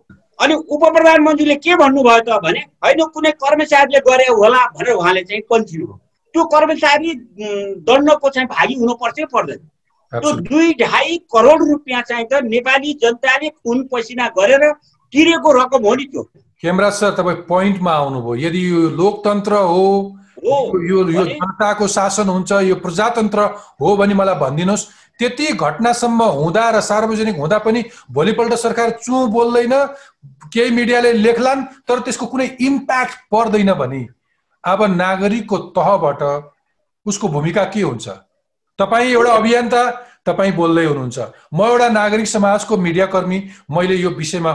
अनि 0.43 0.55
उप 0.55 0.83
प्रधानमन्त्रीले 0.95 1.57
के 1.65 1.75
भन्नुभयो 1.83 2.21
त 2.29 2.41
भने 2.45 2.61
होइन 2.85 3.01
कुनै 3.15 3.31
कर्मचारीले 3.43 4.01
गरे 4.07 4.27
होला 4.31 4.61
भनेर 4.77 4.95
उहाँले 4.95 5.23
चाहिँ 5.29 5.43
पन्थिनु 5.51 5.87
त्यो 6.35 6.45
कर्मचारी 6.55 7.15
दण्डको 7.89 8.29
चाहिँ 8.29 8.49
भागी 8.49 8.75
हुनुपर्छ 8.75 9.19
पर्दैन। 9.33 9.61
त्यो 10.13 10.31
दुई 10.49 10.73
ढाई 10.81 11.17
करोड 11.35 11.61
रुपियाँ 11.69 12.03
चाहिँ 12.09 12.27
त 12.33 12.41
नेपाली 12.45 12.93
जनताले 13.03 13.49
खुन 13.51 13.83
पसिना 13.93 14.27
गरेर 14.39 14.65
तिरेको 15.13 15.53
रकम 15.53 15.85
हो 15.87 15.95
नि 15.95 16.05
त्यो। 16.13 16.23
खेमराज 16.63 16.93
सर 16.93 17.11
तपाईँ 17.17 17.37
पोइन्टमा 17.49 17.93
आउनुभयो। 17.93 18.35
यदि 18.47 18.61
यो 18.71 18.81
लोकतन्त्र 18.97 19.55
हो 19.69 19.85
यो 20.43 20.99
यो 21.13 21.25
जनताको 21.25 21.87
शासन 21.87 22.29
हुन्छ 22.29 22.53
यो 22.69 22.75
प्रजातन्त्र 22.85 23.41
हो 23.81 23.97
भने 23.97 24.15
मलाई 24.15 24.35
भनिदिनुहोस्। 24.41 24.89
त्यति 25.23 25.47
घटनासम्म 25.55 26.23
हुँदा 26.23 26.71
र 26.71 26.81
सार्वजनिक 26.83 27.37
हुँदा 27.37 27.59
पनि 27.63 27.85
भोलिपल्ट 28.11 28.55
सरकार 28.59 28.91
चु 28.99 29.27
बोल्दैन 29.31 29.75
केही 30.51 30.71
मिडियाले 30.71 31.13
लेख्लान् 31.13 31.65
तर 31.87 32.01
त्यसको 32.03 32.27
कुनै 32.27 32.47
इम्प्याक्ट 32.61 33.15
पर्दैन 33.31 33.73
भने। 33.73 34.03
अब 34.65 34.83
नागरिकको 34.83 35.59
तहबाट 35.79 36.23
उसको 37.07 37.29
भूमिका 37.29 37.65
के 37.71 37.83
हुन्छ? 37.83 38.09
तपाईँ 38.79 39.13
एउटा 39.13 39.33
अभियन्ता 39.33 39.83
तपाईँ 40.27 40.53
बोल्दै 40.53 40.85
हुनुहुन्छ। 40.85 41.19
म 41.55 41.61
एउटा 41.67 41.89
नागरिक 41.89 42.27
समाजको 42.27 42.77
मिडियाकर्मी 42.77 43.39
मैले 43.71 43.97
यो 43.97 44.11
विषयमा 44.11 44.53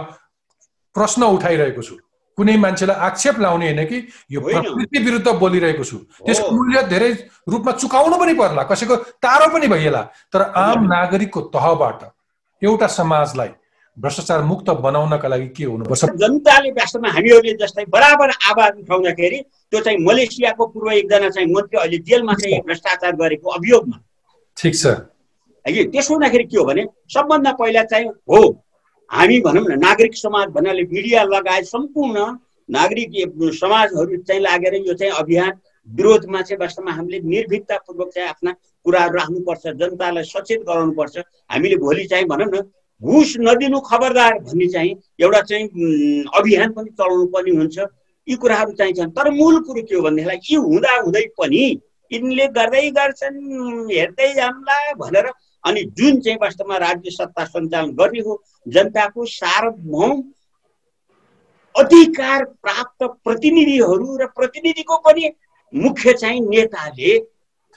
प्रश्न 0.96 1.24
उठाइरहेको 1.24 1.82
छु। 1.82 1.96
कुनै 2.38 2.56
मान्छेलाई 2.58 2.98
आक्षेप 3.02 3.40
लाउने 3.40 3.66
होइन 3.66 3.86
कि 3.90 3.98
यो 4.32 4.40
प्रकृति 4.42 5.00
विरुद्ध 5.04 5.28
बोलिरहेको 5.42 5.84
छु। 5.84 5.98
त्यसको 6.26 6.52
मूल्य 6.52 6.82
धेरै 6.88 7.12
रूपमा 7.50 7.72
चुकाउनु 7.82 8.18
पनि 8.18 8.34
पर्ला। 8.38 8.64
कसैको 8.70 8.96
टाढो 9.18 9.48
पनि 9.54 9.68
भइएला। 9.68 10.02
तर 10.34 10.42
आम 10.56 10.84
नागरिकको 10.86 11.42
तहबाट 11.50 12.00
एउटा 12.62 12.88
समाजलाई 12.94 13.50
भ्रष्टाचार 13.98 14.42
मुक्त 14.44 14.70
बनाउनका 14.86 15.28
लागि 15.28 15.48
के 15.58 15.64
हुनुपर्छ? 15.66 16.06
जनताले 16.22 16.70
वास्तवमा 16.78 17.10
हामीहरूले 17.10 17.54
जस्तै 17.58 17.86
बराबर 17.90 18.30
आवाज 18.50 18.74
उठाउँदाखेरि 18.80 19.40
त्यो 19.74 19.80
चाहिँ 19.82 19.98
मलेसियाको 20.06 20.66
पूर्व 20.68 20.92
एकजना 20.92 21.30
चाहिँ 21.30 21.50
मन्त्री 21.54 21.78
अहिले 21.82 21.98
जेलमा 22.06 22.34
चाहिँ 22.38 22.62
भ्रष्टाचार 22.68 23.16
गरेको 23.18 23.50
अभियोगमा। 23.58 23.98
ठिक 24.58 24.76
छ 24.78 24.86
त्यसो 25.66 26.14
हुँदाखेरि 26.14 26.44
के 26.44 26.58
हो 26.58 26.64
भने 26.66 26.86
सबभन्दा 27.14 27.52
पहिला 27.58 27.84
चाहिँ 27.90 28.08
हो। 28.30 28.42
हामी 29.12 29.40
भनौँ 29.40 29.64
न 29.64 29.80
नागरिक 29.80 30.16
समाज 30.18 30.48
भन्नाले 30.52 30.84
मिडिया 30.92 31.24
लगायत 31.26 31.66
सम्पूर्ण 31.66 32.20
नागरिक 32.70 33.12
समाजहरू 33.56 34.18
चाहिँ 34.28 34.42
लागेर 34.42 34.74
यो 34.88 34.94
चाहिँ 34.94 35.14
अभियान 35.20 35.52
विरोधमा 35.88 36.42
चाहिँ 36.42 36.60
वास्तवमा 36.60 36.92
हामीले 36.92 37.20
निर्भीकतापूर्वक 37.24 38.10
चाहिँ 38.16 38.30
आफ्ना 38.30 38.52
कुराहरू 38.86 39.14
राख्नुपर्छ 39.18 39.68
जनतालाई 39.80 40.24
सचेत 40.24 40.62
गराउनुपर्छ। 40.68 41.18
हामीले 41.52 41.76
भोलि 41.80 42.06
चाहिँ 42.12 42.26
भनौँ 42.28 42.50
न 42.52 42.62
घुस 43.02 43.34
नदिनु 43.40 43.80
खबरदार 43.88 44.34
भन्ने 44.44 44.68
चाहिँ 44.76 44.94
एउटा 45.24 45.42
चाहिँ 45.42 45.66
अभियान 46.36 46.72
पनि 46.76 46.90
चलाउनु 47.00 47.26
पर्ने 47.32 47.52
हुन्छ। 47.58 47.78
यी 48.28 48.36
कुराहरू 48.36 48.72
चाहिन्छ 48.76 49.00
तर 49.16 49.30
मूल 49.32 49.60
कुरो 49.64 49.82
के 49.88 49.96
हो 49.96 50.02
भनेदेखिलाई 50.04 50.40
यी 50.52 50.56
हुँदा 50.68 50.96
हुँदै 51.00 51.26
पनि 51.40 51.64
यिनले 52.12 52.48
गर्दै 52.58 52.90
गर्छन् 52.92 53.40
हेर्दै 53.92 54.34
जान्ला 54.36 54.78
भनेर 55.00 55.28
अनि 55.68 55.84
जुन 55.98 56.20
चाहिँ 56.22 56.38
वास्तवमा 56.42 56.78
राज्य 56.78 57.12
सत्ता 57.12 57.46
सञ्चालन 57.46 57.92
गर्ने 58.00 58.20
हो 58.20 58.42
जनताको 58.68 59.26
सार्वभौम 59.32 60.22
अधिकार 61.76 62.44
प्राप्त 62.64 63.04
प्रतिनिधिहरू 63.24 64.18
र 64.18 64.26
प्रतिनिधिको 64.36 64.98
पनि 65.06 65.30
मुख्य 65.74 66.14
चाहिँ 66.14 66.40
नेताले 66.42 67.18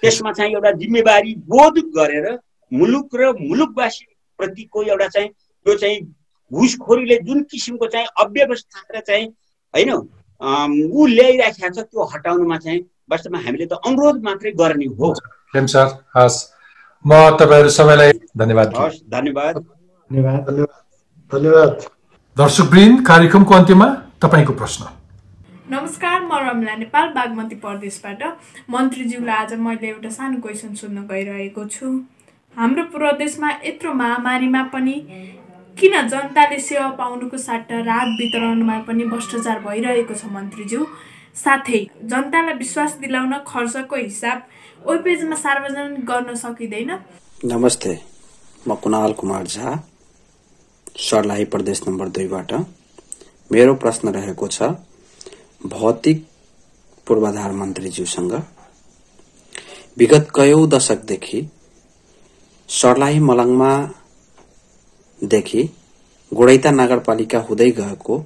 त्यसमा 0.03 0.33
चाहिँ 0.33 0.53
एउटा 0.53 0.71
जिम्मेवारी 0.83 1.35
बोध 1.49 1.79
गरेर 1.97 2.27
मुलुक 2.73 3.17
र 3.17 3.33
मुलुकवासी 3.41 4.07
प्रतिको 4.39 4.83
एउटा 4.83 5.09
चाहिँ 5.09 5.29
त्यो 5.29 5.75
चाहिँ 5.75 5.99
घुसखोरीले 6.53 7.17
जुन 7.27 7.43
किसिमको 7.51 7.87
चाहिँ 7.87 8.07
अव्यवस्था 8.21 8.87
र 8.95 9.01
चाहिँ 9.01 9.27
होइन 9.75 9.91
ऊ 9.91 11.07
ल्याइराखेको 11.07 11.75
छ 11.75 11.85
त्यो 11.85 12.05
हटाउनुमा 12.15 12.59
चाहिँ 12.59 12.81
वास्तवमा 13.11 13.39
हामीले 13.45 13.67
त 13.67 13.79
अनुरोध 13.87 14.23
मात्रै 14.25 14.51
गर्ने 14.63 14.87
हो। 14.99 15.13
हस् 16.17 16.39
म 17.05 17.13
तपाईँहरू 17.41 17.69
सबैलाई 17.79 18.13
धन्यवाद 18.39 18.73
धन्यवाद 19.15 19.57
धन्यवाद 20.11 20.49
धन्यवाद 21.33 21.71
दर्शकवृन्द 22.37 23.07
कार्यक्रमको 23.07 23.55
अन्त्यमा 23.55 23.87
तपाईँको 24.23 24.53
प्रश्न 24.61 24.83
नमस्कार 25.75 26.21
म 26.23 26.39
रमला 26.47 26.75
नेपाल 26.77 27.09
बागमती 27.17 27.57
प्रदेशबाट 27.65 28.23
मन्त्रीज्यूलाई 28.77 29.37
आज 29.45 29.53
मैले 29.67 29.89
एउटा 29.89 30.11
सानो 30.19 30.41
क्वेसन 30.45 30.75
सोध्न 30.81 31.07
गइरहेको 31.11 31.65
छु. 31.75 31.87
हाम्रो 32.57 32.85
प्रदेशमा 32.95 33.51
यत्रो 33.65 33.93
महामारीमा 34.03 34.63
पनि 34.75 34.97
किन 35.77 35.95
जनताले 36.09 36.59
सेवा 36.69 36.89
पाउनुको 37.01 37.37
साट्टा 37.49 37.81
राहत 37.91 38.09
वितरणमा 38.21 38.79
पनि 38.89 39.05
भ्रष्टाचार 39.13 39.59
भइरहेको 39.67 40.15
छ 40.15 40.33
मन्त्रीज्यू 40.37 40.87
साथै 41.45 41.81
जनतालाई 42.13 42.55
विश्वास 42.65 42.97
दिलाउन 43.03 43.35
खर्चको 43.47 43.97
हिसाब 43.97 44.39
वेब 44.81 45.01
पेजमा 45.05 45.37
सार्वजनिक 45.37 46.05
गर्न 46.07 46.35
सकिँदैन। 46.35 46.91
नमस्ते 47.45 47.93
म 48.67 48.75
कुणाल 48.83 49.13
कुमार 49.13 49.47
झा 49.47 49.75
सर्लाही 50.99 51.45
प्रदेश 51.53 51.81
नम्बर 51.89 52.09
दुईबाट 52.09 52.53
मेरो 53.51 53.75
प्रश्न 53.77 54.09
रहेको 54.09 54.47
छ 54.49 54.63
भौतिक 55.67 56.25
पूर्वाधार 57.07 57.53
मन्त्रीज्यूसँग 57.61 58.33
विगत 59.99 60.33
कयौं 60.35 60.69
दशकदेखि 60.69 61.41
सर्लाही 62.69 63.19
मलङमा 63.21 63.73
देखि 65.21 65.63
गोडैता 66.33 66.71
नगरपालिका 66.71 67.39
हुँदै 67.49 67.71
गएको 67.81 68.19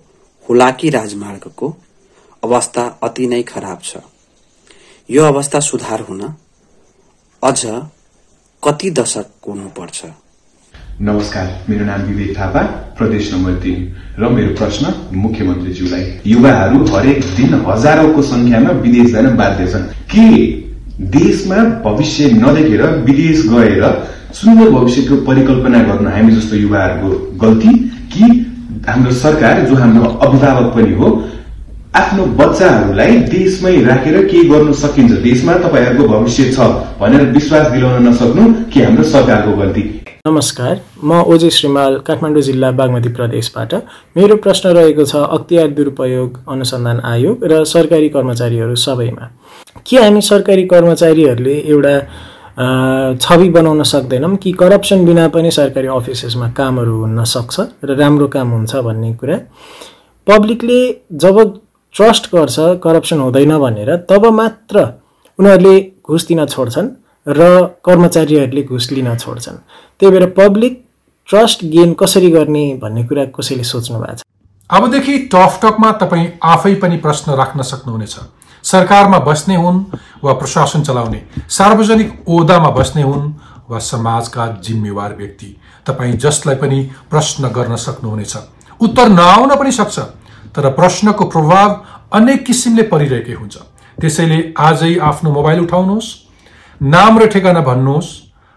हुलाकी 0.46 0.90
राजमार्गको 0.98 1.74
अवस्था 2.42 2.86
अति 3.02 3.26
नै 3.26 3.42
खराब 3.42 3.82
छ। 3.82 4.06
यो 5.08 5.24
अवस्था 5.24 5.60
सुधार 5.62 6.00
हुन 6.08 6.22
अझ 7.44 7.66
कति 8.64 8.90
दशक 8.90 9.26
हुनुपर्छ? 9.48 10.02
नमस्कार 11.00 11.64
मेरो 11.70 11.84
नाम 11.84 12.00
विवेक 12.00 12.38
थापा 12.38 12.62
प्रदेश 12.98 13.34
नम्बर 13.34 13.52
तीन। 13.52 13.96
र 14.18 14.28
मेरो 14.28 14.54
प्रश्न 14.54 14.94
मुख्यमन्त्रीज्यूलाई। 15.14 16.20
युवाहरू 16.26 16.84
हरेक 16.84 17.20
दिन 17.36 17.64
हजारौंको 17.68 18.22
संख्यामा 18.22 18.70
विदेश 18.70 19.12
जान 19.12 19.36
बाध्य 19.36 19.66
छन्। 19.66 19.82
के 19.82 20.46
देशमा 21.04 21.56
भविष्य 21.56 22.30
नदेखेर 22.30 22.86
विदेश 22.86 23.46
गएर 23.46 24.08
सुन्दर 24.32 24.70
भविष्यको 24.70 25.16
परिकल्पना 25.16 25.78
गर्न 25.78 26.06
हामी 26.06 26.32
जस्तो 26.32 26.56
युवाहरूको 26.56 27.36
गल्ती? 27.36 27.78
कि 28.12 28.22
हाम्रो 28.88 29.12
सरकार 29.12 29.60
जो 29.60 29.74
हाम्रो 29.74 30.04
अभिभावक 30.04 30.74
पनि 30.74 30.94
हो 30.94 31.28
आफ्नो 31.94 32.24
बच्चाहरूलाई 32.38 33.16
देशमै 33.30 33.72
राखेर 33.84 34.16
के 34.26 34.38
गर्नु 34.48 34.72
सकिन्छ? 34.74 35.12
देशमा 35.22 35.54
तपाईँहरूको 35.64 36.06
भविष्य 36.08 36.44
छ 36.52 36.66
भनेर 37.00 37.22
विश्वास 37.32 37.70
दिलाउन 37.70 38.08
नसक्नु 38.08 38.46
कि 38.72 38.82
हाम्रो 38.82 39.04
सरकारको 39.04 39.52
गल्ती? 39.56 39.82
नमस्कार 40.26 40.80
म 41.04 41.20
ओजे 41.34 41.50
श्रीमाल 41.50 41.98
काठमाडौँ 42.06 42.42
जिल्ला 42.42 42.70
बागमती 42.80 43.08
प्रदेशबाट। 43.14 43.74
मेरो 44.16 44.36
प्रश्न 44.42 44.68
रहेको 44.74 45.04
छ 45.04 45.22
अख्तियार 45.38 45.68
दुरुपयोग 45.70 46.40
अनुसन्धान 46.50 47.00
आयोग 47.06 47.44
र 47.52 47.62
सरकारी 47.64 48.08
कर्मचारीहरू 48.10 48.74
सबैमा। 48.74 49.30
के 49.86 49.96
हामी 49.96 50.20
सरकारी 50.32 50.66
कर्मचारीहरूले 50.74 51.56
एउटा 51.62 51.96
छवि 53.22 53.48
बनाउन 53.54 53.82
सक्दैनौँ 53.86 54.36
कि 54.42 54.52
करप्सन 54.52 55.04
बिना 55.06 55.28
पनि 55.30 55.50
सरकारी 55.62 55.88
अफिसेसमा 55.94 56.48
कामहरू 56.58 57.00
हुन 57.00 57.24
सक्छ 57.38 57.60
र 57.84 58.02
राम्रो 58.02 58.26
काम 58.34 58.50
हुन्छ 58.50 58.72
भन्ने 58.82 59.14
कुरा? 59.14 59.38
पब्लिकले 60.26 60.80
जब 61.22 61.38
ट्रस्ट 61.94 62.26
गर्छ 62.34 62.56
करप्सन 62.84 63.20
हुँदैन 63.20 63.58
भनेर 63.58 63.96
तब 64.10 64.26
मात्र 64.34 64.82
उनीहरूले 65.38 65.74
घुस 66.06 66.26
दिन 66.26 66.44
छोड्छन् 66.46 66.88
र 67.26 67.42
कर्मचारीहरूले 67.84 68.62
घुस 68.62 68.90
लिन 68.92 69.16
छोड्छन्। 69.16 69.56
त्यही 70.00 70.10
भएर 70.12 70.26
पब्लिक 70.38 70.72
ट्रस्ट 71.28 71.64
गेन 71.64 71.92
कसरी 71.94 72.30
गर्ने 72.30 72.64
भन्ने 72.82 73.04
कुरा 73.04 73.24
कसैले 73.36 73.64
सोच्नु 73.64 73.98
भएको 73.98 74.16
छ? 74.16 74.22
अबदेखि 74.70 75.18
टकमा 75.34 75.90
तपाईँ 75.92 76.26
आफै 76.42 76.74
पनि 76.74 76.96
प्रश्न 76.96 77.32
राख्न 77.32 77.62
सक्नुहुनेछ। 77.62 78.16
सरकारमा 78.64 79.18
बस्ने 79.18 79.56
हुन् 79.56 79.80
वा 80.24 80.32
प्रशासन 80.32 80.82
चलाउने 80.82 81.20
सार्वजनिक 81.48 82.28
ओदामा 82.28 82.70
बस्ने 82.70 83.02
हुन् 83.02 83.32
वा 83.70 83.78
समाजका 83.78 84.46
जिम्मेवार 84.64 85.14
व्यक्ति 85.16 85.56
तपाईँ 85.86 86.12
जसलाई 86.16 86.56
पनि 86.56 86.82
प्रश्न 87.10 87.48
गर्न 87.48 87.76
सक्नुहुनेछ। 87.76 88.36
उत्तर 88.80 89.08
नआउन 89.10 89.56
पनि 89.56 89.72
सक्छ। 89.72 89.98
तर 90.54 90.70
प्रश्नको 90.72 91.24
प्रभाव 91.26 91.70
अनेक 92.18 92.44
किसिमले 92.46 92.82
परिरहेकै 92.92 93.34
हुन्छ। 93.34 93.56
त्यसैले 93.98 94.38
आजै 94.58 94.92
आफ्नो 95.08 95.30
मोबाइल 95.32 95.60
उठाउनुहोस् 95.60 96.08
नाम 96.80 97.18
र 97.18 97.26
ठेगाना 97.32 97.60
भन्नुहोस् 97.60 98.10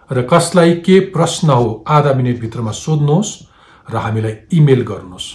र 0.09 0.21
कसलाई 0.31 0.73
के 0.85 0.99
प्रश्न 1.13 1.49
हो 1.51 1.67
आधा 1.87 2.13
मिनटभित्रमा 2.13 2.71
सोध्नुहोस् 2.73 3.31
र 3.87 3.95
हामीलाई 3.97 4.35
इमेल 4.53 4.81
गर्नुहोस्। 4.83 5.27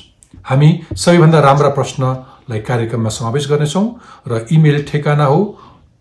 हामी 0.44 0.70
सबैभन्दा 0.96 1.40
राम्रा 1.40 1.68
प्रश्नलाई 1.78 2.60
कार्यक्रममा 2.68 3.10
समावेश 3.10 3.48
गर्नेछौँ 3.50 3.86
र 4.28 4.46
इमेल 4.52 4.82
ठेगाना 4.88 5.24
हो 5.24 5.40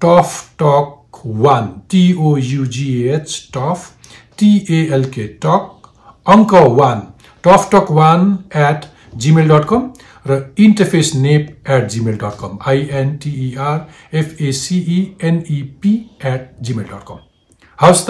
tough 0.01 0.29
talk 0.61 1.19
one 1.43 1.67
टिओयुजिएच 1.91 3.27
tough 3.53 3.79
टिएलके 4.39 5.25
talk 5.43 5.91
अङ्क 6.25 6.53
one 6.79 7.01
tough 7.43 7.69
talk 7.71 7.91
one 7.91 8.21
at 8.57 8.85
Gmail 9.17 9.47
dot 9.49 9.65
कम 9.69 9.81
र 10.25 10.53
इन्टरफेस 10.59 11.11
नेप 11.15 11.69
at 11.69 11.87
Gmail 11.87 12.15
dot 12.15 12.35
com 12.39 12.57
आइएनटिइआर 12.67 13.79
एफएसिइएनइपी 14.17 15.93
at 16.25 16.41
Gmail 16.61 16.85
dot 16.85 17.03
कम 17.07 17.19
हवस् 17.79 18.05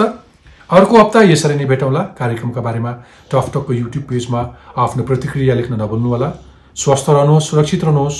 अर्को 0.70 0.98
हप्ता 0.98 1.22
यसरी 1.22 1.54
नै 1.54 1.64
भेटौँला 1.64 2.02
कार्यक्रमका 2.18 2.60
बारेमा। 2.60 2.92
टकटकको 3.30 3.72
युट्युब 3.72 4.04
पेजमा 4.04 4.40
आफ्नो 4.76 5.02
प्रतिक्रिया 5.04 5.54
लेख्न 5.54 5.74
नभुल्नुहोला। 5.82 6.28
स्वस्थ 6.76 7.10
रहनुहोस् 7.10 7.48
सुरक्षित 7.50 7.84
रहनुहोस्। 7.84 8.16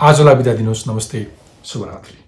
आजलाई 0.00 0.34
बिदा 0.34 0.52
दिनुहोस्। 0.52 0.88
नमस्ते। 0.88 1.26
शुभरात्रि। 1.64 2.18